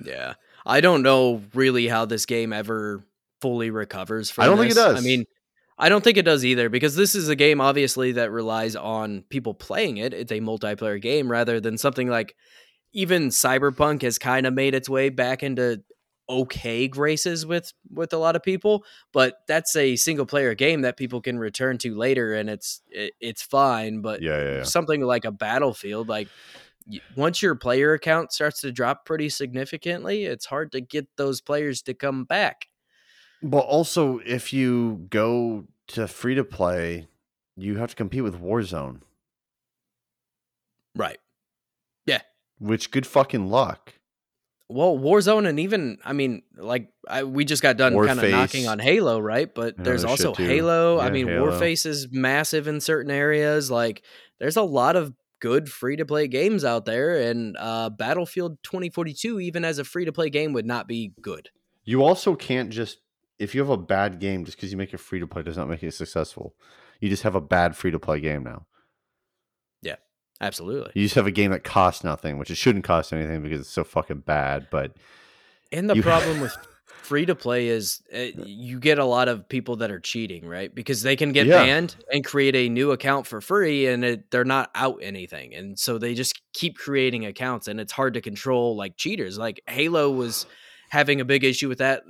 Yeah. 0.06 0.34
I 0.66 0.82
don't 0.82 1.02
know 1.02 1.42
really 1.54 1.88
how 1.88 2.06
this 2.06 2.26
game 2.26 2.54
ever 2.54 3.06
fully 3.42 3.72
recovers 3.72 4.30
from 4.30 4.44
I 4.44 4.48
don't 4.48 4.58
think 4.58 4.72
it 4.72 4.76
this. 4.76 4.84
I 4.86 4.94
does. 4.94 5.06
mean, 5.06 5.26
I 5.78 5.90
don't 5.90 6.04
think 6.04 6.18
it 6.18 6.26
does 6.26 6.46
either 6.46 6.70
because 6.70 6.96
this 6.96 7.16
is 7.16 7.28
a 7.30 7.36
game 7.36 7.60
obviously 7.60 8.12
that 8.14 8.32
relies 8.32 8.76
on 8.76 9.24
people 9.30 9.54
playing 9.56 9.98
it. 9.98 10.14
It's 10.14 10.32
a 10.32 10.40
multiplayer 10.40 11.02
game 11.02 11.32
rather 11.32 11.60
than 11.60 11.78
something 11.78 12.08
like 12.08 12.36
even 12.94 13.30
Cyberpunk 13.30 14.04
has 14.04 14.20
kind 14.20 14.46
of 14.46 14.54
made 14.54 14.76
its 14.76 14.88
way 14.90 15.10
back 15.10 15.42
into 15.44 15.82
okay 16.30 16.88
graces 16.88 17.46
with 17.46 17.74
with 17.90 18.14
a 18.14 18.18
lot 18.18 18.36
of 18.36 18.44
people, 18.44 18.86
but 19.12 19.38
that's 19.48 19.76
a 19.76 19.96
single 19.96 20.26
player 20.26 20.54
game 20.54 20.82
that 20.82 20.98
people 20.98 21.20
can 21.22 21.40
return 21.40 21.78
to 21.80 21.96
later 21.96 22.36
and 22.36 22.50
it's 22.50 22.82
it, 22.90 23.14
it's 23.20 23.42
fine, 23.42 24.02
but 24.02 24.22
Yeah, 24.22 24.38
yeah, 24.38 24.56
yeah. 24.58 24.64
something 24.64 25.02
like 25.02 25.26
a 25.26 25.32
battlefield 25.32 26.08
like 26.08 26.28
once 27.16 27.42
your 27.42 27.56
player 27.56 27.94
account 27.94 28.32
starts 28.32 28.62
to 28.62 28.72
drop 28.72 29.06
pretty 29.06 29.30
significantly 29.30 30.26
it's 30.26 30.46
hard 30.46 30.72
to 30.72 30.82
get 30.82 31.08
those 31.18 31.42
players 31.42 31.82
to 31.84 31.94
come 31.94 32.24
back. 32.26 32.68
But 33.44 33.62
also, 33.62 34.20
if 34.20 34.54
you 34.54 35.08
go 35.10 35.66
to 35.88 36.08
free 36.08 36.36
to 36.36 36.44
play, 36.44 37.08
you 37.58 37.78
have 37.78 37.90
to 37.90 37.96
compete 37.96 38.24
with 38.24 38.40
Warzone, 38.40 39.02
right. 40.96 41.18
Yeah. 42.06 42.22
which 42.60 42.92
good 42.92 43.08
fucking 43.08 43.48
luck. 43.50 43.94
well 44.70 44.98
warzone 44.98 45.48
and 45.48 45.60
even 45.60 45.98
i 46.06 46.14
mean 46.14 46.42
like 46.56 46.88
I, 47.08 47.24
we 47.24 47.44
just 47.46 47.62
got 47.62 47.76
done 47.78 47.94
kind 47.94 48.20
of 48.20 48.30
knocking 48.30 48.68
on 48.68 48.80
halo 48.80 49.20
right? 49.20 49.54
But 49.54 49.78
And 49.78 49.86
there's 49.86 50.06
also 50.06 50.34
halo. 50.34 51.00
I 51.00 51.10
mean 51.10 51.28
Halo. 51.28 51.52
warface 51.52 51.86
is 51.86 52.08
massive 52.12 52.68
in 52.68 52.80
certain 52.80 53.12
areas. 53.12 53.70
Like 53.72 54.04
there's 54.40 54.56
a 54.56 54.62
lot 54.62 54.96
of 54.96 55.14
good 55.42 55.70
free 55.70 55.98
to 55.98 56.06
play 56.06 56.28
games 56.30 56.64
out 56.64 56.86
there 56.86 57.20
and 57.20 57.58
uh 57.60 57.90
battlefield 57.90 58.58
2042 58.64 59.40
even 59.42 59.66
as 59.66 59.78
a 59.80 59.84
free 59.84 60.06
to 60.06 60.14
play 60.14 60.30
game 60.30 60.54
would 60.54 60.66
not 60.66 60.88
be 60.88 61.12
good 61.22 61.50
You 61.84 62.04
also 62.04 62.36
can't 62.36 62.70
just 62.70 63.00
if 63.40 63.54
you 63.56 63.62
have 63.62 63.70
a 63.72 63.78
bad 63.78 64.20
game 64.20 64.46
just 64.46 64.56
because 64.58 64.72
you 64.72 64.78
make 64.78 64.94
it 64.94 65.00
free 65.00 65.20
to 65.20 65.28
play 65.28 65.42
does 65.44 65.58
not 65.58 65.68
make 65.68 65.82
it 65.84 65.94
successful. 65.96 66.54
You 67.00 67.10
just 67.10 67.24
have 67.24 67.34
a 67.34 67.42
bad 67.42 67.76
free 67.76 67.90
to 67.90 67.98
play 67.98 68.20
game 68.20 68.44
now. 68.44 68.68
Yeah, 69.82 69.96
absolutely 70.40 70.92
You 70.94 71.04
just 71.06 71.16
have 71.16 71.26
a 71.26 71.32
game 71.32 71.50
that 71.50 71.64
costs 71.64 72.04
nothing, 72.04 72.38
which 72.38 72.52
it 72.52 72.56
shouldn't 72.58 72.86
cost 72.86 73.12
anything 73.12 73.42
because 73.42 73.60
it's 73.62 73.70
so 73.72 73.84
fucking 73.84 74.20
bad. 74.20 74.68
But 74.70 74.94
And 75.72 75.90
the 75.90 75.96
You- 75.96 76.04
problem 76.04 76.40
with 76.46 76.56
free 77.04 77.26
to 77.26 77.36
play 77.36 77.68
is 77.68 78.02
uh, 78.14 78.28
you 78.36 78.80
get 78.80 78.98
a 79.00 79.06
lot 79.06 79.28
of 79.28 79.48
people 79.50 79.76
that 79.78 79.92
are 79.92 80.00
cheating, 80.00 80.46
right? 80.46 80.74
Because 80.74 81.02
they 81.02 81.16
can 81.16 81.32
get 81.32 81.48
Yeah. 81.48 81.58
banned 81.64 81.96
and 82.12 82.24
create 82.24 82.56
a 82.56 82.70
new 82.70 82.92
account 82.92 83.28
for 83.28 83.42
free 83.42 83.88
and 83.88 84.06
it, 84.06 84.32
they're 84.32 84.46
not 84.46 84.72
out 84.76 85.00
anything. 85.02 85.54
And 85.54 85.78
so 85.78 85.98
they 85.98 86.14
just 86.14 86.42
keep 86.54 86.78
creating 86.78 87.26
accounts 87.26 87.68
and 87.68 87.80
it's 87.80 87.92
hard 87.92 88.14
to 88.14 88.22
control 88.22 88.76
like 88.78 88.96
cheaters. 88.98 89.38
Like 89.38 89.62
Halo 89.68 90.10
was 90.12 90.46
having 90.90 91.20
a 91.22 91.26
big 91.26 91.44
issue 91.44 91.68
with 91.70 91.80
that. 91.80 92.04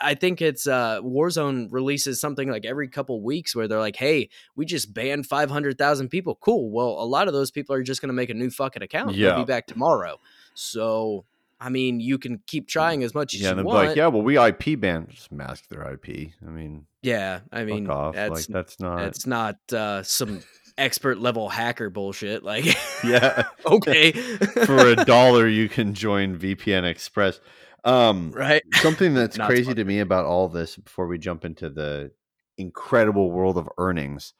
I 0.00 0.14
think 0.14 0.40
it's 0.40 0.66
uh 0.66 1.00
Warzone 1.02 1.68
releases 1.72 2.20
something 2.20 2.48
like 2.48 2.64
every 2.64 2.88
couple 2.88 3.20
weeks 3.20 3.54
where 3.56 3.66
they're 3.66 3.80
like, 3.80 3.96
"Hey, 3.96 4.28
we 4.54 4.64
just 4.64 4.94
banned 4.94 5.26
500,000 5.26 6.08
people." 6.08 6.36
Cool. 6.40 6.70
Well, 6.70 6.90
a 7.02 7.04
lot 7.04 7.26
of 7.26 7.34
those 7.34 7.50
people 7.50 7.74
are 7.74 7.82
just 7.82 8.00
going 8.00 8.08
to 8.10 8.14
make 8.14 8.30
a 8.30 8.34
new 8.34 8.48
fucking 8.50 8.82
account. 8.82 9.08
They'll 9.08 9.30
Yeah. 9.30 9.36
be 9.38 9.44
back 9.44 9.66
tomorrow. 9.66 10.20
So 10.54 11.24
I 11.60 11.70
mean, 11.70 11.98
you 11.98 12.18
can 12.18 12.40
keep 12.46 12.68
trying 12.68 13.02
as 13.02 13.14
much 13.14 13.34
as 13.34 13.40
yeah, 13.40 13.50
you 13.50 13.64
want. 13.64 13.88
like, 13.88 13.96
yeah, 13.96 14.06
well, 14.06 14.22
we 14.22 14.38
IP 14.38 14.78
ban, 14.80 15.08
just 15.10 15.32
mask 15.32 15.68
their 15.68 15.92
IP. 15.92 16.30
I 16.46 16.50
mean, 16.50 16.86
Yeah, 17.02 17.40
I 17.50 17.64
mean, 17.64 17.86
fuck 17.86 17.96
off. 17.96 18.14
that's 18.14 18.30
like 18.30 18.46
that's 18.46 18.78
not. 18.78 18.98
that's 18.98 19.26
not 19.26 19.56
uh, 19.72 20.02
some 20.04 20.40
expert 20.76 21.18
level 21.18 21.48
hacker 21.48 21.90
bullshit. 21.90 22.44
Like, 22.44 22.64
yeah, 23.04 23.44
okay, 23.66 24.12
for 24.66 24.88
a 24.88 24.96
dollar 24.96 25.48
you 25.48 25.68
can 25.68 25.94
join 25.94 26.38
VPN 26.38 26.84
Express. 26.84 27.40
Um, 27.84 28.32
right? 28.32 28.62
something 28.74 29.14
that's 29.14 29.36
crazy 29.38 29.64
smart. 29.64 29.76
to 29.78 29.84
me 29.84 30.00
about 30.00 30.26
all 30.26 30.48
this 30.48 30.76
before 30.76 31.06
we 31.06 31.18
jump 31.18 31.44
into 31.44 31.70
the 31.70 32.12
incredible 32.56 33.30
world 33.30 33.56
of 33.56 33.68
earnings 33.78 34.34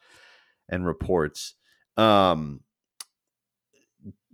and 0.67 0.85
reports 0.85 1.55
um 1.95 2.59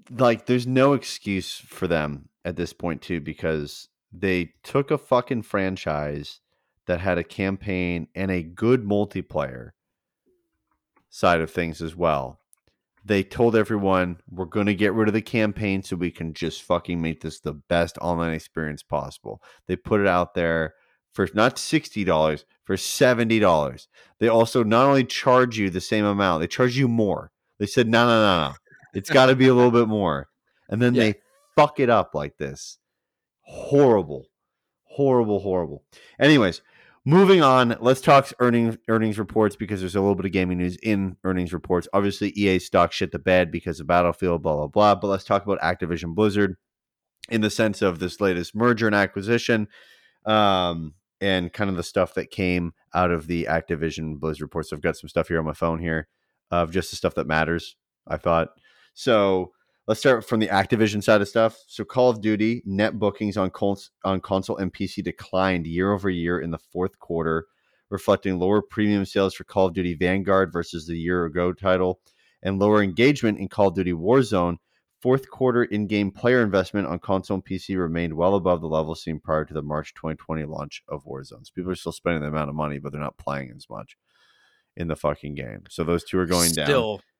like 0.09 0.47
there's 0.47 0.65
no 0.65 0.93
excuse 0.93 1.55
for 1.55 1.87
them 1.87 2.29
at 2.45 2.55
this 2.55 2.71
point 2.71 3.01
too 3.01 3.19
because 3.19 3.89
they 4.13 4.53
took 4.63 4.89
a 4.91 4.97
fucking 4.97 5.41
franchise 5.41 6.39
that 6.85 7.01
had 7.01 7.17
a 7.17 7.23
campaign 7.23 8.07
and 8.15 8.31
a 8.31 8.41
good 8.43 8.85
multiplayer 8.85 9.71
side 11.09 11.41
of 11.41 11.51
things 11.51 11.81
as 11.81 11.95
well 11.95 12.39
they 13.05 13.21
told 13.21 13.55
everyone 13.55 14.17
we're 14.29 14.45
going 14.45 14.65
to 14.65 14.73
get 14.73 14.93
rid 14.93 15.07
of 15.07 15.13
the 15.13 15.21
campaign 15.21 15.83
so 15.83 15.95
we 15.95 16.09
can 16.09 16.33
just 16.33 16.63
fucking 16.63 16.99
make 16.99 17.21
this 17.21 17.39
the 17.39 17.53
best 17.53 17.99
online 18.01 18.33
experience 18.33 18.81
possible. 18.81 19.43
They 19.67 19.75
put 19.75 20.01
it 20.01 20.07
out 20.07 20.33
there 20.33 20.73
for 21.13 21.29
not 21.35 21.57
$60, 21.57 22.43
for 22.63 22.75
$70. 22.75 23.87
They 24.19 24.27
also 24.27 24.63
not 24.63 24.87
only 24.87 25.03
charge 25.05 25.59
you 25.59 25.69
the 25.69 25.81
same 25.81 26.03
amount, 26.03 26.41
they 26.41 26.47
charge 26.47 26.75
you 26.75 26.87
more. 26.87 27.31
They 27.59 27.67
said, 27.67 27.87
no, 27.87 28.07
no, 28.07 28.21
no, 28.21 28.49
no. 28.49 28.55
It's 28.95 29.11
got 29.11 29.27
to 29.27 29.35
be 29.35 29.47
a 29.47 29.53
little 29.53 29.71
bit 29.71 29.87
more. 29.87 30.27
And 30.67 30.81
then 30.81 30.95
Yeah. 30.95 31.03
they 31.03 31.15
fuck 31.55 31.79
it 31.79 31.89
up 31.89 32.13
like 32.13 32.37
this. 32.37 32.77
Horrible. 33.41 34.27
Horrible, 34.85 35.39
horrible. 35.39 35.83
Anyways, 36.19 36.61
moving 37.05 37.41
on, 37.41 37.75
let's 37.79 38.01
talk 38.01 38.31
earnings 38.39 38.77
earnings 38.87 39.19
reports 39.19 39.55
because 39.55 39.79
there's 39.79 39.95
a 39.95 39.99
little 39.99 40.15
bit 40.15 40.25
of 40.25 40.31
gaming 40.31 40.57
news 40.57 40.77
in 40.81 41.17
earnings 41.23 41.53
reports. 41.53 41.87
Obviously, 41.93 42.29
EA 42.29 42.59
stock 42.59 42.91
shit 42.91 43.11
the 43.11 43.19
bed 43.19 43.51
because 43.51 43.79
of 43.79 43.87
Battlefield, 43.87 44.41
blah 44.41 44.55
blah 44.55 44.67
blah. 44.67 44.95
But 44.95 45.07
let's 45.07 45.23
talk 45.23 45.45
about 45.45 45.59
Activision 45.59 46.15
Blizzard 46.15 46.55
in 47.29 47.41
the 47.41 47.49
sense 47.49 47.81
of 47.81 47.99
this 47.99 48.21
latest 48.21 48.55
merger 48.55 48.87
and 48.87 48.95
acquisition, 48.95 49.67
um, 50.25 50.93
and 51.19 51.51
kind 51.51 51.69
of 51.69 51.75
the 51.75 51.83
stuff 51.83 52.13
that 52.13 52.31
came 52.31 52.73
out 52.93 53.11
of 53.11 53.27
the 53.27 53.47
Activision 53.49 54.19
Blizzard 54.19 54.43
reports. 54.43 54.71
I've 54.71 54.81
got 54.81 54.97
some 54.97 55.09
stuff 55.09 55.27
here 55.27 55.39
on 55.39 55.45
my 55.45 55.53
phone 55.53 55.79
here 55.79 56.07
of 56.51 56.71
just 56.71 56.89
the 56.89 56.95
stuff 56.95 57.15
that 57.15 57.27
matters. 57.27 57.75
I 58.07 58.17
thought 58.17 58.49
so. 58.93 59.51
Let's 59.87 59.99
start 59.99 60.27
from 60.27 60.39
the 60.39 60.47
Activision 60.47 61.03
side 61.03 61.21
of 61.21 61.27
stuff. 61.27 61.63
So, 61.67 61.85
Call 61.85 62.09
of 62.09 62.19
Duty 62.19 62.63
net 62.65 62.97
bookings 62.97 63.37
on 63.37 63.51
cons- 63.51 63.91
on 64.03 64.19
console 64.19 64.57
and 64.57 64.73
PC 64.73 65.03
declined 65.03 65.67
year 65.67 65.93
over 65.93 66.09
year 66.09 66.39
in 66.39 66.49
the 66.49 66.57
fourth 66.57 66.97
quarter, 66.97 67.45
reflecting 67.91 68.39
lower 68.39 68.63
premium 68.63 69.05
sales 69.05 69.35
for 69.35 69.43
Call 69.43 69.67
of 69.67 69.75
Duty 69.75 69.93
Vanguard 69.93 70.51
versus 70.51 70.87
the 70.87 70.97
year 70.97 71.25
ago 71.25 71.53
title, 71.53 71.99
and 72.41 72.57
lower 72.57 72.81
engagement 72.81 73.37
in 73.37 73.47
Call 73.47 73.67
of 73.67 73.75
Duty 73.75 73.93
Warzone. 73.93 74.57
Fourth 75.01 75.29
quarter 75.29 75.63
in-game 75.63 76.09
player 76.09 76.41
investment 76.41 76.87
on 76.87 76.97
console 76.97 77.35
and 77.35 77.45
PC 77.45 77.77
remained 77.77 78.15
well 78.15 78.33
above 78.33 78.61
the 78.61 78.67
level 78.67 78.95
seen 78.95 79.19
prior 79.19 79.45
to 79.45 79.53
the 79.53 79.61
March 79.61 79.93
2020 79.93 80.45
launch 80.45 80.81
of 80.87 81.05
Warzone. 81.05 81.45
So 81.45 81.51
people 81.53 81.71
are 81.71 81.75
still 81.75 81.91
spending 81.91 82.23
the 82.23 82.29
amount 82.29 82.49
of 82.49 82.55
money, 82.55 82.79
but 82.79 82.91
they're 82.91 82.99
not 82.99 83.19
playing 83.19 83.53
as 83.55 83.69
much 83.69 83.97
in 84.75 84.87
the 84.87 84.95
fucking 84.95 85.35
game. 85.35 85.65
So 85.69 85.83
those 85.83 86.03
two 86.03 86.17
are 86.17 86.25
going 86.25 86.53
down. 86.53 86.65
Still, 86.65 87.01
uh, 87.03 87.14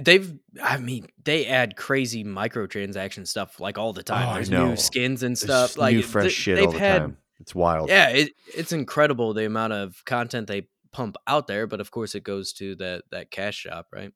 they've. 0.00 0.38
I 0.62 0.78
mean, 0.78 1.08
they 1.24 1.46
add 1.46 1.76
crazy 1.76 2.24
microtransaction 2.24 3.26
stuff 3.26 3.60
like 3.60 3.78
all 3.78 3.92
the 3.92 4.02
time. 4.02 4.28
Oh, 4.28 4.34
There's 4.34 4.50
new 4.50 4.76
skins 4.76 5.22
and 5.22 5.36
stuff. 5.36 5.76
Like 5.76 5.94
new 5.96 6.02
fresh 6.02 6.24
th- 6.24 6.34
shit 6.34 6.58
all 6.64 6.72
the 6.72 6.78
had, 6.78 6.98
time. 6.98 7.16
It's 7.40 7.54
wild. 7.54 7.88
Yeah, 7.88 8.08
it, 8.10 8.32
it's 8.54 8.72
incredible 8.72 9.34
the 9.34 9.46
amount 9.46 9.72
of 9.72 10.02
content 10.04 10.48
they 10.48 10.68
pump 10.92 11.16
out 11.26 11.46
there. 11.46 11.66
But 11.66 11.80
of 11.80 11.90
course, 11.90 12.14
it 12.14 12.24
goes 12.24 12.52
to 12.54 12.74
that 12.76 13.04
that 13.10 13.30
cash 13.30 13.56
shop, 13.56 13.88
right? 13.92 14.12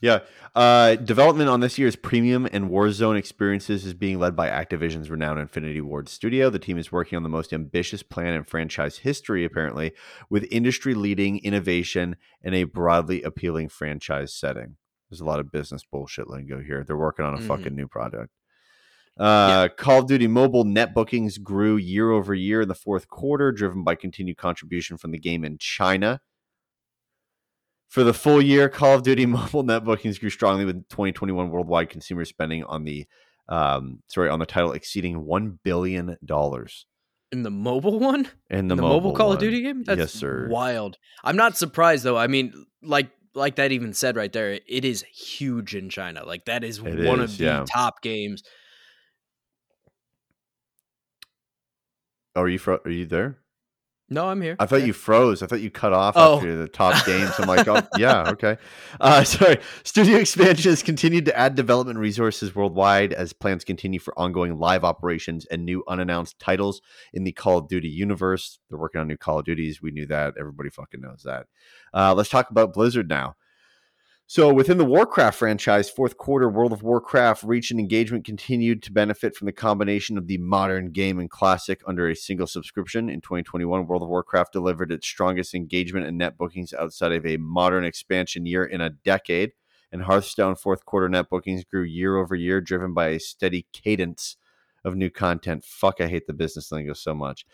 Yeah. 0.00 0.20
Uh, 0.54 0.96
development 0.96 1.48
on 1.48 1.60
this 1.60 1.78
year's 1.78 1.96
premium 1.96 2.46
and 2.52 2.70
Warzone 2.70 3.18
experiences 3.18 3.84
is 3.84 3.94
being 3.94 4.18
led 4.18 4.36
by 4.36 4.48
Activision's 4.48 5.10
renowned 5.10 5.40
Infinity 5.40 5.80
Ward 5.80 6.08
studio. 6.08 6.50
The 6.50 6.58
team 6.58 6.78
is 6.78 6.92
working 6.92 7.16
on 7.16 7.22
the 7.22 7.28
most 7.28 7.52
ambitious 7.52 8.02
plan 8.02 8.34
in 8.34 8.44
franchise 8.44 8.98
history, 8.98 9.44
apparently, 9.44 9.92
with 10.30 10.46
industry 10.50 10.94
leading 10.94 11.38
innovation 11.38 12.16
and 12.42 12.54
a 12.54 12.64
broadly 12.64 13.22
appealing 13.22 13.68
franchise 13.68 14.34
setting. 14.34 14.76
There's 15.12 15.20
a 15.20 15.26
lot 15.26 15.40
of 15.40 15.52
business 15.52 15.84
bullshit 15.84 16.26
lingo 16.26 16.62
here. 16.62 16.84
They're 16.84 16.96
working 16.96 17.26
on 17.26 17.34
a 17.34 17.38
Mhm. 17.38 17.46
fucking 17.46 17.76
new 17.76 17.86
product. 17.86 18.32
Uh, 19.18 19.68
Call 19.68 19.98
of 19.98 20.06
Duty 20.06 20.26
Mobile 20.26 20.64
net 20.64 20.94
bookings 20.94 21.36
grew 21.36 21.76
year 21.76 22.10
over 22.10 22.32
year 22.32 22.62
in 22.62 22.68
the 22.68 22.74
fourth 22.74 23.08
quarter, 23.08 23.52
driven 23.52 23.84
by 23.84 23.94
continued 23.94 24.38
contribution 24.38 24.96
from 24.96 25.10
the 25.10 25.18
game 25.18 25.44
in 25.44 25.58
China. 25.58 26.22
For 27.88 28.04
the 28.04 28.14
full 28.14 28.40
year, 28.40 28.70
Call 28.70 28.94
of 28.94 29.02
Duty 29.02 29.26
Mobile 29.52 29.64
net 29.64 29.84
bookings 29.84 30.18
grew 30.18 30.30
strongly 30.30 30.64
with 30.64 30.88
2021 30.88 31.50
worldwide 31.50 31.90
consumer 31.90 32.24
spending 32.24 32.64
on 32.64 32.84
the 32.84 33.06
um, 33.50 34.02
sorry 34.08 34.30
on 34.30 34.38
the 34.38 34.46
title 34.46 34.72
exceeding 34.72 35.26
one 35.26 35.58
billion 35.62 36.16
dollars 36.24 36.86
In 37.32 37.42
the 37.42 37.50
mobile 37.50 37.98
one, 37.98 38.28
in 38.48 38.68
the, 38.68 38.76
the, 38.76 38.80
mobile, 38.82 39.12
Call 39.12 39.28
one. 39.28 39.36
of 39.36 39.40
Duty 39.40 39.60
game. 39.60 39.82
That's 39.84 39.98
Yes, 39.98 40.12
sir. 40.14 40.48
Wild. 40.48 40.96
I'm 41.22 41.36
not 41.36 41.58
surprised 41.58 42.04
though. 42.04 42.16
I 42.16 42.28
mean, 42.28 42.54
like 42.82 43.10
like 43.34 43.56
that 43.56 43.72
even 43.72 43.92
said 43.94 44.16
right 44.16 44.32
there, 44.32 44.60
it 44.66 44.84
is 44.84 45.02
huge 45.04 45.74
in 45.74 45.88
China. 45.90 46.24
Like 46.24 46.44
that 46.46 46.64
is 46.64 46.80
It 46.84 46.98
one 46.98 47.20
is, 47.20 47.32
of 47.32 47.38
the 47.38 47.44
yeah. 47.44 47.64
top 47.64 48.02
games. 48.02 48.42
Are 52.36 52.46
you 52.48 52.58
fro- 52.58 52.82
are 52.84 52.90
you 52.90 53.06
there? 53.06 53.41
No, 54.12 54.28
I'm 54.28 54.40
here. 54.40 54.56
I 54.58 54.66
thought 54.66 54.80
Yeah. 54.80 54.86
you 54.86 54.92
froze. 54.92 55.42
I 55.42 55.46
thought 55.46 55.60
you 55.60 55.70
cut 55.70 55.92
off 55.92 56.14
Oh. 56.16 56.36
after 56.36 56.56
the 56.56 56.68
top 56.68 57.04
games. 57.06 57.32
I'm 57.38 57.48
like, 57.48 57.66
oh 57.66 57.82
yeah, 57.96 58.30
okay. 58.30 58.56
Uh, 59.00 59.24
sorry. 59.24 59.58
Studio 59.84 60.18
expansion 60.18 60.70
has 60.70 60.82
continued 60.82 61.24
to 61.26 61.38
add 61.38 61.54
development 61.54 61.98
resources 61.98 62.54
worldwide 62.54 63.12
as 63.12 63.32
plans 63.32 63.64
continue 63.64 63.98
for 64.00 64.16
ongoing 64.18 64.58
live 64.58 64.84
operations 64.84 65.46
and 65.46 65.64
new 65.64 65.82
unannounced 65.88 66.38
titles 66.38 66.82
in 67.12 67.24
the 67.24 67.32
Call 67.32 67.58
of 67.58 67.68
Duty 67.68 67.88
universe. 67.88 68.58
They're 68.68 68.78
working 68.78 69.00
on 69.00 69.08
new 69.08 69.16
Call 69.16 69.38
of 69.40 69.44
Duties. 69.44 69.80
We 69.82 69.90
knew 69.90 70.06
that. 70.06 70.34
Everybody 70.38 70.70
fucking 70.70 71.00
knows 71.00 71.22
that. 71.24 71.46
Uh, 71.94 72.14
let's 72.14 72.28
talk 72.30 72.50
about 72.50 72.72
Blizzard 72.72 73.08
now. 73.08 73.34
So, 74.26 74.52
within 74.52 74.78
the 74.78 74.84
Warcraft 74.86 75.38
franchise, 75.38 75.90
fourth 75.90 76.16
quarter 76.16 76.48
World 76.48 76.72
of 76.72 76.82
Warcraft 76.82 77.42
reach 77.42 77.70
and 77.70 77.78
engagement 77.78 78.24
continued 78.24 78.82
to 78.84 78.92
benefit 78.92 79.36
from 79.36 79.44
the 79.44 79.52
combination 79.52 80.16
of 80.16 80.26
the 80.26 80.38
modern 80.38 80.90
game 80.90 81.18
and 81.18 81.28
classic 81.28 81.82
under 81.86 82.08
a 82.08 82.16
single 82.16 82.46
subscription. 82.46 83.10
In 83.10 83.20
2021, 83.20 83.86
World 83.86 84.02
of 84.02 84.08
Warcraft 84.08 84.52
delivered 84.52 84.90
its 84.90 85.06
strongest 85.06 85.54
engagement 85.54 86.06
and 86.06 86.16
net 86.16 86.38
bookings 86.38 86.72
outside 86.72 87.12
of 87.12 87.26
a 87.26 87.36
modern 87.36 87.84
expansion 87.84 88.46
year 88.46 88.64
in 88.64 88.80
a 88.80 88.90
decade. 88.90 89.52
And 89.90 90.04
Hearthstone 90.04 90.54
fourth 90.54 90.86
quarter 90.86 91.10
net 91.10 91.28
bookings 91.28 91.64
grew 91.64 91.82
year 91.82 92.16
over 92.16 92.34
year, 92.34 92.62
driven 92.62 92.94
by 92.94 93.08
a 93.08 93.20
steady 93.20 93.66
cadence 93.74 94.36
of 94.82 94.96
new 94.96 95.10
content. 95.10 95.64
Fuck, 95.64 96.00
I 96.00 96.08
hate 96.08 96.26
the 96.26 96.32
business 96.32 96.72
lingo 96.72 96.94
so 96.94 97.14
much. 97.14 97.44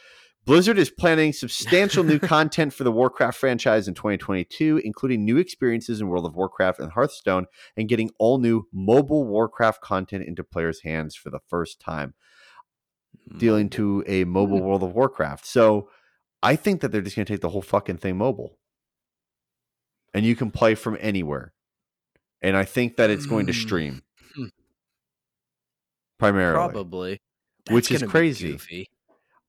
Blizzard 0.48 0.78
is 0.78 0.88
planning 0.88 1.34
substantial 1.34 2.02
new 2.02 2.18
content 2.34 2.72
for 2.72 2.82
the 2.82 2.90
Warcraft 2.90 3.36
franchise 3.38 3.86
in 3.86 3.92
2022, 3.92 4.80
including 4.82 5.22
new 5.22 5.36
experiences 5.36 6.00
in 6.00 6.08
World 6.08 6.24
of 6.24 6.34
Warcraft 6.34 6.80
and 6.80 6.90
Hearthstone, 6.92 7.44
and 7.76 7.86
getting 7.86 8.10
all 8.18 8.38
new 8.38 8.66
mobile 8.72 9.26
Warcraft 9.26 9.82
content 9.82 10.24
into 10.24 10.42
players' 10.42 10.80
hands 10.80 11.14
for 11.14 11.28
the 11.28 11.40
first 11.50 11.80
time, 11.80 12.14
dealing 13.36 13.68
to 13.68 14.02
a 14.06 14.24
mobile 14.24 14.62
World 14.62 14.82
of 14.82 14.94
Warcraft. 14.94 15.44
So 15.44 15.90
I 16.42 16.56
think 16.56 16.80
that 16.80 16.92
they're 16.92 17.02
just 17.02 17.14
going 17.14 17.26
to 17.26 17.32
take 17.34 17.42
the 17.42 17.50
whole 17.50 17.60
fucking 17.60 17.98
thing 17.98 18.16
mobile. 18.16 18.56
And 20.14 20.24
you 20.24 20.34
can 20.34 20.50
play 20.50 20.74
from 20.74 20.96
anywhere. 20.98 21.52
And 22.40 22.56
I 22.56 22.64
think 22.64 22.96
that 22.96 23.10
it's 23.10 23.26
going 23.26 23.48
to 23.48 23.52
Mm. 23.52 23.62
stream 23.62 24.02
Hmm. 24.34 24.46
primarily. 26.18 26.54
probably, 26.72 27.20
Which 27.68 27.90
is 27.90 28.02
goofy. 28.02 28.88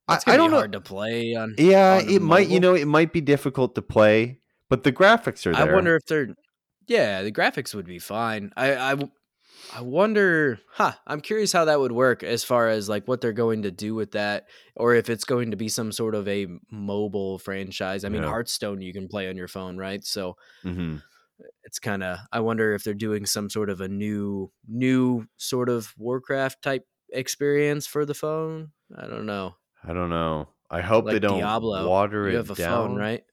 I- 0.10 0.34
I 0.34 0.38
don't 0.38 0.52
know- 0.52 0.58
hard 0.58 0.72
to 0.74 0.82
play 0.82 1.34
on. 1.36 1.56
Yeah, 1.58 2.00
on 2.04 2.10
it 2.10 2.22
might, 2.22 2.48
you 2.50 2.60
know, 2.60 2.74
it 2.76 2.86
might 2.88 3.14
be 3.14 3.22
difficult 3.22 3.76
to 3.76 3.82
play, 3.82 4.40
but 4.70 4.84
the 4.84 4.92
graphics 4.92 5.46
are 5.46 5.54
there. 5.54 5.70
I 5.70 5.74
wonder 5.74 5.96
if 5.96 6.06
they're. 6.06 6.30
Yeah, 6.88 7.22
the 7.24 7.32
graphics 7.32 7.74
would 7.76 7.86
be 7.86 8.00
fine. 8.00 8.52
I 8.58 8.94
I 9.76 9.82
wonder. 9.82 10.60
Huh. 10.72 10.94
I'm 11.06 11.22
curious 11.22 11.52
how 11.52 11.66
that 11.66 11.80
would 11.80 11.92
work 11.92 12.24
as 12.24 12.44
far 12.44 12.70
as 12.70 12.90
like 12.90 13.08
what 13.08 13.22
they're 13.22 13.34
going 13.34 13.62
to 13.64 13.72
do 13.72 13.94
with 13.94 14.12
that, 14.12 14.46
or 14.76 14.96
if 14.96 15.10
it's 15.10 15.24
going 15.26 15.52
to 15.52 15.58
be 15.58 15.70
some 15.70 15.92
sort 15.92 16.16
of 16.16 16.28
a 16.28 16.48
mobile 16.72 17.38
franchise. 17.38 18.04
I 18.04 18.10
mean, 18.10 18.24
Yeah. 18.24 18.30
Hearthstone 18.30 18.82
you 18.82 18.94
can 18.94 19.08
play 19.08 19.30
on 19.30 19.38
your 19.38 19.48
phone, 19.48 19.78
right? 19.78 20.04
So 20.04 20.38
Mhm. 20.66 21.04
it's 21.64 21.78
kind 21.80 22.02
of. 22.04 22.18
I 22.32 22.40
wonder 22.40 22.74
if 22.74 22.84
they're 22.84 22.94
doing 22.96 23.26
some 23.28 23.50
sort 23.50 23.70
of 23.70 23.80
a 23.82 23.88
new, 23.88 24.52
new 24.68 25.28
sort 25.38 25.70
of 25.70 25.94
Warcraft 25.98 26.64
type 26.64 26.86
experience 27.14 27.86
for 27.86 28.06
the 28.06 28.16
phone. 28.16 28.72
I 28.98 29.06
don't 29.08 29.26
know. 29.28 29.56
I 29.84 29.94
don't 29.94 30.10
know. 30.10 30.50
I 30.70 30.82
hope 30.82 31.06
they 31.06 31.20
don't 31.20 31.40
Diablo, 31.40 31.88
water 31.88 32.28
it 32.28 32.32
You 32.32 32.38
have 32.38 32.52
a 32.52 32.56
down. 32.56 32.90
phone, 32.90 32.96
right? 32.98 33.24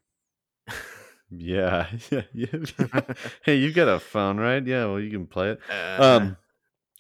Yeah. 1.31 1.89
yeah. 2.33 2.47
hey, 3.45 3.57
you 3.57 3.73
got 3.73 3.89
a 3.89 3.99
phone, 3.99 4.39
right? 4.39 4.65
Yeah. 4.65 4.87
Well, 4.87 5.01
you 5.01 5.11
can 5.11 5.27
play 5.27 5.51
it. 5.51 5.61
Uh, 5.71 6.03
Um, 6.03 6.37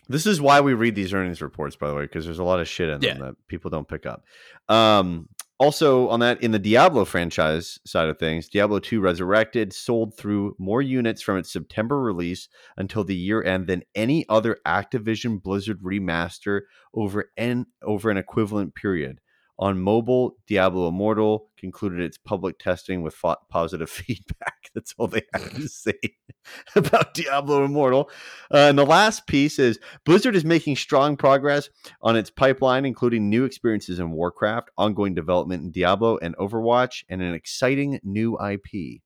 This 0.08 0.26
is 0.26 0.40
why 0.40 0.60
we 0.60 0.74
read 0.74 0.94
these 0.94 1.12
earnings 1.12 1.42
reports, 1.42 1.74
by 1.74 1.88
the 1.88 1.94
way, 1.94 2.02
because 2.02 2.24
there's 2.24 2.38
a 2.38 2.44
lot 2.44 2.60
of 2.60 2.68
shit 2.68 2.88
in 2.88 3.00
them 3.00 3.18
that 3.20 3.34
people 3.48 3.70
don't 3.70 3.88
pick 3.88 4.06
up. 4.06 4.24
Um, 4.68 5.28
also, 5.58 6.08
on 6.10 6.20
that, 6.20 6.42
in 6.42 6.50
the 6.52 6.58
Diablo 6.58 7.04
franchise 7.04 7.78
side 7.86 8.08
of 8.08 8.18
things, 8.18 8.48
Diablo 8.48 8.78
2 8.78 9.00
Resurrected 9.00 9.72
sold 9.72 10.16
through 10.16 10.54
more 10.58 10.82
units 10.82 11.22
from 11.22 11.38
its 11.38 11.50
September 11.52 12.00
release 12.00 12.48
until 12.76 13.04
the 13.04 13.16
year 13.16 13.42
end 13.42 13.66
than 13.66 13.82
any 13.94 14.26
other 14.28 14.58
Activision 14.66 15.42
Blizzard 15.42 15.80
remaster 15.82 16.62
over 16.94 17.30
an 17.36 17.66
over 17.82 18.10
an 18.10 18.16
equivalent 18.18 18.74
period. 18.74 19.20
On 19.58 19.80
mobile, 19.80 20.36
Diablo 20.46 20.88
Immortal 20.88 21.48
concluded 21.56 22.00
its 22.00 22.18
public 22.18 22.58
testing 22.58 23.02
with 23.02 23.14
fo- 23.14 23.36
positive 23.48 23.88
feedback. 24.00 24.70
That's 24.74 24.94
all 24.98 25.06
they 25.06 25.22
have 25.32 25.54
to 25.54 25.68
say 25.68 25.94
about 26.76 27.14
Diablo 27.14 27.64
Immortal. 27.64 28.10
Uh, 28.52 28.58
and 28.68 28.78
the 28.78 28.84
last 28.84 29.26
piece 29.26 29.58
is 29.58 29.78
Blizzard 30.04 30.36
is 30.36 30.44
making 30.44 30.76
strong 30.76 31.16
progress 31.16 31.70
on 32.02 32.16
its 32.16 32.28
pipeline, 32.30 32.84
including 32.84 33.30
new 33.30 33.44
experiences 33.44 33.98
in 33.98 34.10
Warcraft, 34.10 34.70
ongoing 34.76 35.14
development 35.14 35.62
in 35.62 35.70
Diablo 35.70 36.18
and 36.18 36.36
Overwatch, 36.36 37.04
and 37.08 37.22
an 37.22 37.32
exciting 37.32 37.98
new 38.02 38.38
IP. 38.38 39.00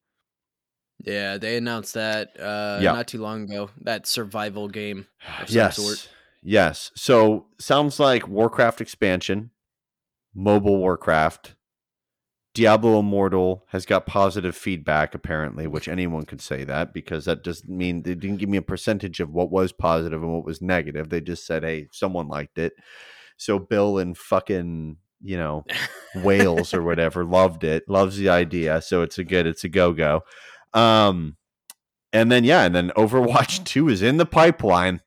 Yeah, 1.04 1.38
they 1.38 1.56
announced 1.56 1.94
that 1.94 2.30
uh, 2.38 2.80
Yeah. 2.82 2.92
not 2.92 3.06
too 3.08 3.22
long 3.22 3.44
ago. 3.44 3.70
That 3.82 4.06
survival 4.06 4.68
game. 4.68 5.06
Of 5.40 5.48
some 5.48 5.56
yes. 5.56 5.76
sort. 5.76 6.08
Yes. 6.42 6.90
So 6.96 7.46
sounds 7.58 8.00
like 8.00 8.26
Warcraft 8.26 8.80
expansion, 8.80 9.50
mobile 10.34 10.78
Warcraft. 10.78 11.54
Diablo 12.52 12.98
Immortal 12.98 13.64
has 13.68 13.86
got 13.86 14.06
positive 14.06 14.56
feedback, 14.56 15.14
apparently, 15.14 15.68
which 15.68 15.86
anyone 15.86 16.24
could 16.24 16.40
say 16.40 16.64
that 16.64 16.92
because 16.92 17.24
that 17.26 17.44
doesn't 17.44 17.70
mean 17.70 18.02
they 18.02 18.16
didn't 18.16 18.38
give 18.38 18.48
me 18.48 18.58
a 18.58 18.62
percentage 18.62 19.20
of 19.20 19.30
what 19.30 19.52
was 19.52 19.70
positive 19.70 20.22
and 20.22 20.32
what 20.32 20.44
was 20.44 20.60
negative. 20.60 21.08
They 21.08 21.20
just 21.20 21.46
said, 21.46 21.62
hey, 21.62 21.88
someone 21.92 22.26
liked 22.26 22.58
it. 22.58 22.72
So 23.36 23.60
Bill 23.60 23.98
and 23.98 24.18
fucking, 24.18 24.96
you 25.22 25.36
know, 25.36 25.64
Wales 26.16 26.74
or 26.74 26.82
whatever 26.82 27.24
loved 27.24 27.62
it, 27.62 27.88
loves 27.88 28.16
the 28.16 28.28
idea. 28.28 28.82
So 28.82 29.02
it's 29.02 29.18
a 29.18 29.24
good, 29.24 29.46
it's 29.46 29.62
a 29.62 29.68
go 29.68 29.92
go. 29.92 30.22
Um, 30.74 31.36
and 32.12 32.32
then, 32.32 32.42
yeah, 32.42 32.64
and 32.64 32.74
then 32.74 32.90
Overwatch 32.96 33.64
2 33.64 33.88
is 33.88 34.02
in 34.02 34.16
the 34.16 34.26
pipeline. 34.26 35.02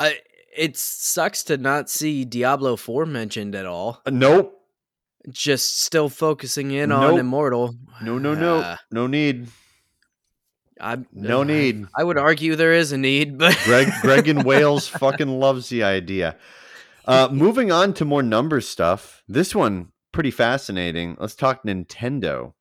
I, 0.00 0.20
it 0.56 0.76
sucks 0.76 1.44
to 1.44 1.56
not 1.56 1.88
see 1.90 2.24
Diablo 2.24 2.76
4 2.76 3.06
mentioned 3.06 3.54
at 3.54 3.66
all. 3.66 4.00
Uh, 4.06 4.10
Nope. 4.10 4.52
Just 5.28 5.80
still 5.80 6.08
focusing 6.08 6.70
in 6.70 6.90
Nope. 6.90 7.14
on 7.14 7.18
Immortal. 7.18 7.74
No, 8.02 8.16
no, 8.18 8.34
no, 8.34 8.58
Uh, 8.58 8.76
no 8.92 9.06
need, 9.08 9.48
I, 10.80 10.98
no 11.12 11.40
uh, 11.40 11.44
need. 11.44 11.86
I 11.96 12.04
would 12.04 12.16
argue 12.18 12.54
there 12.54 12.72
is 12.74 12.92
a 12.92 12.98
need, 12.98 13.36
but 13.36 13.58
Greg, 13.64 13.88
Greg 14.02 14.28
in 14.28 14.42
Wales 14.44 14.86
fucking 14.86 15.28
loves 15.40 15.68
the 15.68 15.82
idea. 15.82 16.36
Uh, 17.06 17.28
moving 17.32 17.72
on 17.72 17.92
to 17.94 18.04
more 18.04 18.22
number 18.22 18.60
stuff. 18.60 19.22
This 19.26 19.52
one 19.54 19.88
pretty 20.12 20.30
fascinating. 20.30 21.16
Let's 21.18 21.34
talk 21.34 21.64
Nintendo. 21.64 22.52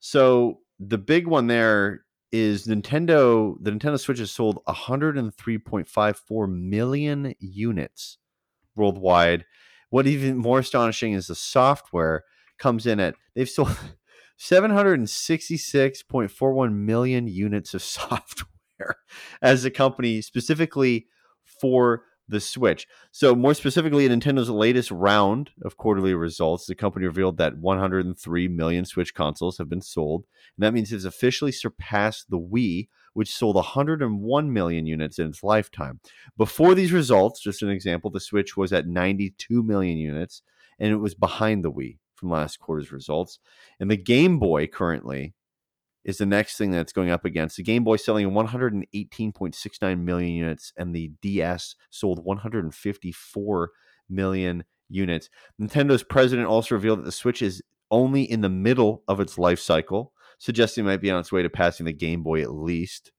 So 0.00 0.60
the 0.78 0.98
big 0.98 1.26
one 1.26 1.48
there 1.48 2.04
is 2.38 2.66
Nintendo. 2.66 3.56
The 3.60 3.70
Nintendo 3.70 3.98
Switch 3.98 4.18
has 4.18 4.30
sold 4.30 4.58
103.54 4.68 6.52
million 6.52 7.34
units 7.38 8.18
worldwide. 8.74 9.46
What 9.90 10.06
even 10.06 10.36
more 10.36 10.58
astonishing 10.58 11.12
is 11.12 11.26
the 11.26 11.34
software 11.34 12.24
comes 12.58 12.86
in 12.86 13.00
at 13.00 13.14
they've 13.34 13.48
sold 13.48 13.76
766.41 14.38 16.74
million 16.74 17.26
units 17.26 17.74
of 17.74 17.82
software 17.82 18.96
as 19.40 19.64
a 19.64 19.70
company 19.70 20.20
specifically 20.20 21.06
for 21.44 22.02
the 22.28 22.40
Switch. 22.40 22.86
So, 23.12 23.34
more 23.34 23.54
specifically, 23.54 24.06
in 24.06 24.20
Nintendo's 24.20 24.50
latest 24.50 24.90
round 24.90 25.50
of 25.62 25.76
quarterly 25.76 26.14
results, 26.14 26.66
the 26.66 26.74
company 26.74 27.06
revealed 27.06 27.38
that 27.38 27.58
103 27.58 28.48
million 28.48 28.84
Switch 28.84 29.14
consoles 29.14 29.58
have 29.58 29.68
been 29.68 29.82
sold. 29.82 30.24
And 30.56 30.64
that 30.64 30.74
means 30.74 30.92
it's 30.92 31.04
officially 31.04 31.52
surpassed 31.52 32.30
the 32.30 32.38
Wii, 32.38 32.88
which 33.12 33.34
sold 33.34 33.56
101 33.56 34.52
million 34.52 34.86
units 34.86 35.18
in 35.18 35.28
its 35.28 35.42
lifetime. 35.42 36.00
Before 36.36 36.74
these 36.74 36.92
results, 36.92 37.40
just 37.40 37.62
an 37.62 37.70
example, 37.70 38.10
the 38.10 38.20
Switch 38.20 38.56
was 38.56 38.72
at 38.72 38.86
92 38.86 39.62
million 39.62 39.98
units, 39.98 40.42
and 40.78 40.92
it 40.92 40.96
was 40.96 41.14
behind 41.14 41.64
the 41.64 41.72
Wii 41.72 41.98
from 42.14 42.30
last 42.30 42.58
quarter's 42.58 42.92
results. 42.92 43.38
And 43.78 43.90
the 43.90 43.96
Game 43.96 44.38
Boy 44.38 44.66
currently 44.66 45.34
is 46.06 46.18
the 46.18 46.24
next 46.24 46.56
thing 46.56 46.70
that's 46.70 46.92
going 46.92 47.10
up 47.10 47.24
against. 47.24 47.56
The 47.56 47.64
Game 47.64 47.82
Boy 47.82 47.96
selling 47.96 48.30
118.69 48.30 50.00
million 50.00 50.32
units, 50.32 50.72
and 50.76 50.94
the 50.94 51.10
DS 51.20 51.74
sold 51.90 52.24
154 52.24 53.70
million 54.08 54.64
units. 54.88 55.28
Nintendo's 55.60 56.04
president 56.04 56.46
also 56.46 56.76
revealed 56.76 57.00
that 57.00 57.04
the 57.04 57.12
Switch 57.12 57.42
is 57.42 57.60
only 57.90 58.22
in 58.22 58.40
the 58.40 58.48
middle 58.48 59.02
of 59.08 59.18
its 59.18 59.36
life 59.36 59.58
cycle, 59.58 60.12
suggesting 60.38 60.84
it 60.84 60.88
might 60.88 61.00
be 61.00 61.10
on 61.10 61.18
its 61.18 61.32
way 61.32 61.42
to 61.42 61.50
passing 61.50 61.86
the 61.86 61.92
Game 61.92 62.22
Boy 62.22 62.40
at 62.40 62.52
least. 62.52 63.10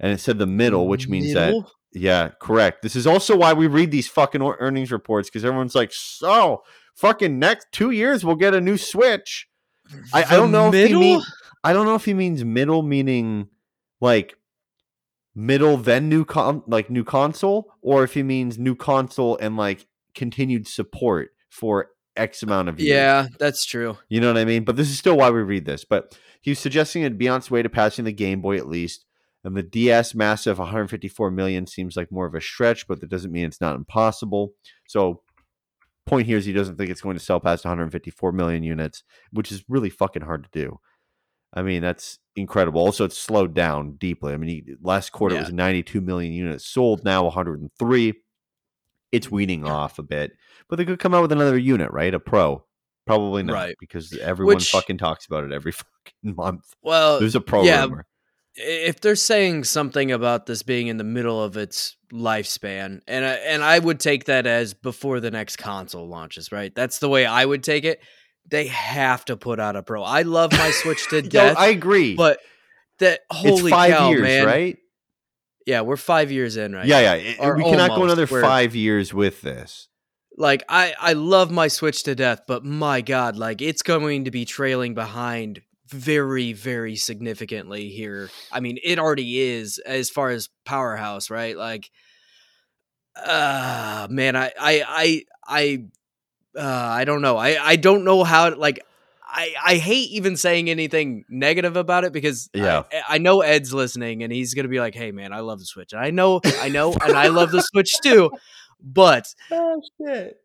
And 0.00 0.10
it 0.10 0.18
said 0.18 0.38
the 0.38 0.46
middle, 0.46 0.88
which 0.88 1.06
means 1.06 1.34
that 1.34 1.54
yeah, 1.92 2.30
correct. 2.40 2.82
This 2.82 2.96
is 2.96 3.06
also 3.06 3.36
why 3.36 3.52
we 3.52 3.66
read 3.66 3.90
these 3.90 4.08
fucking 4.08 4.42
earnings 4.42 4.90
reports 4.90 5.28
because 5.28 5.44
everyone's 5.44 5.74
like, 5.74 5.92
so 5.92 6.62
fucking 6.94 7.38
next 7.38 7.68
two 7.70 7.90
years 7.90 8.24
we'll 8.24 8.34
get 8.34 8.54
a 8.54 8.60
new 8.60 8.78
Switch. 8.78 9.46
I, 10.12 10.24
I 10.24 10.36
don't 10.36 10.50
know 10.50 10.68
if 10.68 10.74
he 10.74 10.82
middle? 10.84 11.00
mean, 11.00 11.22
I 11.62 11.72
don't 11.72 11.86
know 11.86 11.94
if 11.94 12.04
he 12.04 12.14
means 12.14 12.44
middle 12.44 12.82
meaning 12.82 13.48
like 14.00 14.36
middle 15.34 15.76
then 15.76 16.08
new 16.08 16.24
con 16.24 16.62
like 16.66 16.90
new 16.90 17.04
console 17.04 17.72
or 17.82 18.04
if 18.04 18.14
he 18.14 18.22
means 18.22 18.58
new 18.58 18.74
console 18.74 19.36
and 19.38 19.56
like 19.56 19.86
continued 20.14 20.68
support 20.68 21.30
for 21.48 21.90
X 22.16 22.42
amount 22.42 22.68
of 22.68 22.80
years. 22.80 22.90
Yeah, 22.90 23.26
that's 23.38 23.64
true. 23.64 23.98
You 24.08 24.20
know 24.20 24.28
what 24.28 24.40
I 24.40 24.44
mean? 24.44 24.64
But 24.64 24.76
this 24.76 24.90
is 24.90 24.98
still 24.98 25.16
why 25.16 25.30
we 25.30 25.40
read 25.40 25.64
this. 25.64 25.84
But 25.84 26.18
he 26.40 26.50
was 26.50 26.58
suggesting 26.58 27.02
it'd 27.02 27.18
be 27.18 27.28
on 27.28 27.38
its 27.38 27.50
way 27.50 27.62
to 27.62 27.68
passing 27.68 28.04
the 28.04 28.12
Game 28.12 28.40
Boy 28.40 28.56
at 28.56 28.68
least. 28.68 29.04
And 29.42 29.56
the 29.56 29.62
DS 29.62 30.14
massive 30.14 30.58
154 30.58 31.30
million 31.30 31.66
seems 31.66 31.96
like 31.96 32.10
more 32.10 32.24
of 32.24 32.34
a 32.34 32.40
stretch, 32.40 32.88
but 32.88 33.00
that 33.00 33.10
doesn't 33.10 33.32
mean 33.32 33.44
it's 33.44 33.60
not 33.60 33.76
impossible. 33.76 34.54
So 34.86 35.20
point 36.06 36.26
here 36.26 36.36
is 36.38 36.44
he 36.44 36.52
doesn't 36.52 36.76
think 36.76 36.90
it's 36.90 37.00
going 37.00 37.16
to 37.16 37.24
sell 37.24 37.40
past 37.40 37.64
154 37.64 38.32
million 38.32 38.62
units, 38.62 39.02
which 39.32 39.50
is 39.50 39.64
really 39.68 39.90
fucking 39.90 40.22
hard 40.22 40.44
to 40.44 40.50
do. 40.52 40.78
I 41.52 41.62
mean, 41.62 41.82
that's 41.82 42.18
incredible. 42.34 42.80
Also, 42.80 43.04
it's 43.04 43.16
slowed 43.16 43.54
down 43.54 43.92
deeply. 43.92 44.32
I 44.32 44.36
mean, 44.36 44.48
he, 44.48 44.74
last 44.82 45.12
quarter 45.12 45.36
it 45.36 45.40
was 45.40 45.52
92 45.52 46.00
million 46.00 46.32
units 46.32 46.66
sold, 46.66 47.04
now 47.04 47.24
103. 47.24 48.14
It's 49.12 49.26
mm-hmm. 49.26 49.34
weaning 49.34 49.64
off 49.66 49.98
a 49.98 50.02
bit, 50.02 50.32
but 50.68 50.76
they 50.76 50.84
could 50.84 50.98
come 50.98 51.14
out 51.14 51.22
with 51.22 51.32
another 51.32 51.56
unit, 51.56 51.92
right? 51.92 52.12
A 52.12 52.18
Pro. 52.18 52.64
Probably 53.06 53.42
not, 53.42 53.52
Right. 53.52 53.76
because 53.78 54.16
everyone 54.18 54.56
Which- 54.56 54.70
fucking 54.70 54.98
talks 54.98 55.26
about 55.26 55.44
it 55.44 55.52
every 55.52 55.72
fucking 55.72 56.34
month. 56.36 56.74
Well, 56.82 57.20
There's 57.20 57.36
a 57.36 57.40
Pro 57.40 57.62
yeah, 57.62 57.84
rumor. 57.84 58.06
If 58.56 59.00
they're 59.00 59.16
saying 59.16 59.64
something 59.64 60.12
about 60.12 60.46
this 60.46 60.62
being 60.62 60.86
in 60.86 60.96
the 60.96 61.04
middle 61.04 61.42
of 61.42 61.56
its 61.56 61.96
lifespan, 62.12 63.00
and 63.08 63.24
I, 63.24 63.32
and 63.34 63.62
I 63.64 63.78
would 63.78 63.98
take 64.00 64.24
that 64.26 64.46
as 64.46 64.74
before 64.74 65.20
the 65.20 65.30
next 65.30 65.56
console 65.56 66.06
launches, 66.08 66.52
right? 66.52 66.74
That's 66.74 66.98
the 67.00 67.08
way 67.08 67.26
I 67.26 67.44
would 67.44 67.62
take 67.64 67.84
it. 67.84 68.00
They 68.48 68.66
have 68.66 69.24
to 69.26 69.36
put 69.36 69.58
out 69.58 69.74
a 69.76 69.82
pro. 69.82 70.02
I 70.02 70.22
love 70.22 70.52
my 70.52 70.70
Switch 70.70 71.08
to 71.10 71.16
Yo, 71.22 71.28
death, 71.28 71.56
I 71.58 71.68
agree. 71.68 72.14
but 72.14 72.38
that 73.00 73.20
holy 73.30 73.62
it's 73.62 73.70
five 73.70 73.92
cow, 73.92 74.10
years, 74.10 74.22
man! 74.22 74.46
right? 74.46 74.78
Yeah, 75.66 75.80
we're 75.80 75.96
five 75.96 76.30
years 76.30 76.56
in, 76.58 76.74
right? 76.74 76.86
yeah, 76.86 77.00
now. 77.00 77.14
yeah. 77.14 77.14
It- 77.14 77.56
we 77.56 77.64
cannot 77.64 77.88
go 77.88 77.94
almost, 77.94 78.12
another 78.12 78.26
where- 78.26 78.42
five 78.42 78.74
years 78.76 79.12
with 79.14 79.40
this. 79.40 79.88
like 80.36 80.62
I 80.68 80.94
I 81.00 81.14
love 81.14 81.50
my 81.50 81.68
Switch 81.68 82.02
to 82.04 82.14
death, 82.14 82.42
but 82.46 82.64
my 82.64 83.00
god, 83.00 83.36
like 83.36 83.62
it's 83.62 83.82
going 83.82 84.26
to 84.26 84.30
be 84.30 84.44
trailing 84.44 84.94
behind 84.94 85.62
very 85.88 86.52
very 86.52 86.96
significantly 86.96 87.88
here. 87.88 88.30
I 88.52 88.60
mean, 88.60 88.78
it 88.82 88.98
already 88.98 89.40
is 89.40 89.78
as 89.78 90.10
far 90.10 90.30
as 90.30 90.48
powerhouse, 90.64 91.30
right? 91.30 91.56
Like 91.56 91.90
uh 93.16 94.06
man, 94.10 94.36
I 94.36 94.52
I 94.58 94.84
I 94.88 95.24
I 95.46 96.58
uh 96.60 96.62
I 96.92 97.04
don't 97.04 97.22
know. 97.22 97.36
I 97.36 97.62
I 97.62 97.76
don't 97.76 98.04
know 98.04 98.24
how 98.24 98.54
like 98.54 98.80
I, 99.26 99.54
I 99.64 99.74
hate 99.76 100.10
even 100.10 100.36
saying 100.36 100.70
anything 100.70 101.24
negative 101.28 101.76
about 101.76 102.04
it 102.04 102.12
because 102.12 102.48
I- 102.54 102.58
Yeah. 102.58 102.82
I, 103.08 103.18
know 103.18 103.40
Ed's 103.40 103.74
listening 103.74 104.22
and 104.22 104.32
he's 104.32 104.54
gonna 104.54 104.68
be 104.68 104.78
like, 104.78 104.94
"Hey 104.94 105.10
man, 105.10 105.32
I 105.32 105.40
love 105.40 105.58
the 105.58 105.64
Switch." 105.64 105.92
And 105.92 106.00
I 106.00 106.10
know, 106.10 106.40
I 106.44 106.68
know, 106.68 106.92
and 106.92 107.16
I 107.16 107.28
love 107.28 107.50
the 107.50 107.60
Switch 107.60 107.98
too. 108.00 108.30
But 108.80 109.34
Oh 109.50 109.80
shit! 110.00 110.36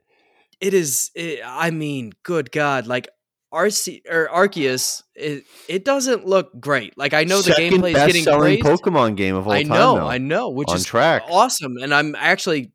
it 0.60 0.74
is 0.74 1.12
it, 1.16 1.40
i 1.46 1.72
mean 1.72 2.12
good 2.24 2.52
god 2.52 2.86
like 2.88 3.08
Arce- 3.52 4.02
or 4.10 4.28
arceus 4.32 5.02
it, 5.16 5.44
it 5.68 5.84
doesn't 5.84 6.26
look 6.26 6.52
great 6.60 6.96
like 7.00 7.14
i 7.16 7.24
know 7.24 7.38
the 7.38 7.52
Second 7.54 7.82
gameplay 7.82 7.90
is 7.96 7.96
getting 7.96 8.24
praised 8.40 8.64
Pokemon 8.64 9.16
game 9.18 9.36
of 9.36 9.48
all 9.48 9.54
i 9.54 9.64
time. 9.64 9.70
know 9.70 9.96
though. 9.96 10.08
i 10.08 10.20
know 10.20 10.50
which 10.50 10.70
on 10.70 10.76
is 10.76 10.86
track. 10.86 11.24
awesome 11.28 11.78
and 11.78 11.92
i'm 11.94 12.14
actually 12.16 12.72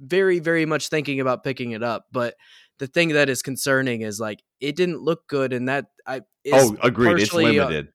very 0.00 0.40
very 0.40 0.66
much 0.66 0.88
thinking 0.88 1.20
about 1.20 1.44
picking 1.44 1.70
it 1.70 1.82
up 1.84 2.06
but 2.10 2.34
the 2.78 2.88
thing 2.88 3.10
that 3.10 3.28
is 3.28 3.40
concerning 3.40 4.00
is 4.02 4.18
like 4.18 4.42
it 4.60 4.74
didn't 4.74 5.00
look 5.00 5.28
good 5.28 5.52
and 5.52 5.68
that 5.68 5.86
i 6.06 6.16
is 6.42 6.52
Oh, 6.54 6.76
agreed. 6.82 7.20
It's 7.20 7.32
uh, 7.32 7.38
limited. 7.38 7.88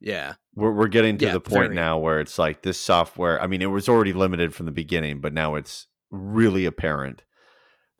yeah 0.00 0.34
we're 0.54 0.72
we're 0.72 0.88
getting 0.88 1.18
to 1.18 1.26
Yeah, 1.26 1.32
the 1.34 1.40
point 1.40 1.64
very. 1.66 1.74
now 1.74 1.98
where 1.98 2.20
it's 2.20 2.38
like 2.38 2.62
this 2.62 2.78
software. 2.78 3.40
I 3.40 3.46
mean, 3.46 3.62
it 3.62 3.66
was 3.66 3.88
already 3.88 4.12
limited 4.12 4.52
from 4.52 4.66
the 4.66 4.72
beginning, 4.72 5.20
but 5.20 5.32
now 5.32 5.54
it's 5.54 5.86
really 6.10 6.64
apparent 6.66 7.22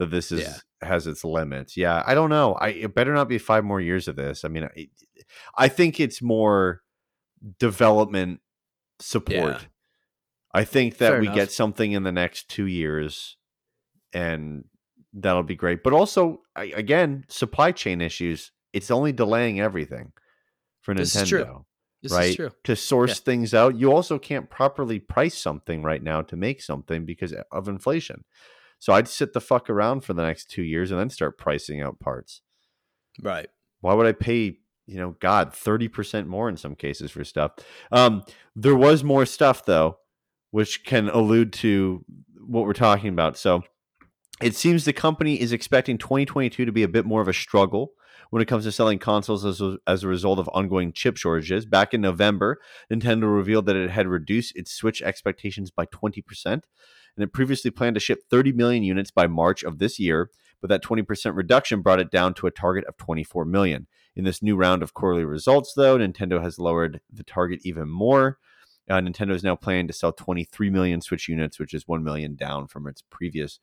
that 0.01 0.11
this 0.11 0.33
is 0.33 0.41
Yeah. 0.41 0.57
Has 0.83 1.07
its 1.07 1.25
limits. 1.25 1.77
Yeah, 1.77 2.03
I 2.07 2.15
don't 2.15 2.31
know. 2.31 2.55
I 2.55 2.69
it 2.69 2.95
better 2.95 3.13
not 3.13 3.29
be 3.29 3.39
five 3.39 3.65
more 3.65 3.81
years 3.81 4.09
of 4.09 4.17
this. 4.17 4.45
I 4.45 4.49
mean, 4.49 4.65
I, 4.65 4.89
I 5.57 5.69
think 5.69 6.01
it's 6.01 6.23
more 6.23 6.81
development 7.59 8.41
support. 8.99 9.53
Yeah. 9.53 9.61
I 10.53 10.65
think 10.65 10.99
that 10.99 11.11
Fair 11.11 11.21
we 11.21 11.27
enough. 11.27 11.37
get 11.37 11.53
something 11.53 11.93
in 11.93 12.03
the 12.03 12.13
next 12.13 12.49
two 12.49 12.67
years, 12.67 13.37
and 14.13 14.65
that'll 15.13 15.43
be 15.43 15.55
great. 15.55 15.83
But 15.83 15.93
also, 15.93 16.43
I, 16.57 16.73
again, 16.75 17.25
supply 17.29 17.73
chain 17.73 18.01
issues. 18.01 18.53
It's 18.73 18.91
only 18.91 19.13
delaying 19.13 19.61
everything 19.61 20.13
for 20.81 20.95
This 20.95 21.15
Nintendo 21.15 21.23
is 21.23 21.29
true. 21.29 21.65
This 22.03 22.13
right? 22.13 22.31
is 22.31 22.37
true. 22.37 22.51
To 22.65 22.77
source 22.77 23.21
things 23.21 23.53
out. 23.53 23.77
You 23.77 23.93
also 23.93 24.19
can't 24.19 24.49
properly 24.49 24.99
price 24.99 25.37
something 25.37 25.83
right 25.83 26.03
now 26.03 26.23
to 26.23 26.37
make 26.37 26.63
something 26.63 27.05
because 27.05 27.35
of 27.53 27.69
inflation. 27.69 28.25
So 28.81 28.95
I'd 28.95 29.07
sit 29.07 29.35
the 29.35 29.41
fuck 29.41 29.71
around 29.71 30.01
for 30.01 30.15
the 30.15 30.25
next 30.25 30.51
two 30.51 30.63
years 30.63 30.91
and 30.91 30.99
then 30.99 31.11
start 31.11 31.39
pricing 31.39 31.81
out 31.81 32.01
parts. 32.01 32.41
Right. 33.23 33.49
Why 33.81 33.95
would 33.95 34.07
I 34.07 34.13
pay, 34.13 34.57
you 34.87 34.97
know, 34.97 35.17
God, 35.21 35.53
30% 35.53 36.27
more 36.27 36.49
in 36.49 36.57
some 36.57 36.75
cases 36.75 37.11
for 37.11 37.23
stuff? 37.23 37.53
Um, 37.93 38.25
there 38.57 38.75
was 38.75 39.05
more 39.05 39.27
stuff 39.27 39.65
though, 39.65 39.99
which 40.51 40.85
can 40.85 41.09
allude 41.11 41.53
to 41.55 42.05
what 42.47 42.65
we're 42.65 42.73
talking 42.73 43.11
about. 43.11 43.37
So 43.37 43.63
it 44.43 44.57
seems 44.57 44.85
the 44.85 44.93
company 44.95 45.39
is 45.39 45.53
expecting 45.53 45.99
2022 45.99 46.65
to 46.65 46.73
be 46.73 46.83
a 46.83 46.89
bit 46.89 47.05
more 47.05 47.21
of 47.21 47.29
a 47.29 47.35
struggle 47.35 47.93
when 48.31 48.41
it 48.41 48.47
comes 48.47 48.65
to 48.65 48.73
selling 48.73 48.99
consoles 48.99 49.45
as 49.45 49.61
a, 49.61 49.77
as 49.87 50.03
a 50.03 50.09
result 50.09 50.39
of 50.39 50.49
ongoing 50.55 50.93
chip 50.93 51.17
shortages. 51.17 51.67
Back 51.67 51.93
in 51.93 52.01
November, 52.01 52.59
Nintendo 52.91 53.35
revealed 53.35 53.67
that 53.67 53.77
it 53.77 53.91
had 53.91 54.07
reduced 54.07 54.57
its 54.57 54.73
Switch 54.73 55.03
expectations 55.03 55.71
by 55.71 55.85
20%, 55.87 56.63
and 57.21 57.29
it 57.29 57.35
previously 57.35 57.71
planned 57.71 57.97
to 57.97 58.01
ship 58.01 58.23
30 58.31 58.53
million 58.53 58.83
units 58.83 59.11
by 59.11 59.27
March 59.27 59.63
of 59.63 59.79
this 59.79 59.99
year, 59.99 60.31
but 60.63 60.69
that 60.71 60.83
20% 60.83 61.37
reduction 61.37 61.83
brought 61.83 62.01
it 62.01 62.11
down 62.11 62.33
to 62.33 62.47
a 62.47 62.51
target 62.51 62.85
of 62.87 62.97
24 62.97 63.45
million. 63.45 63.87
In 64.17 64.25
this 64.25 64.43
new 64.43 64.57
round 64.57 64.83
of 64.83 64.95
quarterly 64.95 65.27
results, 65.27 65.75
though, 65.77 65.99
Nintendo 65.99 66.43
has 66.43 66.59
lowered 66.59 67.03
the 67.13 67.23
target 67.23 67.61
even 67.63 67.91
more. 67.91 68.39
Uh, 68.89 68.95
Nintendo 68.95 69.35
is 69.35 69.45
now 69.45 69.55
planning 69.55 69.87
to 69.87 69.93
sell 69.93 70.13
23 70.13 70.71
million 70.71 71.03
Switch 71.03 71.29
units, 71.29 71.59
which 71.59 71.75
is 71.75 71.87
1 71.87 72.03
million 72.03 72.37
down 72.37 72.67
from 72.67 72.87
its 72.87 73.03
previous 73.03 73.61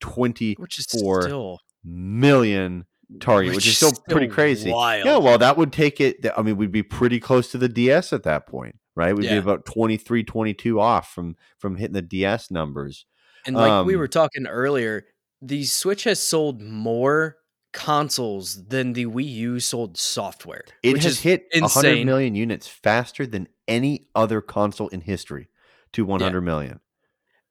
20 0.00 0.54
Which 0.54 0.80
is 0.80 0.86
still 0.86 1.60
million 1.84 2.84
target, 3.20 3.54
which, 3.54 3.66
is 3.68 3.76
still, 3.76 3.92
pretty 4.10 4.26
crazy. 4.26 4.72
Wild. 4.72 5.06
Yeah, 5.06 5.18
well, 5.18 5.38
that 5.38 5.56
would 5.56 5.72
take 5.72 6.00
it. 6.00 6.26
I 6.36 6.42
mean, 6.42 6.56
we'd 6.56 6.72
be 6.72 6.82
pretty 6.82 7.20
close 7.20 7.52
to 7.52 7.58
the 7.58 7.68
DS 7.68 8.12
at 8.12 8.24
that 8.24 8.48
point, 8.48 8.76
right? 8.98 9.16
We'd 9.16 9.28
be 9.30 9.36
about 9.38 9.64
23, 9.64 10.24
22 10.24 10.80
off 10.80 11.12
from 11.14 11.36
from 11.58 11.76
hitting 11.76 11.94
the 11.94 12.02
DS 12.02 12.50
numbers. 12.50 13.06
And 13.46 13.56
like 13.56 13.86
we 13.86 13.94
Um, 13.94 13.98
were 13.98 14.08
talking 14.08 14.46
earlier, 14.46 15.06
the 15.40 15.64
Switch 15.64 16.04
has 16.04 16.20
sold 16.20 16.60
more 16.60 17.36
consoles 17.72 18.66
than 18.66 18.92
the 18.94 19.06
Wii 19.06 19.28
U 19.32 19.60
sold 19.60 19.96
software. 19.96 20.64
It 20.82 20.98
has 21.02 21.20
hit 21.20 21.46
100 21.60 21.90
insane. 21.90 22.06
million 22.06 22.34
units 22.34 22.66
faster 22.66 23.26
than 23.26 23.48
any 23.68 24.08
other 24.14 24.40
console 24.40 24.88
in 24.88 25.00
history 25.02 25.48
to 25.92 26.04
100 26.04 26.40
million. 26.42 26.80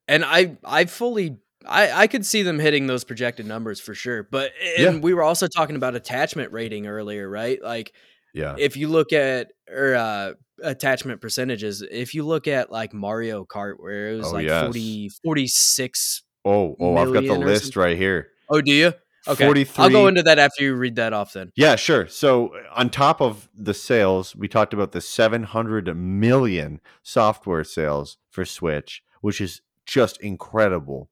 and 0.08 0.24
I 0.26 0.58
I 0.64 0.86
fully 0.86 1.38
I 1.66 1.91
I 2.04 2.08
could 2.08 2.26
see 2.26 2.41
them 2.43 2.60
hitting 2.60 2.88
those 2.88 3.04
projected 3.04 3.45
numbers 3.45 3.80
for 3.80 3.93
sure. 3.93 4.24
But 4.24 4.52
and 4.78 4.95
Yeah. 4.95 5.00
we 5.02 5.14
were 5.14 5.24
also 5.24 5.48
talking 5.48 5.76
about 5.76 5.95
attachment 5.95 6.52
rating 6.52 6.88
earlier, 6.88 7.30
right? 7.30 7.62
Like 7.62 7.93
Yeah. 8.38 8.56
if 8.58 8.78
you 8.78 8.88
look 8.88 9.12
at 9.14 9.52
or 9.70 9.96
uh 9.96 10.34
attachment 10.64 11.22
percentages, 11.22 11.84
if 11.90 12.14
you 12.14 12.24
look 12.24 12.48
at 12.48 12.72
like 12.72 12.94
Mario 12.94 13.46
Kart 13.46 13.76
where 13.78 14.14
it 14.14 14.18
was 14.18 14.28
Oh, 14.28 14.32
like 14.32 14.48
yes. 14.48 14.64
forty 14.64 15.10
forty 15.24 15.48
six. 15.48 16.22
46 16.22 16.24
Oh, 16.46 16.76
oh, 16.80 16.96
I've 16.96 17.12
got 17.14 17.24
the 17.26 17.34
list 17.34 17.66
something. 17.74 17.82
right 17.82 17.98
here. 17.98 18.30
Oh, 18.50 18.62
do 18.62 18.72
you? 18.72 18.94
Okay. 19.28 19.44
43 19.46 19.84
I'll 19.84 19.90
go 19.90 20.08
into 20.08 20.24
that 20.24 20.40
after 20.40 20.64
you 20.64 20.74
read 20.76 20.96
that 20.96 21.12
off 21.12 21.34
then. 21.34 21.52
Yeah, 21.58 21.76
sure. 21.76 22.08
So 22.08 22.54
on 22.74 22.90
top 22.90 23.22
of 23.22 23.50
the 23.54 23.74
sales, 23.74 24.34
we 24.34 24.48
talked 24.48 24.74
about 24.74 24.94
the 24.94 25.02
700 25.02 25.94
million 25.98 26.80
software 27.04 27.66
sales 27.66 28.16
for 28.30 28.46
Switch, 28.46 29.04
which 29.20 29.42
is 29.42 29.60
just 29.86 30.22
incredible. 30.22 31.10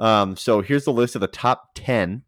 Um, 0.00 0.34
so 0.36 0.60
here's 0.62 0.84
the 0.84 0.92
list 0.92 1.14
of 1.14 1.20
the 1.20 1.28
top 1.28 1.70
10 1.76 2.24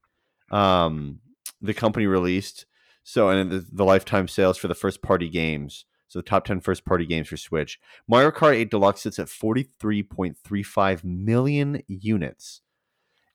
um, 0.53 1.19
the 1.61 1.75
company 1.75 2.07
released. 2.07 2.67
So 3.09 3.29
and 3.29 3.53
the, 3.53 3.65
the 3.73 3.85
lifetime 3.85 4.27
sales 4.27 4.59
for 4.59 4.67
the 4.67 4.75
first 4.75 5.01
party 5.01 5.29
games. 5.29 5.85
So 6.09 6.19
the 6.19 6.25
top 6.25 6.45
10 6.45 6.61
first 6.61 6.85
party 6.85 7.07
games 7.07 7.29
for 7.29 7.37
Switch. 7.37 7.79
Mario 8.09 8.33
Kart 8.33 8.57
8 8.57 8.69
Deluxe 8.69 9.03
sits 9.03 9.21
at 9.21 9.29
43.35 9.29 11.05
million 11.05 11.83
units. 11.87 12.63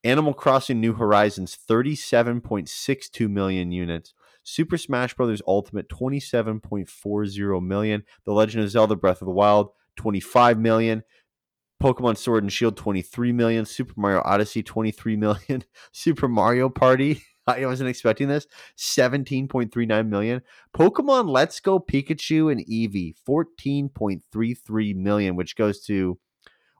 Animal 0.03 0.33
Crossing 0.33 0.81
New 0.81 0.91
Horizons 0.95 1.57
37.62 1.69 3.29
million 3.29 3.71
units. 3.71 4.13
Super 4.43 4.77
Smash 4.77 5.13
Bros. 5.13 5.41
Ultimate 5.47 5.87
27.40 5.87 7.65
million. 7.65 8.03
The 8.25 8.33
Legend 8.33 8.65
of 8.65 8.69
Zelda 8.71 8.97
Breath 8.97 9.21
of 9.21 9.25
the 9.25 9.31
Wild 9.31 9.69
25 9.95 10.59
million. 10.59 11.03
Pokemon 11.81 12.17
Sword 12.17 12.43
and 12.43 12.51
Shield 12.51 12.75
23 12.75 13.31
million. 13.31 13.65
Super 13.65 13.93
Mario 13.95 14.21
Odyssey 14.25 14.63
23 14.63 15.15
million. 15.15 15.63
Super 15.93 16.27
Mario 16.27 16.67
Party. 16.67 17.23
I 17.47 17.65
wasn't 17.65 17.89
expecting 17.89 18.27
this. 18.27 18.47
17.39 18.77 20.07
million. 20.07 20.41
Pokemon 20.75 21.29
Let's 21.29 21.59
Go 21.59 21.79
Pikachu 21.79 22.51
and 22.51 22.65
Eevee 22.67 23.13
14.33 23.27 24.95
million, 24.95 25.35
which 25.35 25.55
goes 25.55 25.83
to 25.85 26.19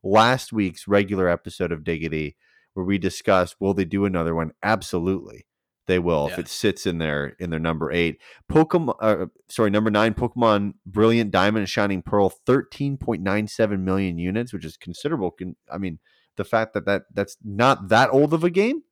last 0.04 0.52
week's 0.54 0.88
regular 0.88 1.28
episode 1.28 1.72
of 1.72 1.84
Diggity 1.84 2.36
where 2.74 2.86
we 2.86 2.98
discussed 2.98 3.56
will 3.60 3.74
they 3.74 3.86
do 3.86 4.06
another 4.06 4.34
one? 4.34 4.52
Absolutely. 4.64 5.46
They 5.88 6.00
will 6.00 6.28
if 6.28 6.40
it 6.40 6.48
sits 6.48 6.86
in 6.86 7.00
their 7.00 7.36
in 7.40 7.50
their 7.50 7.60
number 7.60 7.92
8. 7.92 8.18
Pokemon 8.50 8.96
uh, 9.02 9.26
sorry, 9.50 9.70
number 9.70 9.90
9 9.90 10.14
Pokemon 10.14 10.74
Brilliant 10.86 11.32
Diamond 11.32 11.62
and 11.62 11.70
Shining 11.70 12.02
Pearl 12.02 12.32
13.97 12.48 13.80
million 13.80 14.18
units, 14.18 14.54
which 14.54 14.64
is 14.64 14.78
considerable 14.78 15.32
con- 15.32 15.58
I 15.72 15.78
mean, 15.78 16.00
the 16.38 16.46
fact 16.46 16.74
that, 16.76 16.86
that 16.86 17.04
that's 17.14 17.36
not 17.44 17.90
that 17.90 18.10
old 18.12 18.34
of 18.34 18.44
a 18.44 18.50
game, 18.50 18.84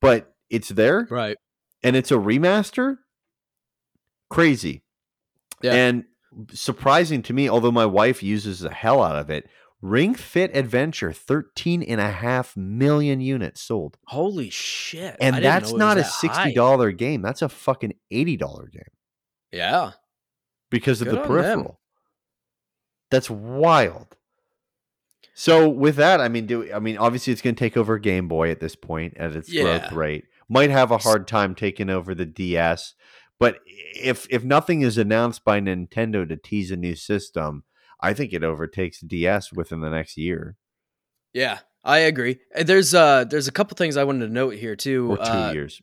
but 0.00 0.33
it's 0.50 0.68
there 0.68 1.06
Right. 1.10 1.36
and 1.82 1.96
it's 1.96 2.10
a 2.10 2.14
remaster. 2.16 2.98
Crazy. 4.30 4.82
Yeah. 5.62 5.74
And 5.74 6.04
surprising 6.52 7.22
to 7.22 7.32
me, 7.32 7.48
although 7.48 7.70
my 7.72 7.86
wife 7.86 8.22
uses 8.22 8.60
the 8.60 8.70
hell 8.70 9.02
out 9.02 9.16
of 9.16 9.30
it, 9.30 9.48
Ring 9.80 10.14
Fit 10.14 10.50
Adventure, 10.56 11.12
13 11.12 11.82
and 11.82 12.00
a 12.00 12.10
half 12.10 12.56
million 12.56 13.20
units 13.20 13.60
sold. 13.60 13.98
Holy 14.06 14.48
shit. 14.50 15.16
And 15.20 15.44
that's 15.44 15.72
not 15.72 15.98
a 15.98 16.00
that 16.00 16.10
$60 16.54 16.96
game. 16.96 17.20
That's 17.22 17.42
a 17.42 17.48
fucking 17.50 17.92
$80 18.10 18.38
game 18.72 18.82
Yeah. 19.52 19.92
because 20.70 21.02
of 21.02 21.08
the 21.08 21.20
peripheral. 21.20 21.62
them. 21.64 21.72
That's 23.10 23.28
wild. 23.30 24.16
So 25.34 25.68
with 25.68 25.96
that, 25.96 26.20
I 26.20 26.28
mean, 26.28 26.46
do 26.46 26.72
I 26.72 26.78
mean 26.78 26.96
obviously 26.96 27.32
it's 27.32 27.42
going 27.42 27.54
to 27.54 27.58
take 27.58 27.76
over 27.76 27.98
Game 27.98 28.28
Boy 28.28 28.50
at 28.50 28.60
this 28.60 28.74
point 28.76 29.16
at 29.16 29.34
its 29.36 29.52
growth 29.52 29.92
rate. 29.92 30.24
Might 30.48 30.70
have 30.70 30.90
a 30.90 30.98
hard 30.98 31.26
time 31.26 31.54
taking 31.54 31.88
over 31.90 32.14
the 32.14 32.26
DS, 32.26 32.94
but 33.38 33.58
if 33.66 34.26
if 34.30 34.44
nothing 34.44 34.82
is 34.82 34.98
announced 34.98 35.44
by 35.44 35.60
Nintendo 35.60 36.28
to 36.28 36.36
tease 36.36 36.70
a 36.70 36.76
new 36.76 36.94
system, 36.94 37.64
I 38.00 38.12
think 38.14 38.32
it 38.32 38.44
overtakes 38.44 39.00
DS 39.00 39.52
within 39.52 39.80
the 39.80 39.90
next 39.90 40.16
year 40.16 40.56
Yeah. 41.32 41.58
I 41.86 41.98
agree. 41.98 42.38
There's 42.58 42.94
uh 42.94 43.24
there's 43.24 43.46
a 43.48 43.52
couple 43.52 43.74
things 43.76 43.96
I 43.98 44.04
wanted 44.04 44.26
to 44.26 44.32
note 44.32 44.54
here 44.54 44.74
too. 44.76 45.10
or 45.12 45.16
two 45.18 45.22
Uh, 45.22 45.52
years. 45.52 45.82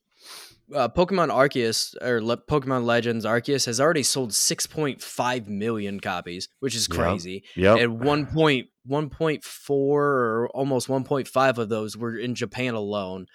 Uh, 0.74 0.90
Pokemon 0.90 1.30
Arceus 1.30 1.96
or 2.02 2.22
Le- 2.22 2.38
Pokemon 2.38 2.86
Legends 2.86 3.26
Arceus 3.26 3.66
has 3.66 3.80
already 3.80 4.04
sold 4.04 4.32
6.5 4.32 5.48
million 5.48 6.00
copies, 6.00 6.50
which 6.60 6.76
is 6.76 6.88
crazy. 6.88 7.44
Yep. 7.56 7.80
And 7.80 8.00
1.1.4 8.00 9.70
or 9.70 10.50
almost 10.54 10.88
1.5 10.88 11.58
of 11.58 11.70
those 11.70 11.98
were 11.98 12.18
in 12.18 12.36
Japan 12.36 12.74
alone. 12.74 13.28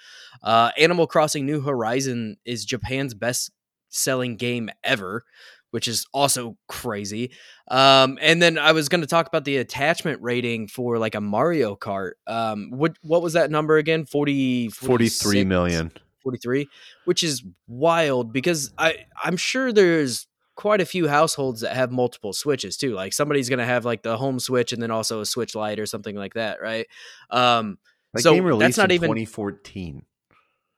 Uh, 0.43 0.71
Animal 0.77 1.07
Crossing 1.07 1.47
New 1.47 1.61
Horizon 1.61 2.37
is 2.45 2.65
Japan's 2.65 3.15
best 3.15 3.51
selling 3.89 4.37
game 4.37 4.71
ever, 4.85 5.25
which 5.71 5.89
is 5.89 6.07
also 6.13 6.57
crazy. 6.69 7.33
Um, 7.69 8.19
and 8.21 8.41
then 8.41 8.59
I 8.59 8.73
was 8.73 8.89
going 8.89 9.01
to 9.01 9.07
talk 9.07 9.27
about 9.27 9.45
the 9.45 9.59
attachment 9.59 10.23
rating 10.23 10.69
for 10.69 10.99
like 10.99 11.15
a 11.15 11.21
Mario 11.21 11.77
Kart. 11.77 12.13
Um, 12.27 12.71
what 12.71 12.97
what 13.03 13.23
was 13.23 13.35
that 13.35 13.51
number 13.51 13.77
again? 13.77 14.05
40, 14.05 14.69
43 14.69 14.87
46? 14.87 15.49
million. 15.49 15.93
43 16.27 16.69
which 17.05 17.23
is 17.23 17.45
wild 17.69 18.33
because 18.33 18.73
i 18.79 18.97
i'm 19.23 19.37
sure 19.37 19.73
there's 19.73 20.27
quite 20.57 20.81
a 20.81 20.87
few 20.87 21.07
households 21.07 21.61
that 21.61 21.77
have 21.77 21.93
multiple 21.93 22.33
switches 22.33 22.77
too 22.77 22.95
like 22.95 23.13
somebody's 23.13 23.49
gonna 23.49 23.65
have 23.65 23.85
like 23.85 24.03
the 24.03 24.17
home 24.17 24.41
switch 24.41 24.73
and 24.73 24.83
then 24.83 24.91
also 24.91 25.21
a 25.21 25.27
switch 25.27 25.55
Lite 25.55 25.79
or 25.79 25.87
something 25.87 26.17
like 26.17 26.35
that 26.35 26.61
right 26.61 26.87
um 27.31 27.79
That 28.15 28.23
so 28.23 28.35
game 28.35 28.45
released 28.45 28.77
that's 28.77 28.79
not 28.79 28.91
in 28.91 28.95
even 28.97 29.09
2014. 29.09 30.03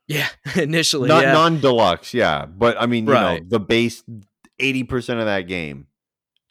yeah 0.09 0.29
initially 0.57 1.09
Not 1.09 1.23
yeah 1.25 1.33
non 1.33 1.61
deluxe, 1.61 2.13
yeah. 2.13 2.45
But 2.47 2.77
I 2.81 2.87
mean, 2.87 3.07
you 3.07 3.13
Right. 3.13 3.43
know, 3.43 3.49
the 3.49 3.61
base 3.61 4.03
80% 4.59 5.21
of 5.21 5.27
that 5.27 5.43
game 5.43 5.87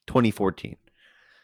2014. 0.08 0.78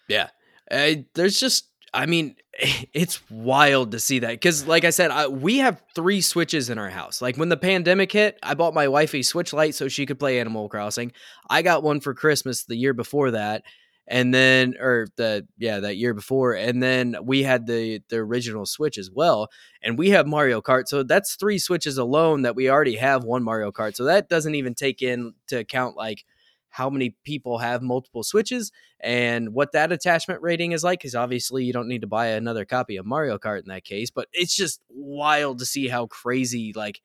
Yeah. 0.08 0.30
Uh, 0.72 1.04
there's 1.16 1.40
just, 1.40 1.68
I 1.94 2.06
mean, 2.06 2.36
it's 2.94 3.20
wild 3.32 3.92
to 3.92 4.00
see 4.00 4.20
that 4.20 4.30
because, 4.30 4.68
like 4.68 4.86
I 4.86 4.92
said, 4.92 5.12
I, 5.12 5.28
we 5.28 5.58
have 5.60 5.82
three 5.96 6.22
switches 6.22 6.70
in 6.70 6.78
our 6.78 6.90
house. 6.90 7.22
Like 7.22 7.38
when 7.38 7.50
the 7.50 7.58
pandemic 7.58 8.12
hit, 8.12 8.38
I 8.44 8.54
bought 8.54 8.74
my 8.74 8.88
wife 8.88 9.16
a 9.16 9.24
Switch 9.24 9.54
Lite 9.54 9.76
so 9.76 9.88
she 9.88 10.06
could 10.06 10.20
play 10.20 10.40
Animal 10.40 10.70
Crossing. 10.70 11.12
I 11.50 11.62
got 11.62 11.84
one 11.84 12.00
for 12.00 12.14
Christmas 12.14 12.66
the 12.66 12.76
year 12.76 12.94
before 12.94 13.32
that, 13.32 13.64
and 14.08 14.32
then, 14.32 14.76
or 14.80 15.08
the 15.16 15.48
yeah, 15.58 15.80
that 15.80 15.98
year 15.98 16.14
before, 16.14 16.54
and 16.54 16.82
then 16.82 17.16
we 17.24 17.42
had 17.42 17.66
the 17.66 18.02
the 18.10 18.18
original 18.18 18.68
Switch 18.68 19.00
as 19.00 19.10
well, 19.10 19.50
and 19.82 19.98
we 19.98 20.12
have 20.12 20.28
Mario 20.28 20.62
Kart. 20.62 20.88
So 20.88 21.02
that's 21.02 21.36
three 21.36 21.58
Switches 21.58 21.98
alone 21.98 22.44
that 22.44 22.56
we 22.56 22.70
already 22.70 22.98
have 22.98 23.24
one 23.24 23.44
Mario 23.44 23.72
Kart. 23.72 23.96
So 23.96 24.04
that 24.04 24.30
doesn't 24.30 24.56
even 24.56 24.76
take 24.76 25.02
into 25.02 25.34
account 25.58 25.96
like 25.96 26.24
how 26.74 26.90
many 26.90 27.16
people 27.24 27.60
have 27.60 27.84
multiple 27.84 28.24
switches 28.24 28.72
and 29.00 29.54
what 29.54 29.74
that 29.74 29.92
attachment 29.92 30.42
rating 30.42 30.72
is 30.72 30.84
like 30.84 31.00
because 31.00 31.14
obviously 31.14 31.64
you 31.64 31.72
don't 31.72 31.88
need 31.88 32.02
to 32.02 32.08
buy 32.08 32.28
another 32.30 32.66
copy 32.66 32.98
of 32.98 33.06
mario 33.06 33.38
kart 33.38 33.60
in 33.62 33.68
that 33.68 33.84
case 33.84 34.10
but 34.10 34.28
it's 34.34 34.56
just 34.56 34.82
wild 34.90 35.60
to 35.60 35.66
see 35.68 35.88
how 35.88 36.08
crazy 36.08 36.74
like 36.76 37.00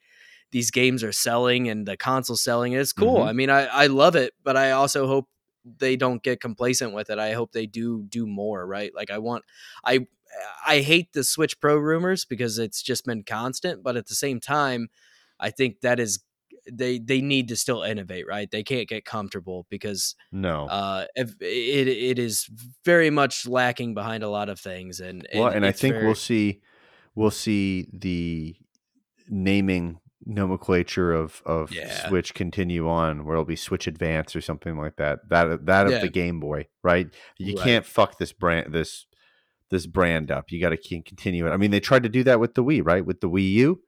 these 0.53 0.71
games 0.71 1.05
are 1.05 1.13
selling 1.13 1.69
and 1.69 1.87
the 1.87 1.99
console 1.99 2.37
selling 2.37 2.73
it's 2.73 2.95
cool. 2.95 3.19
Mhm. 3.19 3.27
i 3.29 3.33
mean 3.35 3.51
I, 3.51 3.67
I 3.67 3.87
love 3.89 4.17
it 4.17 4.33
but 4.43 4.57
i 4.57 4.71
also 4.71 5.07
hope 5.07 5.29
they 5.79 5.97
don't 5.97 6.23
get 6.23 6.41
complacent 6.41 6.95
with 6.95 7.11
it. 7.11 7.19
I 7.19 7.33
hope 7.35 7.53
they 7.53 7.67
do 7.67 8.05
do 8.09 8.27
more 8.27 8.67
right? 8.67 8.91
Like 8.95 9.11
i 9.11 9.19
want 9.19 9.45
i 9.85 10.07
i 10.67 10.81
hate 10.81 11.13
the 11.13 11.25
switch 11.25 11.61
pro 11.61 11.77
rumors 11.77 12.25
because 12.25 12.59
it's 12.59 12.81
just 12.81 13.05
been 13.05 13.23
constant 13.23 13.83
but 13.83 13.97
at 13.97 14.07
the 14.07 14.15
same 14.15 14.41
time 14.41 14.89
i 15.41 15.51
think 15.51 15.81
that 15.81 15.99
is 16.01 16.21
they 16.73 16.99
they 16.99 17.21
need 17.21 17.49
to 17.49 17.57
still 17.57 17.83
innovate 17.83 18.27
right 18.27 18.51
they 18.51 18.63
can't 18.63 18.89
get 18.89 19.05
comfortable 19.05 19.67
because 19.71 20.15
No. 20.33 20.67
uh 20.67 21.07
if- 21.15 21.35
it 21.41 21.89
it 21.89 22.19
is 22.19 22.49
very 22.85 23.11
much 23.11 23.47
lacking 23.47 23.95
behind 23.95 24.23
a 24.23 24.29
lot 24.29 24.49
of 24.49 24.59
things 24.61 25.01
and, 25.01 25.27
well, 25.35 25.49
and 25.49 25.65
I 25.67 25.73
think 25.73 25.95
very- 25.95 26.07
we'll 26.07 26.15
see 26.15 26.61
we'll 27.15 27.31
see 27.31 27.89
the 27.93 28.57
naming 29.29 29.99
nomenclature 30.27 31.13
of 31.13 31.43
of 31.47 31.73
Yeah. 31.73 32.09
Switch 32.09 32.35
continue 32.35 32.89
on, 32.89 33.25
where 33.25 33.35
it'll 33.35 33.45
be 33.45 33.57
Switch 33.57 33.87
Advance 33.87 34.37
or 34.37 34.41
something 34.41 34.77
like 34.77 34.97
that. 34.97 35.29
That 35.29 35.65
that 35.67 35.87
of 35.87 35.93
Yeah. 35.93 35.99
the 36.01 36.09
Game 36.09 36.39
Boy, 36.41 36.67
right? 36.83 37.09
You 37.39 37.55
Right. 37.57 37.65
can't 37.65 37.87
fuck 37.87 38.19
this 38.19 38.33
brand 38.33 38.73
this 38.75 39.07
this 39.71 39.87
brand 39.87 40.31
up. 40.31 40.51
You 40.51 40.61
got 40.61 40.71
to 40.71 40.77
continue 41.03 41.47
it. 41.47 41.51
I 41.51 41.59
mean, 41.59 41.71
they 41.71 41.81
tried 41.81 42.03
to 42.05 42.09
do 42.09 42.25
that 42.25 42.41
with 42.41 42.55
the 42.55 42.65
Wii, 42.65 42.83
right? 42.85 43.05
With 43.05 43.21
the 43.21 43.29
Wii 43.29 43.51
U, 43.53 43.83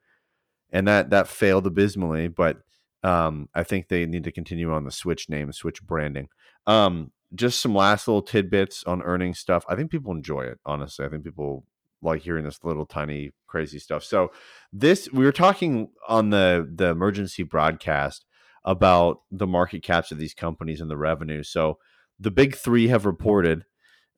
and 0.70 0.87
that 0.87 1.11
that 1.11 1.26
failed 1.28 1.66
abysmally. 1.66 2.28
But 2.28 2.59
um, 3.03 3.48
I 3.55 3.62
think 3.62 3.88
they 3.88 4.07
need 4.07 4.24
to 4.24 4.32
continue 4.32 4.72
on 4.72 4.84
the 4.84 4.90
Switch 4.90 5.28
name, 5.28 5.53
Switch 5.53 5.82
branding. 5.82 6.28
Um, 6.66 7.12
just 7.34 7.61
some 7.61 7.74
last 7.74 8.09
little 8.09 8.22
tidbits 8.22 8.84
on 8.84 9.03
earning 9.03 9.34
stuff. 9.34 9.64
I 9.68 9.76
think 9.76 9.90
people 9.90 10.12
enjoy 10.12 10.42
it. 10.42 10.59
Honestly, 10.66 11.05
I 11.05 11.09
think 11.09 11.24
people 11.24 11.64
like 12.03 12.22
hearing 12.22 12.44
this 12.44 12.61
little 12.64 12.86
tiny 12.86 13.30
crazy 13.46 13.78
stuff. 13.78 14.03
So 14.05 14.32
this 14.72 15.09
we 15.12 15.24
were 15.24 15.32
talking 15.32 15.90
on 16.09 16.30
the 16.30 16.68
the 16.72 16.86
emergency 16.86 17.42
broadcast 17.42 18.24
about 18.64 19.20
the 19.30 19.46
market 19.46 19.82
caps 19.82 20.12
of 20.12 20.18
these 20.18 20.34
companies 20.34 20.80
and 20.80 20.90
the 20.90 20.96
revenue. 20.96 21.42
So 21.42 21.78
the 22.18 22.30
big 22.30 22.55
three 22.57 22.88
have 22.88 23.07
reported, 23.07 23.64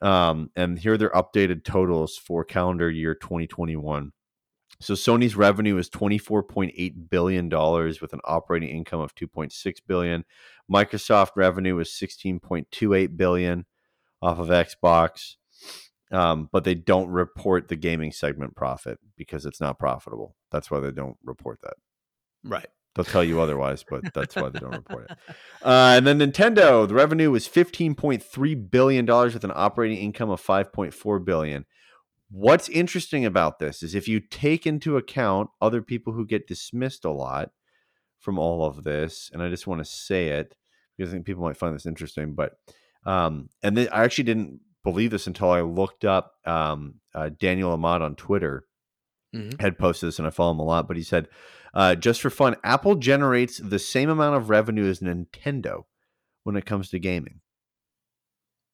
um, 0.01 0.51
and 0.57 0.79
here 0.79 0.95
are 0.95 0.99
their 0.99 1.11
updated 1.11 1.65
totals 1.65 2.17
for 2.17 2.45
calendar 2.45 2.91
year 2.91 3.15
2021. 3.15 4.13
So 4.83 4.95
Sony's 4.95 5.37
revenue 5.37 5.77
is 5.79 5.89
24.8 5.89 7.09
billion 7.09 7.49
dollars 7.49 8.01
with 8.01 8.13
an 8.13 8.21
operating 8.25 8.69
income 8.69 9.01
of 9.01 9.15
2.6 9.15 9.77
billion. 9.87 10.25
Microsoft 10.71 11.31
revenue 11.37 11.79
is 11.79 11.89
16.28 11.89 13.17
billion 13.17 13.67
off 14.21 14.39
of 14.39 14.49
Xbox. 14.49 15.37
Um, 16.11 16.51
but 16.53 16.65
they 16.65 16.75
don't 16.75 17.09
report 17.09 17.69
the 17.69 17.77
gaming 17.77 18.13
segment 18.13 18.55
profit 18.55 18.99
because 19.17 19.47
it's 19.47 19.63
not 19.63 19.79
profitable. 19.79 20.37
That's 20.51 20.71
why 20.71 20.81
they 20.81 20.91
don't 20.91 21.17
report 21.25 21.61
that. 21.63 21.75
right 22.45 22.67
They'll 22.95 23.05
tell 23.07 23.25
you 23.25 23.41
otherwise, 23.41 23.85
but 23.89 24.03
that's 24.15 24.37
why 24.37 24.51
they 24.51 24.59
don't 24.59 24.73
report 24.77 25.11
it. 25.11 25.17
Uh, 25.63 25.95
and 25.97 26.07
then 26.07 26.19
Nintendo, 26.19 26.87
the 26.87 26.95
revenue 26.95 27.31
was 27.31 27.47
fifteen 27.47 27.95
point 27.95 28.23
three 28.23 28.55
billion 28.55 29.07
dollars 29.07 29.33
with 29.33 29.45
an 29.45 29.53
operating 29.55 29.99
income 29.99 30.29
of 30.29 30.41
five 30.41 30.73
point 30.73 30.93
four 30.93 31.19
billion. 31.19 31.65
What's 32.33 32.69
interesting 32.71 33.27
about 33.27 33.59
this 33.59 33.83
is 33.83 33.95
if 33.95 34.09
you 34.09 34.19
take 34.19 34.67
into 34.67 34.97
account 34.97 35.51
other 35.61 35.83
people 35.83 36.15
who 36.15 36.25
get 36.27 36.47
dismissed 36.49 37.05
a 37.05 37.11
lot 37.11 37.51
from 38.19 38.39
all 38.39 38.65
of 38.65 38.85
this, 38.85 39.31
and 39.33 39.43
I 39.43 39.51
just 39.51 39.67
want 39.67 39.81
to 39.81 39.85
say 39.85 40.29
it 40.29 40.57
because 40.97 41.11
I 41.11 41.15
think 41.15 41.27
people 41.27 41.43
might 41.43 41.59
find 41.59 41.75
this 41.75 41.85
interesting, 41.87 42.35
but 42.35 42.55
um, 43.05 43.51
and 43.63 43.77
then 43.77 43.89
I 43.93 44.03
actually 44.05 44.25
didn't 44.25 44.61
believe 44.83 45.11
this 45.11 45.27
until 45.27 45.51
I 45.51 45.61
looked 45.61 46.07
up 46.07 46.33
um, 46.47 46.95
uh, 47.15 47.29
Daniel 47.39 47.73
Ahmad 47.73 48.01
on 48.03 48.17
Twitter 48.17 48.65
Mhm. 49.35 49.61
had 49.61 49.79
posted 49.79 50.09
this 50.09 50.19
and 50.19 50.27
I 50.27 50.31
follow 50.31 50.53
him 50.53 50.59
a 50.61 50.65
lot, 50.65 50.89
but 50.89 50.97
he 50.97 51.03
said, 51.03 51.29
uh, 51.75 51.95
just 51.95 52.21
for 52.21 52.31
fun, 52.31 52.57
Apple 52.65 52.95
generates 52.97 53.59
the 53.59 53.79
same 53.79 54.09
amount 54.11 54.37
of 54.37 54.49
revenue 54.51 54.89
as 54.89 55.01
Nintendo 55.01 55.85
when 56.45 56.57
it 56.57 56.67
comes 56.67 56.89
to 56.91 56.99
gaming. 56.99 57.41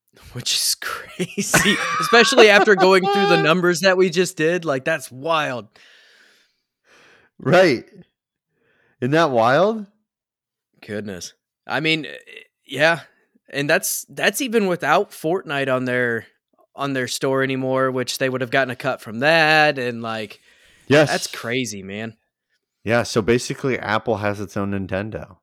which 0.33 0.55
is 0.55 0.75
crazy 0.81 1.77
especially 2.01 2.49
after 2.51 2.75
going 2.75 3.03
through 3.05 3.27
the 3.29 3.43
numbers 3.43 3.81
that 3.81 3.97
we 3.97 4.11
just 4.11 4.37
did 4.37 4.65
like 4.65 4.85
that's 4.85 5.11
wild 5.11 5.69
Right. 7.41 7.85
Isn't 9.01 9.13
that 9.13 9.31
wild? 9.31 9.87
goodness 10.81 11.35
i 11.67 11.81
mean 11.81 12.07
eh, 12.07 12.17
yeah 12.65 13.01
and 13.51 13.69
that's 13.69 14.07
that's 14.09 14.41
even 14.41 14.69
without 14.69 15.11
fortnite 15.11 15.73
on 15.73 15.85
their 15.87 16.25
on 16.77 16.93
their 16.93 17.09
store 17.09 17.43
anymore 17.43 17.91
which 17.91 18.19
they 18.19 18.29
would 18.29 18.41
have 18.41 18.51
gotten 18.53 18.71
a 18.71 18.77
cut 18.77 19.01
from 19.01 19.19
that 19.21 19.77
and 19.79 20.03
like 20.03 20.41
Yes. 20.87 21.11
that's 21.11 21.27
crazy 21.27 21.83
man 21.83 22.17
Yeah. 22.85 23.03
So 23.03 23.21
basically, 23.21 23.77
Apple 23.79 24.19
has 24.19 24.41
its 24.41 24.57
own 24.57 24.71
Nintendo, 24.71 25.37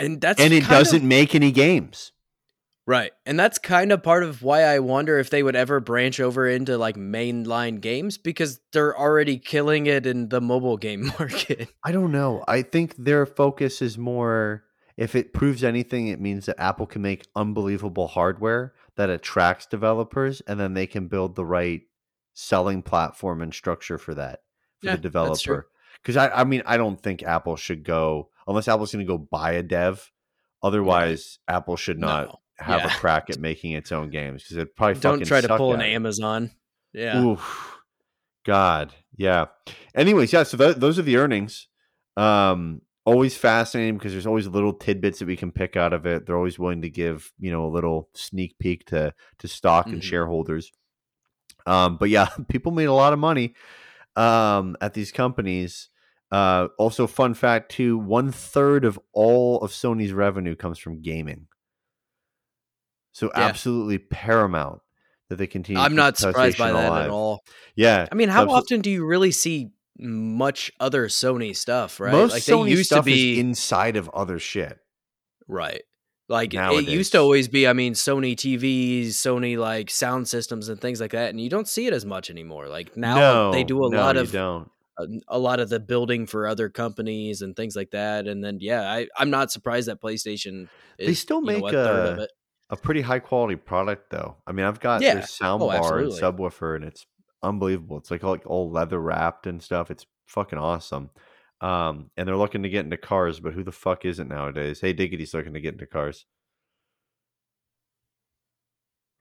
and 0.00 0.20
that's 0.20 0.40
and 0.40 0.52
it 0.52 0.66
doesn't 0.68 1.06
make 1.06 1.34
any 1.34 1.52
games. 1.52 2.12
Right. 2.86 3.12
And 3.24 3.38
that's 3.38 3.58
kind 3.58 3.92
of 3.92 4.02
part 4.02 4.24
of 4.24 4.42
why 4.42 4.62
I 4.62 4.80
wonder 4.80 5.18
if 5.18 5.30
they 5.30 5.44
would 5.44 5.54
ever 5.54 5.78
branch 5.78 6.18
over 6.18 6.48
into 6.48 6.76
like 6.76 6.96
mainline 6.96 7.80
games 7.80 8.18
because 8.18 8.58
they're 8.72 8.98
already 8.98 9.38
killing 9.38 9.86
it 9.86 10.06
in 10.06 10.28
the 10.28 10.40
mobile 10.40 10.76
game 10.76 11.12
market. 11.18 11.68
I 11.84 11.92
don't 11.92 12.10
know. 12.10 12.42
I 12.48 12.62
think 12.62 12.96
their 12.96 13.26
focus 13.26 13.80
is 13.80 13.96
more. 13.96 14.64
If 14.96 15.14
it 15.14 15.32
proves 15.32 15.62
anything, 15.62 16.08
it 16.08 16.20
means 16.20 16.46
that 16.46 16.60
Apple 16.60 16.86
can 16.86 17.00
make 17.00 17.28
unbelievable 17.36 18.08
hardware 18.08 18.74
that 18.96 19.08
attracts 19.08 19.66
developers, 19.66 20.42
and 20.48 20.58
then 20.58 20.74
they 20.74 20.86
can 20.86 21.06
build 21.06 21.36
the 21.36 21.44
right 21.44 21.82
selling 22.34 22.82
platform 22.82 23.40
and 23.40 23.54
structure 23.54 23.98
for 23.98 24.14
that 24.14 24.40
for 24.80 24.88
Yeah, 24.88 24.96
the 24.96 25.02
developer. 25.02 25.68
Because 26.02 26.16
I, 26.16 26.28
I 26.28 26.44
mean, 26.44 26.62
I 26.66 26.76
don't 26.76 27.00
think 27.00 27.22
Apple 27.22 27.56
should 27.56 27.84
go 27.84 28.30
unless 28.50 28.68
Apple's 28.68 28.92
going 28.92 29.06
to 29.06 29.10
go 29.10 29.16
buy 29.16 29.52
a 29.52 29.62
dev. 29.62 30.10
Otherwise, 30.62 31.38
Apple 31.48 31.76
should 31.76 31.98
not 31.98 32.26
No. 32.26 32.38
have 32.58 32.80
Yeah. 32.82 32.86
a 32.94 32.98
crack 32.98 33.30
at 33.30 33.38
making 33.38 33.72
its 33.72 33.90
own 33.92 34.10
games 34.10 34.42
because 34.42 34.58
it 34.58 34.76
probably 34.76 35.00
Don't 35.00 35.24
try 35.24 35.40
to 35.40 35.56
pull 35.56 35.72
an. 35.72 35.80
Amazon. 35.80 36.50
Yeah. 36.92 37.22
Oof. 37.22 37.78
God. 38.44 38.92
Yeah. 39.16 39.46
Anyways, 39.94 40.32
yeah. 40.32 40.42
So 40.42 40.56
th- 40.58 40.76
those 40.76 40.98
are 40.98 41.02
the 41.02 41.16
earnings. 41.16 41.68
Um, 42.16 42.82
always 43.06 43.36
fascinating 43.36 43.96
because 43.96 44.12
there's 44.12 44.26
always 44.26 44.46
little 44.46 44.72
tidbits 44.72 45.18
that 45.20 45.26
we 45.28 45.36
can 45.36 45.52
pick 45.52 45.76
out 45.76 45.92
of 45.92 46.04
it. 46.06 46.26
They're 46.26 46.36
always 46.36 46.58
willing 46.58 46.82
to 46.82 46.90
give 46.90 47.32
you 47.38 47.50
know 47.50 47.66
a 47.66 47.70
little 47.72 48.08
sneak 48.14 48.58
peek 48.58 48.86
to 48.86 49.14
to 49.38 49.48
stock 49.48 49.86
and 49.86 50.00
Mhm. 50.00 50.04
shareholders. 50.04 50.72
Um, 51.66 51.96
but 51.98 52.08
yeah, 52.10 52.28
people 52.48 52.72
made 52.72 52.86
a 52.86 52.92
lot 52.94 53.12
of 53.12 53.18
money 53.18 53.54
um, 54.16 54.76
at 54.80 54.94
these 54.94 55.12
companies. 55.12 55.89
Uh, 56.30 56.68
also, 56.78 57.06
fun 57.06 57.34
fact 57.34 57.72
too: 57.72 57.98
one 57.98 58.30
third 58.32 58.84
of 58.84 58.98
all 59.12 59.60
of 59.62 59.70
Sony's 59.72 60.12
revenue 60.12 60.54
comes 60.54 60.78
from 60.78 61.02
gaming. 61.02 61.46
So 63.12 63.30
Yeah. 63.34 63.42
absolutely 63.44 63.98
paramount 63.98 64.80
that 65.28 65.36
they 65.36 65.46
continue. 65.46 65.78
to 65.80 65.84
I'm 65.84 65.94
not 65.96 66.16
surprised 66.18 66.58
by 66.58 66.72
that 66.72 66.88
alive. 66.88 67.04
at 67.06 67.10
all. 67.10 67.44
Yeah, 67.74 68.06
I 68.10 68.14
mean, 68.14 68.28
how 68.28 68.46
Absol- 68.46 68.50
often 68.50 68.80
do 68.80 68.90
you 68.90 69.04
really 69.04 69.32
see 69.32 69.70
much 69.98 70.70
other 70.80 71.08
Sony 71.08 71.54
stuff, 71.54 72.00
right? 72.00 72.12
Most 72.12 72.32
like 72.32 72.42
Sony 72.42 72.64
they 72.66 72.70
used 72.70 72.86
stuff 72.86 73.00
to 73.04 73.10
be 73.10 73.32
is 73.32 73.38
inside 73.38 73.96
of 73.96 74.08
other 74.10 74.38
shit. 74.38 74.78
right. 75.48 75.82
Like 76.28 76.54
it 76.54 76.84
used 76.86 77.10
to 77.10 77.18
always 77.18 77.48
be, 77.48 77.66
I 77.66 77.72
mean, 77.72 77.94
Sony 77.94 78.36
TVs, 78.36 79.08
Sony 79.08 79.58
like 79.58 79.90
sound 79.90 80.28
systems 80.28 80.68
and 80.68 80.80
things 80.80 81.00
like 81.00 81.10
that, 81.10 81.30
and 81.30 81.40
you 81.40 81.50
don't 81.50 81.66
see 81.66 81.88
it 81.88 81.92
as 81.92 82.04
much 82.06 82.30
anymore. 82.30 82.68
Like 82.68 82.96
now 82.96 83.50
they 83.50 83.64
do 83.64 83.84
a 83.84 83.90
no, 83.90 83.96
lot 83.98 84.16
of 84.16 84.30
don't. 84.30 84.70
A, 85.02 85.36
a 85.36 85.38
lot 85.38 85.60
of 85.60 85.68
the 85.68 85.80
building 85.80 86.26
for 86.26 86.46
other 86.46 86.68
companies 86.68 87.42
and 87.42 87.54
things 87.56 87.76
like 87.76 87.90
that. 87.90 88.26
And 88.26 88.42
then 88.44 88.58
yeah, 88.60 88.82
I, 88.90 89.06
I'm 89.16 89.30
not 89.30 89.50
surprised 89.50 89.88
that 89.88 90.00
PlayStation 90.00 90.68
is 90.98 91.06
They 91.08 91.14
still 91.14 91.40
you 91.40 91.58
know, 91.58 91.60
make 91.60 91.72
a 91.74 92.18
a-. 92.20 92.28
A 92.72 92.76
pretty 92.76 93.00
high 93.00 93.18
quality 93.18 93.56
product 93.56 94.10
though. 94.10 94.36
I 94.46 94.52
mean, 94.52 94.64
I've 94.64 94.78
got 94.78 95.02
Yeah. 95.02 95.14
their 95.14 95.26
sound 95.26 95.62
Oh, 95.62 95.66
bar 95.66 95.98
and 95.98 96.12
subwoofer, 96.12 96.76
and 96.76 96.84
it's 96.84 97.04
unbelievable. 97.42 97.98
It's 97.98 98.10
like 98.12 98.22
like 98.22 98.46
all 98.46 98.70
leather 98.70 99.00
wrapped 99.00 99.46
and 99.48 99.60
stuff. 99.60 99.90
It's 99.90 100.06
fucking 100.26 100.58
awesome. 100.58 101.10
Um, 101.60 102.10
and 102.16 102.28
they're 102.28 102.36
looking 102.36 102.62
to 102.62 102.68
get 102.68 102.84
into 102.84 102.96
cars, 102.96 103.40
but 103.40 103.52
who 103.54 103.64
the 103.64 103.72
fuck 103.72 104.04
isn't 104.04 104.28
nowadays? 104.28 104.80
Hey, 104.80 104.92
Diggity's 104.94 105.34
looking 105.34 105.52
to 105.54 105.60
get 105.60 105.74
into 105.74 105.86
cars. 105.86 106.26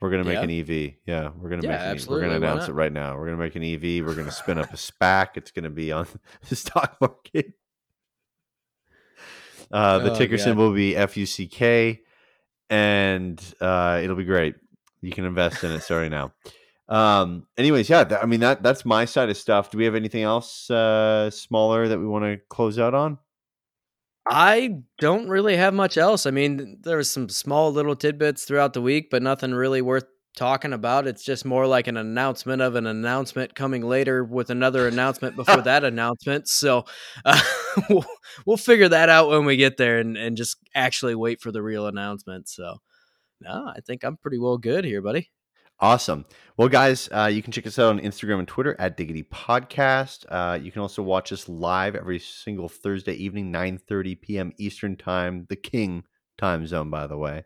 We're 0.01 0.09
gonna 0.11 0.23
make 0.23 0.35
Yeah. 0.35 0.43
an 0.43 0.49
EV. 0.49 0.95
Yeah, 1.05 1.29
we're 1.37 1.49
gonna 1.49 1.63
Yeah, 1.63 1.69
make. 1.71 1.79
An 1.81 1.97
EV. 1.97 2.07
We're 2.07 2.21
gonna 2.21 2.35
announce 2.35 2.67
it 2.69 2.73
right 2.73 2.91
now. 2.91 3.17
We're 3.17 3.25
gonna 3.25 3.37
make 3.37 3.55
an 3.55 3.63
EV. 3.63 4.01
We're 4.05 4.15
gonna 4.15 4.31
spin 4.31 4.57
up 4.57 4.71
a 4.73 4.77
SPAC. 4.77 5.35
It's 5.35 5.51
gonna 5.51 5.69
be 5.69 5.91
on 5.91 6.07
the 6.49 6.55
stock 6.55 6.95
market. 7.01 7.53
Uh, 9.71 9.99
the 9.99 10.11
Oh, 10.11 10.15
ticker 10.15 10.37
God. 10.37 10.43
symbol 10.43 10.67
will 10.69 10.75
be 10.75 10.93
FUCK, 10.95 11.99
and 12.69 13.39
uh, 13.61 13.99
it'll 14.03 14.15
be 14.15 14.23
great. 14.23 14.55
You 15.01 15.11
can 15.11 15.25
invest 15.25 15.63
in 15.63 15.71
it 15.71 15.81
starting 15.81 16.11
now. 16.11 16.33
Um, 16.87 17.45
anyways, 17.57 17.87
yeah, 17.89 18.03
th- 18.03 18.19
I 18.21 18.25
mean 18.25 18.39
that 18.39 18.63
that's 18.63 18.83
my 18.83 19.05
side 19.05 19.29
of 19.29 19.37
stuff. 19.37 19.69
Do 19.69 19.77
we 19.77 19.85
have 19.85 19.95
anything 19.95 20.23
else 20.23 20.69
uh, 20.71 21.29
smaller 21.29 21.87
that 21.87 21.99
we 21.99 22.07
want 22.07 22.23
to 22.25 22.37
close 22.49 22.79
out 22.79 22.93
on? 22.95 23.19
I 24.29 24.81
don't 24.99 25.27
really 25.27 25.57
have 25.57 25.73
much 25.73 25.97
else. 25.97 26.25
I 26.25 26.31
mean, 26.31 26.77
there 26.81 26.97
was 26.97 27.11
some 27.11 27.29
small 27.29 27.71
little 27.71 27.95
tidbits 27.95 28.45
throughout 28.45 28.73
the 28.73 28.81
week, 28.81 29.09
but 29.09 29.23
nothing 29.23 29.53
really 29.53 29.81
worth 29.81 30.05
talking 30.37 30.71
about. 30.71 31.07
It's 31.07 31.23
just 31.23 31.45
more 31.45 31.65
like 31.65 31.87
an 31.87 31.97
announcement 31.97 32.61
of 32.61 32.75
an 32.75 32.85
announcement 32.85 33.55
coming 33.55 33.81
later 33.81 34.23
with 34.23 34.51
another 34.51 34.87
announcement 34.87 35.35
before 35.35 35.61
that 35.63 35.83
announcement. 35.85 36.47
So 36.47 36.85
uh, 37.25 37.41
we'll, 37.89 38.05
we'll 38.45 38.57
figure 38.57 38.89
that 38.89 39.09
out 39.09 39.29
when 39.29 39.45
we 39.45 39.57
get 39.57 39.77
there 39.77 39.99
and, 39.99 40.15
and 40.15 40.37
just 40.37 40.57
actually 40.75 41.15
wait 41.15 41.41
for 41.41 41.51
the 41.51 41.63
real 41.63 41.87
announcement. 41.87 42.47
So, 42.49 42.77
no, 43.41 43.71
I 43.75 43.79
think 43.81 44.03
I'm 44.03 44.17
pretty 44.17 44.37
well 44.37 44.57
good 44.59 44.85
here, 44.85 45.01
buddy. 45.01 45.29
Awesome. 45.81 46.25
Well, 46.57 46.67
guys, 46.67 47.07
uh, 47.09 47.29
you 47.31 47.41
can 47.41 47.53
check 47.53 47.65
us 47.65 47.79
out 47.79 47.87
on 47.87 48.01
Instagram 48.01 48.39
and 48.39 48.47
Twitter 48.47 48.75
at 48.79 48.97
Diggity 48.97 49.23
Podcast. 49.23 50.25
Uh, 50.27 50.59
you 50.61 50.73
can 50.73 50.81
also 50.81 51.01
watch 51.01 51.31
us 51.31 51.47
live 51.47 51.95
every 51.95 52.19
single 52.19 52.67
Thursday 52.67 53.13
evening, 53.13 53.53
9.30 53.53 54.21
p.m. 54.21 54.51
Eastern 54.57 54.97
Time, 54.97 55.45
the 55.47 55.55
King 55.55 56.03
time 56.37 56.67
zone, 56.67 56.89
by 56.89 57.07
the 57.07 57.17
way, 57.17 57.45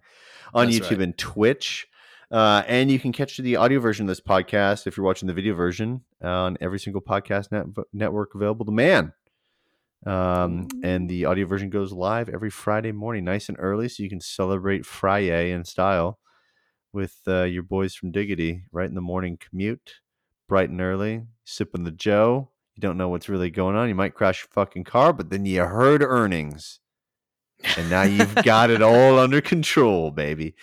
on 0.52 0.66
That's 0.66 0.80
YouTube 0.80 0.98
right. 0.98 1.02
and 1.02 1.18
Twitch. 1.18 1.88
Uh, 2.32 2.64
and 2.68 2.90
you 2.90 2.98
can 2.98 3.12
catch 3.12 3.38
the 3.38 3.56
audio 3.56 3.80
version 3.80 4.06
of 4.06 4.08
this 4.08 4.20
podcast 4.20 4.88
if 4.88 4.98
you're 4.98 5.06
watching 5.06 5.28
the 5.28 5.34
video 5.36 5.54
version 5.54 6.02
on 6.24 6.58
every 6.60 6.80
single 6.80 7.02
podcast 7.02 7.52
net- 7.52 7.86
network 7.94 8.34
available 8.34 8.66
to 8.66 8.72
man. 8.72 9.14
Um, 10.08 10.68
and 10.84 11.08
the 11.08 11.26
audio 11.26 11.46
version 11.46 11.70
goes 11.70 11.94
live 11.94 12.30
every 12.30 12.50
Friday 12.50 12.92
morning, 12.92 13.26
nice 13.26 13.48
and 13.48 13.58
early, 13.60 13.88
so 13.90 14.02
you 14.02 14.10
can 14.10 14.22
celebrate 14.22 14.88
Friday 14.88 15.52
in 15.52 15.66
style 15.66 16.18
with 16.94 17.20
uh, 17.28 17.44
your 17.44 17.64
boys 17.64 17.96
from 17.96 18.12
Diggity 18.12 18.64
right 18.72 18.88
in 18.88 18.96
the 18.96 19.02
morning 19.02 19.38
commute, 19.38 19.96
bright 20.48 20.70
and 20.70 20.80
early, 20.80 21.24
sipping 21.44 21.84
the 21.84 21.92
Joe. 21.92 22.50
You 22.76 22.82
don't 22.82 22.98
know 22.98 23.10
what's 23.10 23.30
really 23.30 23.50
going 23.50 23.76
on. 23.76 23.90
You 23.90 23.96
might 23.96 24.16
crash 24.16 24.44
your 24.44 24.50
fucking 24.52 24.86
car, 24.86 25.12
but 25.12 25.30
then 25.30 25.46
you 25.46 25.64
heard 25.64 26.02
earnings, 26.02 26.80
and 27.78 27.90
now 27.90 28.04
you've 28.04 28.36
got 28.36 28.70
it 28.70 28.82
all 28.82 29.20
under 29.20 29.42
control, 29.42 30.12
baby. 30.12 30.56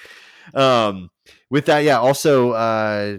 Um, 0.54 1.10
with 1.50 1.66
that, 1.66 1.84
yeah. 1.84 1.98
Also, 1.98 2.52
uh, 2.52 3.18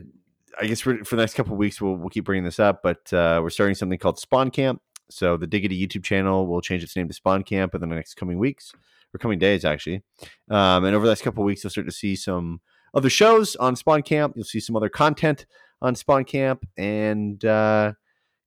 I 0.60 0.66
guess 0.66 0.82
for, 0.82 1.04
for 1.06 1.16
the 1.16 1.22
next 1.22 1.36
couple 1.36 1.56
weeks, 1.56 1.82
we'll 1.82 1.96
we'll 1.96 2.10
keep 2.10 2.26
bringing 2.26 2.44
this 2.44 2.60
up, 2.60 2.82
but 2.84 3.12
uh, 3.14 3.40
we're 3.42 3.50
starting 3.50 3.76
something 3.76 4.00
called 4.00 4.20
Spawn 4.20 4.52
Camp. 4.52 4.82
So 5.10 5.38
the 5.38 5.48
Diggity 5.48 5.86
YouTube 5.86 6.04
channel 6.04 6.48
will 6.48 6.62
change 6.62 6.84
its 6.84 6.96
name 6.96 7.08
to 7.08 7.14
Spawn 7.14 7.44
Camp 7.44 7.76
in 7.76 7.82
the 7.82 7.88
next 7.88 8.16
coming 8.16 8.40
weeks 8.40 8.74
or 9.14 9.18
coming 9.18 9.40
days, 9.40 9.66
actually. 9.66 10.04
Um, 10.50 10.86
and 10.86 10.96
over 10.96 11.06
the 11.06 11.12
next 11.12 11.22
couple 11.22 11.44
weeks, 11.44 11.64
you'll 11.64 11.72
start 11.72 11.88
to 11.88 11.94
see 11.94 12.16
some 12.16 12.62
other 12.94 13.10
shows 13.10 13.56
on 13.56 13.76
Spawn 13.76 14.02
Camp. 14.04 14.34
You'll 14.36 14.46
see 14.46 14.60
some 14.60 14.76
other 14.76 14.90
content 14.90 15.46
on 15.82 15.96
Spawn 15.96 16.26
Camp, 16.26 16.68
and 16.78 17.44
uh, 17.44 17.94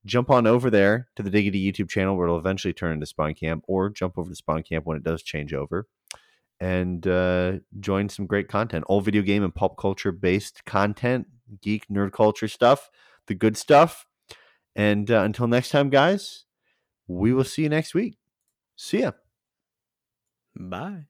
jump 0.04 0.30
on 0.30 0.46
over 0.46 0.70
there 0.70 1.08
to 1.16 1.22
the 1.22 1.30
Diggity 1.30 1.72
YouTube 1.72 1.88
channel 1.88 2.16
where 2.16 2.26
it'll 2.26 2.38
eventually 2.38 2.72
turn 2.72 2.92
into 2.92 3.06
Spawn 3.06 3.34
Camp, 3.34 3.64
or 3.66 3.90
jump 3.90 4.18
over 4.18 4.28
to 4.30 4.36
Spawn 4.36 4.62
Camp 4.62 4.86
when 4.86 4.96
it 4.96 5.04
does 5.04 5.22
change 5.22 5.52
over, 5.52 5.86
and 6.60 7.06
uh, 7.06 7.54
join 7.80 8.08
some 8.08 8.26
great 8.26 8.48
content, 8.48 8.84
all 8.86 9.00
video 9.00 9.22
game 9.22 9.42
and 9.42 9.54
pop 9.54 9.76
culture 9.76 10.12
based 10.12 10.64
content, 10.64 11.26
geek 11.60 11.86
nerd 11.88 12.12
culture 12.12 12.48
stuff, 12.48 12.90
the 13.26 13.34
good 13.34 13.56
stuff. 13.56 14.06
And 14.76 15.10
uh, 15.10 15.22
until 15.22 15.46
next 15.46 15.70
time, 15.70 15.88
guys, 15.88 16.44
we 17.06 17.32
will 17.32 17.44
see 17.44 17.62
you 17.62 17.68
next 17.68 17.94
week. 17.94 18.16
See 18.76 19.00
ya. 19.00 19.12
Bye. 20.56 21.06